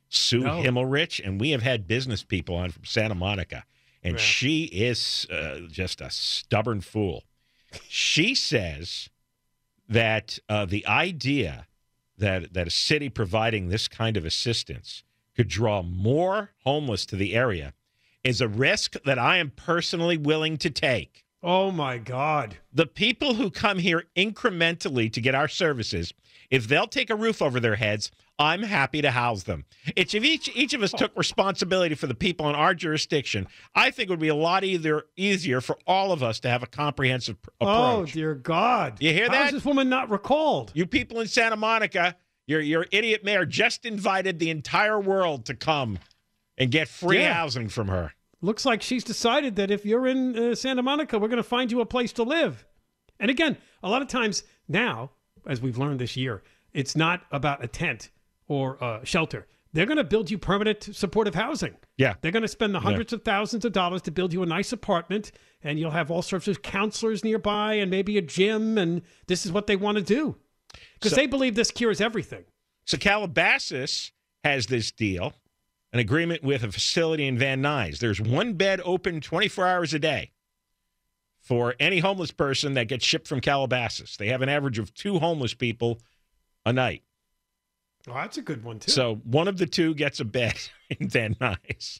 Sue 0.10 0.39
No. 0.39 0.62
Himmelrich? 0.62 1.20
And 1.26 1.39
we 1.39 1.52
have 1.52 1.62
had 1.63 1.88
business 1.88 2.24
people 2.24 2.56
on 2.56 2.72
from 2.72 2.86
Santa 2.86 3.15
Monica, 3.15 3.63
and 4.04 4.13
Yeah. 4.15 4.20
she 4.20 4.63
is 4.65 5.26
uh, 5.32 5.62
just 5.70 6.02
a 6.02 6.10
stubborn 6.10 6.82
fool. 6.82 7.24
She 7.89 8.34
says 8.36 9.10
that 9.89 10.39
uh, 10.50 10.65
the 10.65 10.86
idea 10.88 11.67
that 12.17 12.54
that 12.54 12.67
a 12.67 12.72
city 12.72 13.10
providing 13.10 13.70
this 13.70 13.88
kind 13.88 14.17
of 14.17 14.26
assistance 14.26 15.04
could 15.38 15.47
draw 15.47 15.84
more 15.84 16.50
homeless 16.65 17.06
to 17.06 17.15
the 17.15 17.36
area 17.36 17.73
is 18.23 18.41
a 18.41 18.47
risk 18.47 18.95
that 19.06 19.19
I 19.19 19.38
am 19.38 19.52
personally 19.52 20.17
willing 20.17 20.58
to 20.58 20.69
take 20.71 21.23
oh, 21.43 21.69
my 21.71 22.00
God. 22.00 22.58
the 22.73 22.88
people 22.88 23.36
who 23.36 23.52
come 23.52 23.78
here 23.78 24.06
incrementally 24.17 25.13
to 25.13 25.21
get 25.21 25.36
our 25.36 25.47
services, 25.47 26.12
if 26.50 26.67
they'll 26.67 26.88
take 26.88 27.12
a 27.12 27.15
roof 27.15 27.41
over 27.41 27.60
their 27.60 27.76
heads, 27.76 28.12
I'm 28.39 28.63
happy 28.63 29.02
to 29.02 29.12
house 29.12 29.43
them. 29.43 29.65
It's 29.95 30.13
if 30.13 30.23
each 30.23 30.50
each 30.56 30.73
of 30.73 30.82
us 30.84 30.91
took 30.91 31.12
responsibility 31.17 31.95
for 31.95 32.08
the 32.08 32.15
people 32.15 32.50
in 32.50 32.56
our 32.56 32.73
jurisdiction, 32.73 33.47
I 33.76 33.91
think 33.91 34.10
it 34.10 34.13
would 34.13 34.19
be 34.19 34.28
a 34.28 34.36
lot 34.36 34.63
either 34.63 35.04
easier 35.15 35.62
for 35.62 35.78
all 35.88 36.12
of 36.12 36.21
us 36.23 36.39
to 36.41 36.50
have 36.50 36.63
a 36.63 36.67
comprehensive 36.67 37.41
pr- 37.41 37.50
Oh, 37.62 38.06
dear 38.06 38.36
God. 38.36 38.97
You 39.02 39.13
hear 39.13 39.26
How 39.26 39.34
that? 39.34 39.45
is 39.47 39.52
this 39.54 39.65
woman 39.65 39.89
not 39.89 40.10
recalled? 40.10 40.71
you 40.73 40.86
people 40.86 41.19
in 41.19 41.28
Santa 41.28 41.56
Monica, 41.56 42.15
your 42.47 42.60
your 42.62 42.86
idiot 42.91 43.24
mayor 43.24 43.45
just 43.45 43.86
invited 43.86 44.39
the 44.39 44.49
entire 44.49 44.99
world 44.99 45.45
to 45.45 45.53
come 45.53 45.99
and 46.57 46.72
get 46.72 46.88
free 46.88 47.19
Yeah. 47.19 47.34
housing 47.34 47.69
from 47.69 47.88
her. 47.89 48.13
Looks 48.41 48.65
like 48.65 48.82
she's 48.82 49.03
decided 49.03 49.55
that 49.57 49.69
if 49.72 49.86
you're 49.86 50.07
in 50.07 50.38
uh, 50.38 50.55
Santa 50.55 50.82
Monica, 50.82 51.19
we're 51.19 51.28
going 51.28 51.38
to 51.38 51.43
find 51.43 51.72
you 51.72 51.82
a 51.82 51.86
place 51.86 52.13
to 52.13 52.24
live. 52.24 52.65
And 53.19 53.30
again, 53.32 53.57
a 53.84 53.89
lot 53.89 54.01
of 54.01 54.07
times 54.07 54.43
now, 54.67 55.11
as 55.47 55.59
we've 55.61 55.78
learned 55.78 55.99
this 55.99 56.15
year, 56.15 56.43
it's 56.74 56.95
not 56.95 57.22
about 57.32 57.63
a 57.63 57.67
tent 57.67 58.11
or 58.47 58.82
uh, 58.84 59.03
shelter. 59.03 59.47
They're 59.74 59.86
going 59.88 59.97
to 59.97 60.03
build 60.03 60.30
you 60.32 60.38
permanent 60.38 60.84
supportive 60.95 61.36
housing. 61.36 61.76
Yeah. 61.97 62.13
They're 62.22 62.32
going 62.32 62.43
to 62.43 62.47
spend 62.47 62.74
the 62.74 62.80
hundreds 62.80 63.11
of 63.11 63.24
thousands 63.24 63.65
of 63.65 63.74
dollars 63.74 64.01
to 64.03 64.11
build 64.11 64.34
you 64.34 64.41
a 64.43 64.45
nice 64.45 64.72
apartment, 64.72 65.32
and 65.63 65.78
you'll 65.80 65.91
have 65.91 66.09
all 66.11 66.22
sorts 66.22 66.47
of 66.47 66.61
counselors 66.61 67.24
nearby 67.24 67.74
and 67.74 67.89
maybe 67.91 68.17
a 68.17 68.22
gym. 68.22 68.78
And 68.78 69.01
this 69.28 69.45
is 69.45 69.51
what 69.51 69.67
they 69.67 69.76
want 69.76 69.97
to 69.97 70.03
do 70.03 70.38
because 70.95 71.11
So- 71.11 71.15
they 71.17 71.28
believe 71.28 71.55
this 71.55 71.71
cures 71.71 72.01
everything. 72.01 72.45
So 72.86 72.97
Calabasas 72.97 74.11
has 74.43 74.67
this 74.67 74.91
deal, 74.91 75.34
an 75.91 75.99
agreement 75.99 76.43
with 76.43 76.63
a 76.63 76.71
facility 76.71 77.28
in 77.28 77.38
Van 77.38 77.61
Nuys. 77.61 77.99
There's 77.99 78.21
one 78.21 78.53
bed 78.53 78.82
open 78.86 79.19
24 79.21 79.67
hours 79.67 79.93
a 79.93 79.99
day 79.99 80.32
for 81.41 81.75
any 81.80 81.99
homeless 81.99 82.32
person 82.32 82.73
that 82.75 82.88
gets 82.88 83.05
shipped 83.05 83.28
from 83.28 83.41
Calabasas. 83.41 84.17
They 84.17 84.28
have 84.30 84.41
an 84.41 84.49
average 84.49 84.80
of 84.80 84.93
two 84.93 85.19
homeless 85.19 85.53
people 85.53 85.99
a 86.65 86.73
night. 86.73 87.03
Oh, 88.07 88.13
that's 88.13 88.38
a 88.38 88.41
good 88.41 88.63
one 88.63 88.80
too. 88.80 88.91
So 88.91 89.15
one 89.25 89.47
of 89.49 89.57
the 89.57 89.65
two 89.65 89.93
gets 89.93 90.19
a 90.21 90.25
bed 90.25 90.57
in 90.89 91.09
Van 91.09 91.36
Nuys. 91.36 91.99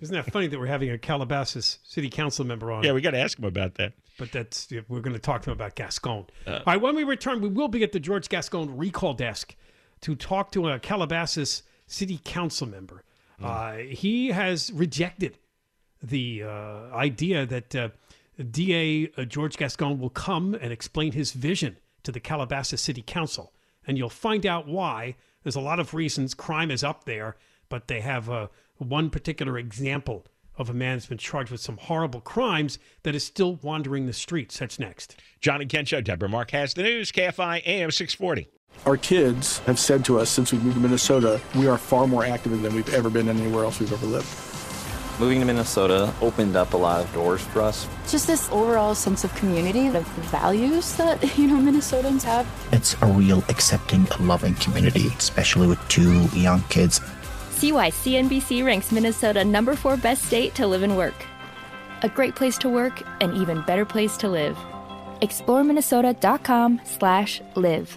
Isn't 0.00 0.14
that 0.14 0.30
funny 0.30 0.46
that 0.46 0.58
we're 0.58 0.66
having 0.66 0.90
a 0.90 0.98
Calabasas 0.98 1.78
city 1.84 2.08
council 2.10 2.44
member 2.46 2.70
on? 2.72 2.82
Yeah, 2.82 2.92
we 2.92 3.00
got 3.02 3.10
to 3.12 3.18
ask 3.18 3.38
him 3.38 3.44
about 3.44 3.74
that. 3.74 3.92
But 4.22 4.30
that's 4.30 4.68
we're 4.86 5.00
going 5.00 5.14
to 5.14 5.18
talk 5.18 5.42
to 5.42 5.50
him 5.50 5.54
about 5.54 5.74
Gascon. 5.74 6.26
Uh, 6.46 6.50
All 6.52 6.62
right, 6.64 6.80
when 6.80 6.94
we 6.94 7.02
return, 7.02 7.40
we 7.40 7.48
will 7.48 7.66
be 7.66 7.82
at 7.82 7.90
the 7.90 7.98
George 7.98 8.28
Gascon 8.28 8.76
recall 8.76 9.14
desk 9.14 9.56
to 10.02 10.14
talk 10.14 10.52
to 10.52 10.68
a 10.68 10.78
Calabasas 10.78 11.64
city 11.88 12.20
council 12.22 12.68
member. 12.68 13.02
Hmm. 13.40 13.44
Uh, 13.44 13.72
he 13.78 14.28
has 14.28 14.70
rejected 14.72 15.40
the 16.00 16.44
uh, 16.44 16.94
idea 16.94 17.44
that 17.46 17.74
uh, 17.74 17.88
DA 18.48 19.10
uh, 19.16 19.24
George 19.24 19.56
Gascon 19.56 19.98
will 19.98 20.08
come 20.08 20.54
and 20.54 20.72
explain 20.72 21.10
his 21.10 21.32
vision 21.32 21.78
to 22.04 22.12
the 22.12 22.20
Calabasas 22.20 22.80
City 22.80 23.02
Council. 23.02 23.52
And 23.88 23.98
you'll 23.98 24.08
find 24.08 24.46
out 24.46 24.68
why. 24.68 25.16
There's 25.42 25.56
a 25.56 25.60
lot 25.60 25.80
of 25.80 25.94
reasons 25.94 26.32
crime 26.32 26.70
is 26.70 26.84
up 26.84 27.06
there, 27.06 27.34
but 27.68 27.88
they 27.88 28.02
have 28.02 28.30
uh, 28.30 28.46
one 28.78 29.10
particular 29.10 29.58
example 29.58 30.24
of 30.56 30.70
a 30.70 30.74
man 30.74 30.94
who's 30.94 31.06
been 31.06 31.18
charged 31.18 31.50
with 31.50 31.60
some 31.60 31.76
horrible 31.76 32.20
crimes 32.20 32.78
that 33.02 33.14
is 33.14 33.24
still 33.24 33.56
wandering 33.56 34.06
the 34.06 34.12
streets. 34.12 34.58
That's 34.58 34.78
next. 34.78 35.16
Johnny 35.40 35.62
and 35.62 35.70
Ken 35.70 35.84
Show. 35.84 36.00
Deborah 36.00 36.28
Mark 36.28 36.50
has 36.52 36.74
the 36.74 36.82
news. 36.82 37.12
KFI 37.12 37.62
AM 37.66 37.90
640. 37.90 38.48
Our 38.86 38.96
kids 38.96 39.58
have 39.60 39.78
said 39.78 40.04
to 40.06 40.18
us 40.18 40.30
since 40.30 40.52
we 40.52 40.58
moved 40.58 40.74
to 40.74 40.80
Minnesota, 40.80 41.40
we 41.54 41.68
are 41.68 41.78
far 41.78 42.06
more 42.06 42.24
active 42.24 42.60
than 42.62 42.74
we've 42.74 42.92
ever 42.94 43.10
been 43.10 43.28
anywhere 43.28 43.64
else 43.64 43.78
we've 43.78 43.92
ever 43.92 44.06
lived. 44.06 44.26
Moving 45.20 45.40
to 45.40 45.46
Minnesota 45.46 46.12
opened 46.20 46.56
up 46.56 46.72
a 46.72 46.76
lot 46.76 47.04
of 47.04 47.12
doors 47.12 47.42
for 47.42 47.60
us. 47.60 47.86
Just 48.08 48.26
this 48.26 48.50
overall 48.50 48.94
sense 48.94 49.24
of 49.24 49.34
community, 49.36 49.86
of 49.86 49.92
the 49.92 50.22
values 50.22 50.96
that, 50.96 51.38
you 51.38 51.46
know, 51.46 51.56
Minnesotans 51.56 52.22
have. 52.22 52.46
It's 52.72 52.96
a 53.02 53.06
real 53.06 53.44
accepting, 53.48 54.06
loving 54.18 54.54
community, 54.54 55.08
especially 55.18 55.68
with 55.68 55.78
two 55.88 56.24
young 56.34 56.62
kids. 56.64 57.00
See 57.62 57.70
why 57.70 57.90
CNBC 57.92 58.66
ranks 58.66 58.90
Minnesota 58.90 59.44
number 59.44 59.76
four 59.76 59.96
best 59.96 60.24
state 60.24 60.52
to 60.56 60.66
live 60.66 60.82
and 60.82 60.96
work. 60.96 61.14
A 62.02 62.08
great 62.08 62.34
place 62.34 62.58
to 62.58 62.68
work, 62.68 63.00
an 63.20 63.36
even 63.36 63.62
better 63.62 63.84
place 63.84 64.16
to 64.16 64.28
live. 64.28 64.56
ExploreMinnesota.com 65.20 66.80
slash 66.82 67.40
live. 67.54 67.96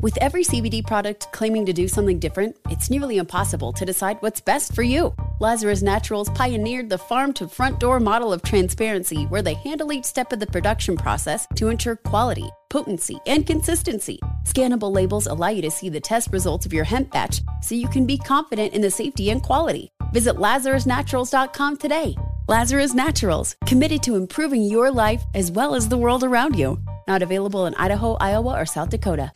With 0.00 0.18
every 0.20 0.42
CBD 0.42 0.84
product 0.84 1.30
claiming 1.30 1.64
to 1.66 1.72
do 1.72 1.86
something 1.86 2.18
different, 2.18 2.56
it's 2.68 2.90
nearly 2.90 3.18
impossible 3.18 3.72
to 3.74 3.84
decide 3.84 4.16
what's 4.18 4.40
best 4.40 4.74
for 4.74 4.82
you. 4.82 5.14
Lazarus 5.40 5.82
Naturals 5.82 6.30
pioneered 6.30 6.88
the 6.88 6.96
farm 6.96 7.32
to 7.32 7.48
front 7.48 7.80
door 7.80 7.98
model 7.98 8.32
of 8.32 8.42
transparency 8.42 9.24
where 9.24 9.42
they 9.42 9.54
handle 9.54 9.92
each 9.92 10.04
step 10.04 10.32
of 10.32 10.38
the 10.38 10.46
production 10.46 10.96
process 10.96 11.44
to 11.56 11.70
ensure 11.70 11.96
quality, 11.96 12.48
potency, 12.70 13.18
and 13.26 13.44
consistency. 13.44 14.20
Scannable 14.44 14.94
labels 14.94 15.26
allow 15.26 15.48
you 15.48 15.60
to 15.62 15.72
see 15.72 15.88
the 15.88 15.98
test 15.98 16.28
results 16.32 16.66
of 16.66 16.72
your 16.72 16.84
hemp 16.84 17.10
batch 17.10 17.40
so 17.62 17.74
you 17.74 17.88
can 17.88 18.06
be 18.06 18.16
confident 18.16 18.74
in 18.74 18.80
the 18.80 18.90
safety 18.90 19.30
and 19.30 19.42
quality. 19.42 19.90
Visit 20.12 20.36
LazarusNaturals.com 20.36 21.78
today. 21.78 22.14
Lazarus 22.46 22.94
Naturals, 22.94 23.56
committed 23.66 24.04
to 24.04 24.14
improving 24.14 24.62
your 24.62 24.92
life 24.92 25.24
as 25.34 25.50
well 25.50 25.74
as 25.74 25.88
the 25.88 25.98
world 25.98 26.22
around 26.22 26.56
you. 26.56 26.78
Not 27.08 27.22
available 27.22 27.66
in 27.66 27.74
Idaho, 27.74 28.14
Iowa, 28.20 28.60
or 28.60 28.66
South 28.66 28.90
Dakota. 28.90 29.32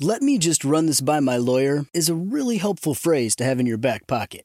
Let 0.00 0.20
me 0.20 0.36
just 0.36 0.66
run 0.66 0.84
this 0.84 1.00
by 1.00 1.20
my 1.20 1.38
lawyer 1.38 1.86
is 1.94 2.10
a 2.10 2.14
really 2.14 2.58
helpful 2.58 2.94
phrase 2.94 3.34
to 3.36 3.44
have 3.44 3.58
in 3.58 3.64
your 3.64 3.78
back 3.78 4.06
pocket. 4.06 4.44